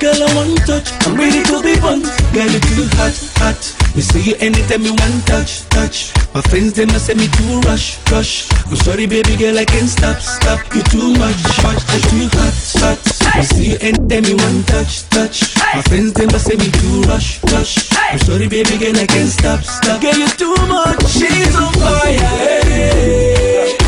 Girl, 0.00 0.20
I 0.20 0.28
want 0.36 0.58
touch. 0.68 0.92
I'm 1.06 1.16
ready 1.16 1.40
to 1.42 1.62
be 1.62 1.76
fun. 1.80 2.02
Girl, 2.36 2.50
you 2.50 2.60
too 2.60 2.88
hot, 3.00 3.16
hot. 3.40 3.83
Me 3.94 4.00
see 4.02 4.30
you 4.30 4.36
anytime 4.40 4.82
you 4.82 4.90
want 4.90 5.24
touch, 5.24 5.62
touch. 5.68 6.10
My 6.34 6.40
friends 6.50 6.72
them 6.72 6.90
a 6.90 6.98
say 6.98 7.14
me 7.14 7.28
too 7.28 7.60
rush, 7.60 7.98
rush. 8.10 8.50
I'm 8.66 8.74
sorry, 8.74 9.06
baby 9.06 9.36
girl, 9.36 9.56
I 9.56 9.64
can't 9.64 9.88
stop, 9.88 10.18
stop. 10.18 10.58
You 10.74 10.82
too 10.82 11.14
much, 11.14 11.38
much. 11.62 11.78
You 11.94 12.00
too 12.10 12.26
hot, 12.34 12.54
hot. 12.82 13.36
Me 13.36 13.42
see 13.44 13.70
you 13.70 13.78
anytime 13.80 14.24
you 14.24 14.36
want 14.36 14.66
touch, 14.66 15.08
touch. 15.10 15.54
My 15.74 15.82
friends 15.82 16.12
them 16.12 16.30
a 16.30 16.38
say 16.40 16.56
me 16.56 16.68
too 16.72 17.02
rush, 17.02 17.38
rush. 17.54 17.88
I'm 17.94 18.18
sorry, 18.18 18.48
baby 18.48 18.76
girl, 18.78 18.98
I 18.98 19.06
can't 19.06 19.28
stop, 19.30 19.62
stop. 19.62 20.02
Girl, 20.02 20.18
you 20.18 20.26
too 20.26 20.56
much. 20.66 21.06
She's 21.06 21.54
on 21.54 21.72
fire. 21.78 22.34
Hey. 22.66 23.78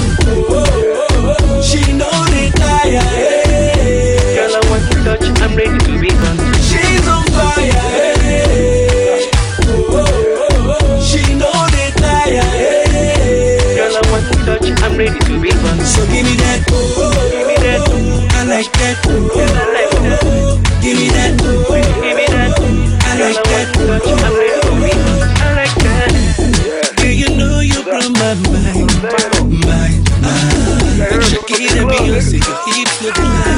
She 1.67 1.83
know 1.99 2.15
they 2.31 2.51
tire. 2.55 3.03
Hey. 3.03 4.37
Girl, 4.39 4.55
I 4.55 4.71
want 4.71 4.87
to 4.87 5.03
touch. 5.03 5.27
I'm 5.43 5.57
ready 5.57 5.79
to 5.83 5.99
be 5.99 6.11
fun. 6.11 6.39
She's 6.63 7.09
on 7.09 7.25
fire. 7.35 7.73
Hey. 7.91 8.16
That. 16.65 17.31
Give 17.33 17.47
me 17.47 17.57
that. 17.57 17.83
I 18.33 18.45
like 18.47 18.73
that. 18.73 18.97
Like. 19.07 19.93
Give 20.83 20.97
me 20.97 21.09
that. 21.09 21.41
I 23.03 23.21
like 23.21 23.43
that. 23.45 23.69
I 25.41 25.53
like 25.55 25.77
you 27.17 27.29
know 27.37 27.61
you 27.61 27.83
blow 27.83 28.09
my 28.11 28.35
mind, 28.53 28.93
mind, 29.03 29.65
mind. 29.65 30.07
Shakira, 31.27 31.83
Beyonce, 31.89 32.39
your 32.47 32.59
hips 32.75 32.97
look 33.03 33.15
bitches. 33.15 33.56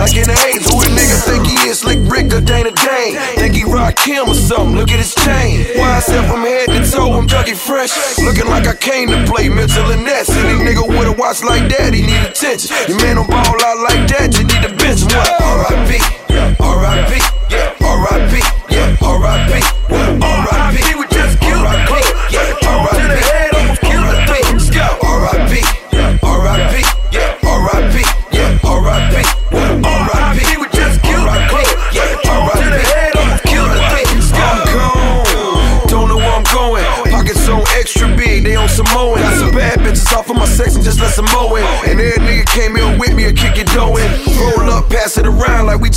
Like 0.00 0.16
in 0.16 0.24
the 0.24 0.32
A's, 0.48 0.64
who 0.64 0.80
a 0.80 0.88
nigga 0.96 1.16
think 1.28 1.46
he 1.46 1.68
is? 1.68 1.80
Slick 1.80 1.98
Rick 2.08 2.32
or 2.32 2.40
Dana 2.40 2.72
Dane? 2.72 3.20
Think 3.36 3.54
he 3.54 3.64
Rakim 3.64 4.28
or 4.28 4.34
something? 4.34 4.74
Look 4.74 4.90
at 4.90 4.96
his 4.96 5.14
chain. 5.14 5.66
Why 5.76 6.00
said 6.00 6.24
from 6.24 6.40
head 6.40 6.72
to 6.72 6.90
toe, 6.90 7.12
I'm 7.12 7.28
Dougie 7.28 7.54
Fresh. 7.54 8.18
Looking 8.18 8.46
like 8.46 8.66
I 8.66 8.74
came 8.74 9.08
to 9.10 9.22
play 9.30 9.50
Mitchell 9.50 9.90
and 9.92 10.02
Ness. 10.02 10.30
Any 10.30 10.64
nigga 10.64 10.88
with 10.88 11.06
a 11.06 11.12
watch 11.12 11.44
like 11.44 11.68
that, 11.76 11.92
he 11.92 12.00
need 12.00 12.24
attention. 12.24 12.74
Your 12.88 12.96
man 13.02 13.16
don't 13.16 13.28
ball 13.28 13.44
out 13.44 13.78
like 13.84 14.08
that, 14.08 14.32
you 14.38 14.44
need 14.44 14.64
him. 14.64 14.70
What? 14.80 15.42
R.I.P. 15.42 16.00
R.I.P. 16.00 16.19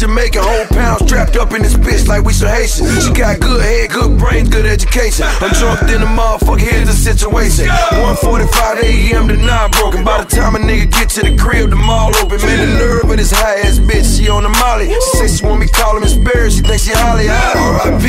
Jamaican. 0.03 0.43
Whole 0.43 0.67
pound 0.67 1.07
strapped 1.07 1.37
up 1.37 1.53
in 1.53 1.61
this 1.61 1.75
bitch 1.75 2.07
like 2.09 2.25
we 2.25 2.33
some 2.33 2.49
Haitian. 2.49 2.91
She 2.99 3.13
got 3.13 3.39
good 3.39 3.63
head, 3.63 3.89
good 3.91 4.19
brains, 4.19 4.49
good 4.49 4.65
education. 4.65 5.23
I'm 5.39 5.51
drunk 5.55 5.79
in 5.87 6.01
the 6.03 6.11
motherfucker, 6.11 6.59
here's 6.59 6.87
the 6.91 6.93
situation. 6.93 7.67
1:45 8.03 8.83
a.m. 8.83 9.29
to 9.29 9.37
9 9.37 9.71
broken. 9.71 10.03
By 10.03 10.23
the 10.23 10.27
time 10.27 10.55
a 10.55 10.59
nigga 10.59 10.91
get 10.91 11.07
to 11.15 11.21
the 11.23 11.37
crib, 11.37 11.69
the 11.69 11.77
mall 11.77 12.11
open. 12.17 12.35
Man, 12.43 12.59
the 12.59 12.75
nerve 12.83 13.09
of 13.09 13.15
this 13.15 13.31
high 13.31 13.63
ass 13.63 13.79
bitch, 13.79 14.17
she 14.17 14.27
on 14.27 14.43
the 14.43 14.49
molly. 14.49 14.91
She 14.91 15.17
say 15.23 15.27
she 15.31 15.45
want 15.45 15.61
me 15.61 15.67
call 15.67 15.95
him 15.95 16.03
Miss 16.03 16.15
Barry, 16.15 16.51
she 16.51 16.59
think 16.59 16.81
she 16.83 16.91
Halle. 16.91 17.23
R.I.P. 17.23 18.02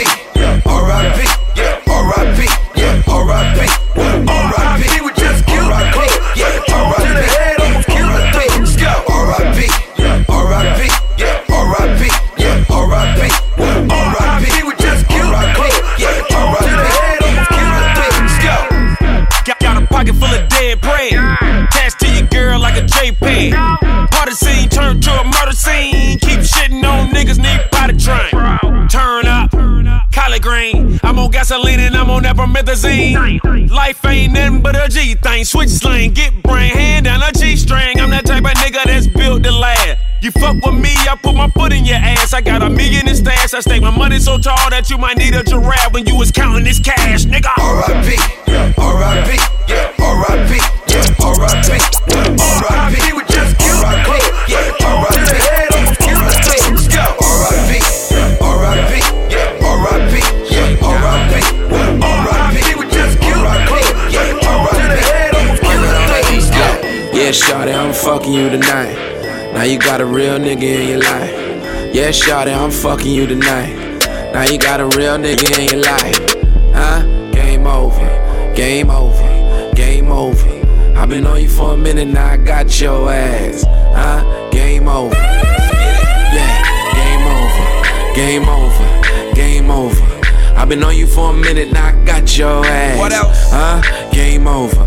Promethazine. 32.64 33.70
Life 33.70 34.04
ain't 34.06 34.32
nothing 34.32 34.62
but 34.62 34.76
a 34.76 34.88
G 34.88 35.14
thing. 35.14 35.44
Switch 35.44 35.68
slang, 35.68 36.12
get 36.12 36.42
brain, 36.42 36.72
hand 36.72 37.04
down 37.04 37.22
a 37.22 37.32
G 37.32 37.56
string. 37.56 38.00
I'm 38.00 38.10
that 38.10 38.24
type 38.26 38.44
of 38.44 38.50
nigga 38.52 38.84
that's 38.84 39.06
built 39.06 39.42
to 39.44 39.52
last. 39.52 39.98
You 40.22 40.30
fuck 40.30 40.56
with 40.64 40.74
me, 40.74 40.94
I 41.08 41.18
put 41.22 41.34
my 41.34 41.50
foot 41.50 41.72
in 41.72 41.84
your 41.84 41.96
ass. 41.96 42.32
I 42.32 42.40
got 42.40 42.62
a 42.62 42.70
million 42.70 43.08
in 43.08 43.14
stash. 43.14 43.52
I 43.52 43.60
stake 43.60 43.82
my 43.82 43.94
money 43.96 44.18
so 44.18 44.38
tall 44.38 44.70
that 44.70 44.88
you 44.88 44.96
might 44.96 45.18
need 45.18 45.34
a 45.34 45.42
giraffe 45.42 45.92
when 45.92 46.06
you 46.06 46.16
was 46.16 46.30
counting 46.30 46.64
this 46.64 46.80
cash, 46.80 47.24
nigga. 47.24 47.52
R.I.P. 47.58 48.16
R.I.P. 48.78 49.38
R.I.P. 50.02 50.60
R.I.P. 51.22 51.80
R.I.P. 52.14 52.84
fucking 68.05 68.34
you 68.34 68.50
tonight. 68.50 68.94
Now 69.55 69.62
you 69.62 69.78
got 69.78 70.02
a 70.02 70.05
real 70.05 70.38
nigga 70.38 70.62
in 70.62 70.88
your 70.90 70.98
life. 70.98 71.94
Yeah, 71.94 72.11
shawty, 72.11 72.55
I'm 72.55 72.70
fucking 72.70 73.11
you 73.11 73.26
tonight. 73.26 73.72
Now 74.34 74.42
you 74.42 74.59
got 74.59 74.80
a 74.80 74.84
real 74.84 75.16
nigga 75.16 75.59
in 75.59 75.72
your 75.72 75.82
life. 75.82 76.18
Huh? 76.74 77.00
Game 77.32 77.66
over. 77.66 78.55
Game 78.55 78.90
over. 78.90 79.72
Game 79.74 80.12
over. 80.12 80.50
I've 80.94 81.09
been 81.09 81.26
on 81.26 81.40
you 81.40 81.48
for 81.48 81.72
a 81.72 81.76
minute, 81.78 82.09
now 82.09 82.32
I 82.32 82.36
got 82.36 82.78
your 82.78 83.11
ass. 83.11 83.64
Huh? 83.66 84.50
Game 84.50 84.86
over. 84.86 85.14
Yeah, 86.34 86.61
game 86.94 87.26
over. 87.26 88.14
Game 88.14 88.48
over. 88.50 89.34
Game 89.34 89.70
over. 89.70 90.05
I've 90.55 90.68
been 90.68 90.84
on 90.84 90.94
you 90.94 91.07
for 91.07 91.30
a 91.30 91.32
minute, 91.32 91.72
now 91.72 91.86
I 91.86 92.05
got 92.05 92.36
your 92.36 92.66
ass. 92.66 92.98
What 92.98 93.12
else? 93.12 93.50
Huh? 93.50 94.11
Game 94.12 94.46
over. 94.46 94.84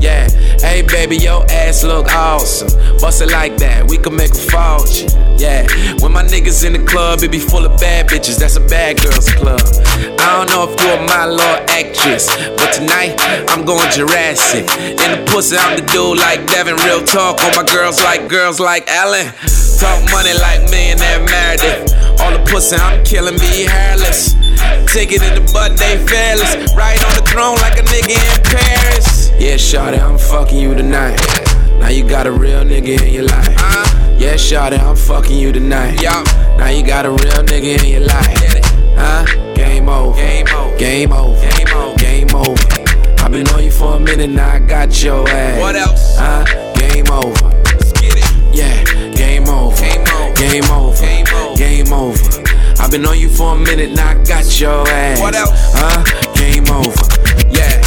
Yeah. 0.00 0.29
Hey 0.60 0.82
baby, 0.82 1.16
your 1.16 1.44
ass 1.50 1.84
look 1.84 2.14
awesome. 2.14 2.68
Bust 3.00 3.22
it 3.22 3.30
like 3.32 3.56
that, 3.58 3.88
we 3.88 3.96
could 3.96 4.12
make 4.12 4.32
a 4.32 4.44
fortune. 4.52 5.08
Yeah. 5.40 5.64
When 6.04 6.12
my 6.12 6.22
niggas 6.22 6.64
in 6.66 6.74
the 6.74 6.84
club, 6.84 7.22
it 7.22 7.32
be 7.32 7.38
full 7.38 7.64
of 7.64 7.80
bad 7.80 8.08
bitches. 8.08 8.38
That's 8.38 8.56
a 8.56 8.60
bad 8.60 9.00
girls 9.00 9.32
club. 9.32 9.60
I 10.20 10.36
don't 10.36 10.50
know 10.52 10.68
if 10.68 10.76
you're 10.84 11.00
my 11.08 11.24
little 11.24 11.64
actress, 11.72 12.28
but 12.60 12.72
tonight 12.76 13.16
I'm 13.48 13.64
going 13.64 13.88
Jurassic. 13.90 14.68
In 15.00 15.08
the 15.16 15.24
pussy, 15.32 15.56
I'm 15.56 15.80
the 15.80 15.86
dude 15.88 16.18
like 16.18 16.46
Devin. 16.46 16.76
Real 16.84 17.02
talk 17.04 17.40
on 17.40 17.56
my 17.56 17.64
girls 17.64 18.02
like 18.04 18.28
girls 18.28 18.60
like 18.60 18.84
Ellen. 18.88 19.32
Talk 19.80 20.04
money 20.12 20.36
like 20.36 20.68
millionaire 20.68 21.24
Meredith. 21.24 21.88
All 22.20 22.36
the 22.36 22.44
pussy 22.44 22.76
I'm 22.76 23.02
killing 23.04 23.40
be 23.40 23.64
hairless. 23.64 24.36
Take 24.92 25.12
it 25.12 25.24
in 25.24 25.40
the 25.40 25.44
butt, 25.52 25.78
they 25.80 25.96
fearless. 26.04 26.52
Right 26.76 27.00
on 27.00 27.14
the 27.16 27.24
throne 27.24 27.56
like 27.64 27.80
a 27.80 27.84
nigga 27.88 28.12
in 28.12 28.42
Paris. 28.44 29.19
Yeah, 29.40 29.56
shawty, 29.56 29.98
I'm 29.98 30.18
fucking 30.18 30.58
you 30.58 30.74
tonight. 30.74 31.18
Now 31.78 31.88
you 31.88 32.06
got 32.06 32.26
a 32.26 32.30
real 32.30 32.62
nigga 32.62 33.00
in 33.02 33.14
your 33.14 33.24
life. 33.24 33.48
Yeah, 34.20 34.34
shawty, 34.34 34.78
I'm 34.78 34.94
fucking 34.94 35.34
you 35.34 35.50
tonight. 35.50 35.98
Now 36.58 36.68
you 36.68 36.84
got 36.86 37.06
a 37.06 37.10
real 37.10 37.42
nigga 37.48 37.82
in 37.82 37.90
your 37.90 38.06
life. 38.06 38.60
Huh? 38.94 39.24
Game 39.54 39.88
over. 39.88 40.14
Game 40.14 40.46
over. 40.54 40.76
Game 40.76 41.12
over. 41.12 41.96
Game 41.96 42.34
over. 42.34 42.62
I've 43.24 43.32
been 43.32 43.48
on 43.48 43.64
you 43.64 43.70
for 43.70 43.96
a 43.96 43.98
minute, 43.98 44.28
now 44.28 44.50
I 44.50 44.58
got 44.58 45.02
your 45.02 45.26
ass. 45.26 45.58
What 45.58 45.74
else? 45.74 46.16
Huh? 46.18 46.44
Game 46.74 47.10
over. 47.10 47.50
Yeah, 48.52 48.84
game 49.14 49.48
over. 49.48 49.74
Game 49.74 50.04
over. 50.06 50.34
Game 50.34 50.70
over. 50.70 51.00
Game 51.00 51.26
over. 51.34 51.56
Game 51.56 51.92
over. 51.94 52.82
I've 52.82 52.90
been 52.90 53.06
on 53.06 53.18
you 53.18 53.30
for 53.30 53.54
a 53.54 53.58
minute, 53.58 53.92
now 53.92 54.10
I 54.10 54.22
got 54.22 54.60
your 54.60 54.86
ass. 54.86 55.18
What 55.18 55.34
else? 55.34 55.50
Huh? 55.72 56.04
Game 56.34 56.68
over. 56.68 56.92
Yeah. 57.50 57.80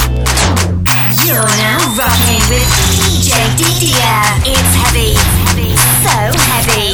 You're 1.34 1.42
now 1.58 1.80
rocking 1.98 2.48
with 2.48 2.62
DJ 2.94 3.34
Didier. 3.58 4.22
It's 4.46 4.76
heavy, 4.76 5.16
so 6.06 6.38
heavy. 6.52 6.93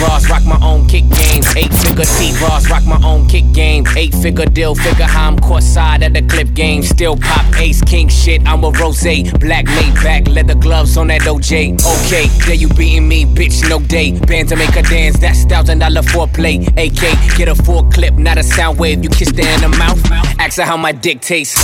T-Ross 0.00 0.30
rock 0.30 0.46
my 0.46 0.58
own 0.66 0.88
kick 0.88 1.04
game. 1.10 1.42
Eight 1.56 1.74
figure 1.74 2.04
T-Ross 2.04 2.70
rock 2.70 2.86
my 2.86 2.98
own 3.04 3.28
kick 3.28 3.44
game. 3.52 3.84
Eight 3.98 4.14
figure 4.14 4.46
deal, 4.46 4.74
figure 4.74 5.04
how 5.04 5.28
I'm 5.28 5.38
court 5.38 5.62
side 5.62 6.02
at 6.02 6.14
the 6.14 6.22
clip 6.22 6.54
game. 6.54 6.82
Still 6.82 7.18
pop 7.18 7.44
ace 7.58 7.82
king 7.82 8.08
shit. 8.08 8.40
I'm 8.46 8.64
a 8.64 8.70
rose. 8.70 9.02
Black 9.40 9.66
laid 9.66 9.94
back, 9.96 10.26
leather 10.26 10.54
gloves 10.54 10.96
on 10.96 11.08
that 11.08 11.22
OJ. 11.22 11.74
Okay, 12.06 12.28
there 12.46 12.54
you 12.54 12.68
beating 12.68 13.08
me, 13.08 13.26
bitch, 13.26 13.68
no 13.68 13.78
day. 13.78 14.18
Band 14.18 14.48
to 14.48 14.56
make 14.56 14.70
her 14.70 14.82
dance, 14.82 15.18
that's 15.18 15.44
thousand 15.44 15.80
dollar 15.80 16.00
foreplay. 16.00 16.66
AK, 16.78 17.36
get 17.36 17.48
a 17.48 17.54
full 17.54 17.84
clip, 17.90 18.14
not 18.14 18.38
a 18.38 18.42
sound 18.42 18.78
wave. 18.78 19.04
You 19.04 19.10
kissed 19.10 19.36
her 19.36 19.48
in 19.54 19.60
the 19.60 19.68
mouth. 19.68 20.00
Ask 20.38 20.56
her 20.56 20.64
how 20.64 20.78
my 20.78 20.92
dick 20.92 21.20
tastes. 21.20 21.60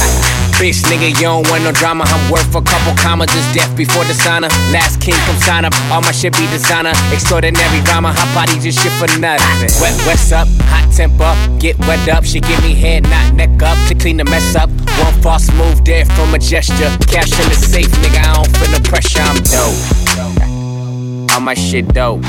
Bitch, 0.61 0.84
nigga, 0.89 1.09
you 1.09 1.28
don't 1.28 1.49
want 1.49 1.64
no 1.64 1.72
drama. 1.72 2.05
I'm 2.07 2.30
worth 2.30 2.55
a 2.55 2.62
couple 2.62 2.95
commas, 2.97 3.30
just 3.32 3.55
death 3.55 3.74
before 3.76 4.05
the 4.05 4.14
signer. 4.14 4.49
Last 4.72 5.01
king, 5.01 5.14
come 5.24 5.37
sign 5.37 5.64
up. 5.64 5.72
All 5.91 6.01
my 6.01 6.12
shit 6.12 6.32
be 6.32 6.47
designer. 6.49 6.93
Extraordinary 7.12 7.80
drama, 7.84 8.14
hot 8.26 8.46
body 8.46 8.60
just 8.60 8.82
shit 8.82 8.92
for 8.92 9.06
nothing. 9.18 9.70
Wet, 9.80 9.94
what's 10.06 10.32
up? 10.32 10.48
Hot 10.68 10.92
temper, 10.92 11.34
get 11.58 11.78
wet 11.80 12.08
up. 12.08 12.24
She 12.24 12.40
give 12.40 12.62
me 12.62 12.74
head, 12.74 13.04
not 13.04 13.34
neck 13.34 13.62
up. 13.62 13.76
To 13.88 13.94
clean 13.94 14.16
the 14.16 14.24
mess 14.24 14.54
up. 14.56 14.70
One 14.70 15.22
false 15.22 15.50
move 15.52 15.84
there 15.84 16.04
from 16.04 16.34
a 16.34 16.38
gesture. 16.38 16.90
Cash 17.06 17.32
in 17.40 17.48
the 17.48 17.54
safe, 17.54 17.88
nigga, 18.02 18.20
I 18.24 18.34
don't 18.34 18.56
feel 18.56 18.70
the 18.78 18.88
pressure. 18.88 19.20
I'm 19.22 19.36
dope. 19.42 21.32
All 21.32 21.40
my 21.40 21.54
shit 21.54 21.88
dope. 21.88 22.22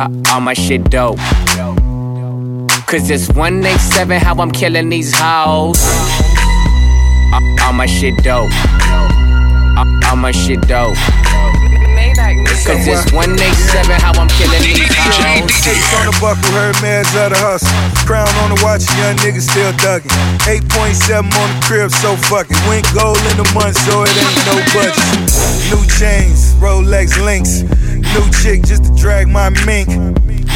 Uh, 0.00 0.08
all 0.32 0.40
my 0.40 0.54
shit 0.54 0.84
dope. 0.84 1.18
Cause 2.86 3.10
it's 3.10 3.28
187 3.28 4.18
how 4.20 4.34
I'm 4.36 4.50
killing 4.50 4.88
these 4.88 5.12
hoes. 5.14 5.78
Uh, 7.32 7.40
all 7.64 7.72
my 7.74 7.86
shit 7.86 8.16
dope. 8.24 8.50
Uh, 8.52 10.00
all 10.08 10.16
my 10.16 10.32
shit 10.32 10.60
dope. 10.62 10.96
Cause 12.66 12.86
it's 12.86 13.12
187 13.12 14.00
how 14.00 14.12
I'm 14.18 14.28
killing 14.34 14.62
these 14.62 14.90
hoes. 14.90 15.50
buckle, 16.20 16.50
Hermes 16.52 17.08
of 17.14 17.30
the 17.30 17.38
hustle. 17.38 17.70
Crown 18.06 18.28
on 18.42 18.54
the 18.54 18.60
watch, 18.64 18.84
young 18.98 19.16
niggas 19.22 19.48
still 19.50 19.72
thugging. 19.78 20.12
8.7 20.44 21.24
on 21.24 21.48
the 21.54 21.60
crib, 21.64 21.90
so 21.90 22.16
fuck 22.16 22.46
it. 22.50 22.58
Went 22.68 22.86
gold 22.94 23.18
in 23.30 23.36
the 23.38 23.48
month, 23.54 23.78
so 23.86 24.02
it 24.02 24.12
ain't 24.12 24.44
no 24.50 24.56
budget. 24.74 24.98
New 25.70 25.82
chains, 25.98 26.54
Rolex 26.58 27.16
links. 27.22 27.62
New 28.14 28.26
chick 28.42 28.62
just 28.64 28.84
to 28.84 28.92
drag 28.94 29.28
my 29.28 29.50
mink. 29.64 29.88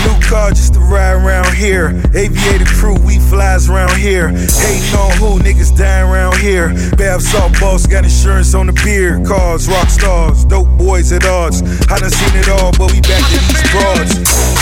New 0.05 0.17
car 0.21 0.51
just 0.51 0.75
to 0.75 0.81
ride 0.81 1.15
around 1.15 1.55
here. 1.55 1.95
Aviator 2.15 2.67
crew, 2.67 2.99
we 3.07 3.19
flies 3.19 3.69
around 3.69 3.97
here. 3.97 4.29
Hating 4.29 4.95
on 4.99 5.13
who, 5.19 5.39
niggas 5.39 5.77
dying 5.77 6.11
around 6.11 6.37
here. 6.39 6.75
Bath 6.97 7.23
salt 7.23 7.53
boss 7.61 7.87
got 7.87 8.05
insurance 8.05 8.55
on 8.55 8.67
the 8.67 8.73
beer. 8.85 9.23
Cars, 9.25 9.69
rock 9.69 9.89
stars, 9.89 10.45
dope 10.45 10.69
boys 10.79 11.13
at 11.13 11.25
odds. 11.25 11.63
I 11.91 11.99
done 11.99 12.11
seen 12.11 12.35
it 12.35 12.49
all, 12.49 12.73
but 12.77 12.93
we 12.93 13.01
back 13.01 13.23
to 13.31 13.39
these 13.39 13.65
broads. 13.71 14.13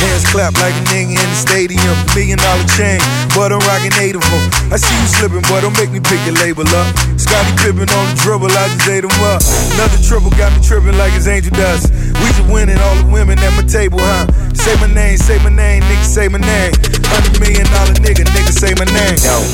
Hands 0.01 0.25
clap 0.33 0.55
like 0.61 0.75
a 0.75 0.85
nigga 0.93 1.17
in 1.17 1.29
the 1.29 1.39
stadium. 1.39 1.97
Million 2.15 2.39
dollar 2.39 2.65
chain, 2.77 3.01
but 3.37 3.53
I'm 3.53 3.61
rocking 3.69 3.93
eight 4.01 4.17
of 4.17 4.25
them. 4.25 4.45
I 4.73 4.77
see 4.77 4.93
you 4.97 5.09
slipping, 5.09 5.45
but 5.49 5.61
don't 5.61 5.77
make 5.77 5.91
me 5.91 6.01
pick 6.01 6.21
your 6.25 6.37
label 6.41 6.69
up. 6.69 6.89
Scottie 7.21 7.53
Pippen 7.61 7.89
on 7.89 8.05
the 8.13 8.17
dribble, 8.21 8.49
I 8.49 8.69
just 8.73 8.89
ate 8.89 9.05
him 9.05 9.13
up. 9.29 9.41
Another 9.77 10.01
triple 10.01 10.31
got 10.37 10.53
me 10.57 10.61
tripping 10.65 10.97
like 10.97 11.13
it's 11.13 11.27
angel 11.27 11.53
dust. 11.53 11.93
We 12.21 12.29
just 12.33 12.49
winning 12.49 12.79
all 12.79 12.97
the 12.97 13.09
women 13.13 13.39
at 13.41 13.53
my 13.57 13.65
table, 13.65 14.01
huh? 14.01 14.27
Say 14.55 14.75
my 14.81 14.93
name, 14.93 15.17
say 15.31 15.45
my 15.45 15.51
name, 15.51 15.83
nigga, 15.83 16.05
say 16.05 16.29
my 16.29 16.39
name. 16.39 16.73
Hundred 17.07 17.41
million 17.41 17.67
dollar 17.67 17.95
nigga, 18.03 18.25
nigga, 18.35 18.51
say 18.51 18.75
my 18.75 18.85
name. 18.87 19.17
Dope. 19.23 19.47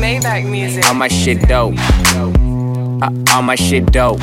Maybach 0.00 0.48
music. 0.48 0.86
All 0.86 0.94
my 0.94 1.08
shit 1.08 1.38
dope. 1.48 1.74
Uh, 3.02 3.10
all 3.34 3.42
my 3.42 3.54
shit 3.54 3.84
dope. 3.92 4.20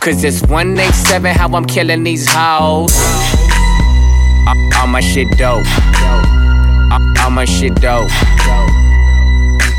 Cause 0.00 0.22
it's 0.22 0.42
187 0.42 1.34
how 1.34 1.48
I'm 1.54 1.64
killing 1.64 2.04
these 2.04 2.26
hoes. 2.28 2.92
Uh, 4.46 4.78
all 4.78 4.88
my 4.88 5.00
shit 5.00 5.30
dope. 5.38 5.64
Uh, 6.92 7.22
all 7.22 7.30
my 7.30 7.46
shit 7.46 7.74
dope. 7.76 8.10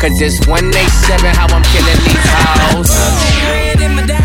Cause 0.01 0.19
it's 0.21 0.39
187 0.47 1.35
how 1.35 1.45
I'm 1.55 1.63
killing 1.73 1.99
these 2.07 2.25
hoes. 2.33 4.24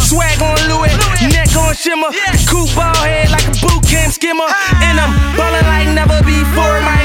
shimmer. 1.81 2.13
Coupe 2.45 2.69
ball 2.75 2.93
head 3.01 3.31
like 3.31 3.47
a 3.49 3.55
boot 3.57 3.81
camp 3.89 4.13
skimmer. 4.13 4.45
And 4.85 5.01
I'm 5.01 5.11
ballin' 5.35 5.65
like 5.65 5.89
never 5.97 6.21
before. 6.21 6.77
My 6.85 7.00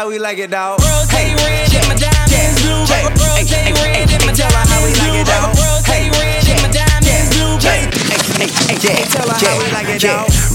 how 0.00 0.08
we 0.08 0.18
like 0.18 0.38
it, 0.38 0.50
dog. 0.50 0.80
Hey, 1.10 1.34
red 1.34 1.74
in 1.74 1.86
my 1.86 1.94
diamonds, 1.94 2.62
blue. 2.62 2.72
Rose 2.72 3.52
red 3.84 4.10
in 4.10 4.26
my 4.26 4.32
tell 4.32 4.50
her 4.50 4.64
how 4.66 4.82
we 4.82 4.94
like 4.94 5.20
it, 5.20 5.26
dog. 5.26 5.54
Rose 5.54 5.88
red 5.88 6.48
in 6.48 6.56
my 6.62 6.72
diamonds, 6.72 6.78
blue. 6.78 6.89
Hey, 7.60 7.86
yeah, 8.80 9.04
tell 9.12 9.28
her 9.28 9.36
how 9.36 9.58
we 9.60 9.68
like 9.70 9.88
it. 9.90 10.02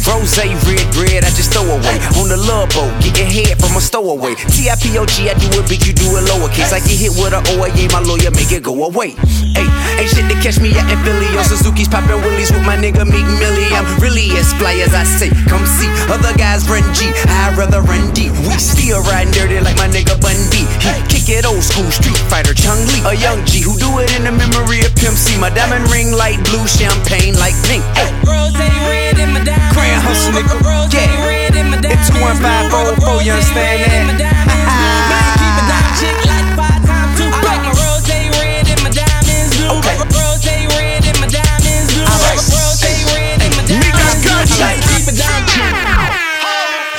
Rose 0.05 0.37
red 0.37 0.85
bread, 0.93 1.21
I 1.25 1.29
just 1.33 1.53
throw 1.53 1.65
away. 1.65 1.97
On 2.17 2.29
the 2.29 2.37
love 2.37 2.69
boat, 2.73 2.89
getting 3.01 3.29
head 3.29 3.57
from 3.61 3.77
a 3.77 3.81
stowaway. 3.81 4.35
T-I-P-O-G, 4.35 5.29
I 5.29 5.33
do 5.37 5.47
it 5.53 5.65
big, 5.69 5.85
you 5.85 5.93
do 5.93 6.17
it 6.17 6.25
lowercase. 6.25 6.73
I 6.73 6.81
get 6.81 6.97
hit 6.97 7.13
with 7.13 7.33
a 7.33 7.41
OIA, 7.55 7.89
my 7.93 8.01
lawyer 8.01 8.33
make 8.33 8.51
it 8.51 8.63
go 8.63 8.73
away. 8.85 9.13
Hey, 9.53 9.69
ain't 10.01 10.09
shit 10.09 10.25
to 10.29 10.35
catch 10.41 10.59
me 10.59 10.73
out 10.77 10.89
in 10.89 10.97
Philly. 11.05 11.29
On 11.37 11.45
Suzuki's 11.45 11.87
poppin' 11.87 12.21
willies 12.21 12.51
with 12.51 12.65
my 12.65 12.75
nigga 12.75 13.05
Meek 13.05 13.25
Millie. 13.37 13.69
I'm 13.71 13.85
really 14.01 14.33
as 14.35 14.51
fly 14.57 14.73
as 14.81 14.93
I 14.93 15.05
say. 15.05 15.29
Come 15.45 15.65
see, 15.65 15.89
other 16.09 16.33
guys 16.37 16.65
run 16.67 16.83
G, 16.97 17.09
I'd 17.29 17.55
rather 17.57 17.81
run 17.81 18.13
D. 18.13 18.33
We 18.49 18.57
still 18.57 19.01
riding 19.05 19.31
dirty 19.33 19.61
like 19.61 19.77
my 19.77 19.87
nigga 19.87 20.17
Bun 20.17 20.37
B. 20.49 20.65
He 21.13 21.14
kick 21.25 21.41
it 21.41 21.45
old 21.45 21.63
school, 21.63 21.89
Street 21.89 22.17
Fighter, 22.29 22.53
Chung 22.53 22.77
Lee. 22.93 23.01
A 23.09 23.13
young 23.17 23.41
G 23.45 23.61
who 23.61 23.77
do 23.77 23.89
it 23.97 24.13
in 24.15 24.23
the 24.25 24.31
memory 24.31 24.85
of 24.85 24.93
Pimp 24.95 25.17
C. 25.17 25.37
My 25.39 25.49
diamond 25.49 25.89
ring 25.89 26.13
light 26.13 26.37
blue, 26.45 26.67
champagne 26.69 27.33
like 27.41 27.57
pink. 27.65 27.81
Hey. 27.97 28.13
Rose 28.21 28.53
red 28.53 29.17
in 29.17 29.33
my 29.33 29.41
diamonds, 29.41 29.73
Grand 29.73 30.01
hustle, 30.05 30.33
nigga. 30.37 30.53
Yeah. 30.93 31.25
red 31.25 31.55
in 31.57 31.73
my 31.73 31.81
diamonds, 31.81 32.09
It's 32.09 32.13
21544, 32.13 33.25
you 33.25 33.33
understand 33.33 34.21
that? 34.21 34.37
Keep 35.41 35.55
a 35.57 35.63
dime 35.65 35.91
chick 35.97 36.17
like 36.29 36.47
five 36.53 36.81
times 36.85 37.17
two. 37.17 37.25
I 37.25 37.41
like 37.41 37.63
my 37.65 37.73
rose 37.73 38.05
red 38.05 38.69
in 38.69 38.79
my 38.85 38.91
diamonds, 38.93 39.57
blue. 39.57 39.81
Rose 39.81 40.45
red 40.45 41.01
in 41.09 41.15
my 41.17 41.25
diamonds, 41.25 41.89
blue. 41.89 42.05
Rose 42.05 42.85
red 43.09 43.41
in 43.41 43.51
my 43.57 43.65
diamonds, 43.65 44.21
blue. 44.21 44.77
Keep 44.93 45.09
a 45.09 45.13
dime 45.17 45.45
chick. 45.49 45.73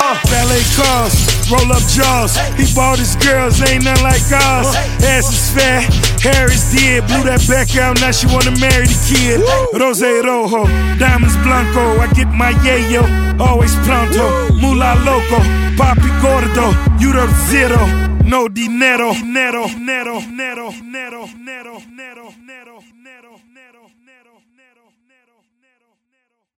Uh, 0.02 0.18
valet 0.26 0.66
cars, 0.74 1.14
roll 1.50 1.72
up 1.72 1.82
jaws. 1.88 2.36
He 2.56 2.66
bought 2.74 2.98
his 2.98 3.16
girls, 3.16 3.60
ain't 3.62 3.84
nothing 3.84 4.04
like 4.04 4.26
ours. 4.32 4.74
Ass 5.02 5.28
is 5.32 5.50
fat, 5.54 5.86
hair 6.20 6.50
is 6.50 6.64
dead. 6.72 7.06
Blew 7.06 7.24
that 7.24 7.42
back 7.48 7.76
out, 7.76 8.00
now 8.00 8.10
she 8.10 8.26
wanna 8.26 8.54
marry 8.58 8.86
the 8.86 8.98
kid. 9.06 9.40
Rose 9.78 10.02
Rojo, 10.02 10.66
diamonds 10.98 11.36
blanco. 11.44 12.00
I 12.00 12.06
get 12.12 12.28
my 12.32 12.52
yayo, 12.64 13.04
always 13.40 13.74
pronto. 13.86 14.52
Mula 14.54 14.94
loco, 15.04 15.38
papi 15.78 16.10
gordo, 16.22 16.74
you 16.98 17.12
the 17.12 17.26
zero. 17.50 17.80
No 18.24 18.48
dinero, 18.48 19.12
dinero, 19.12 19.68
dinero, 19.68 20.20
dinero, 20.20 20.70
dinero, 20.72 21.26
dinero. 21.26 21.65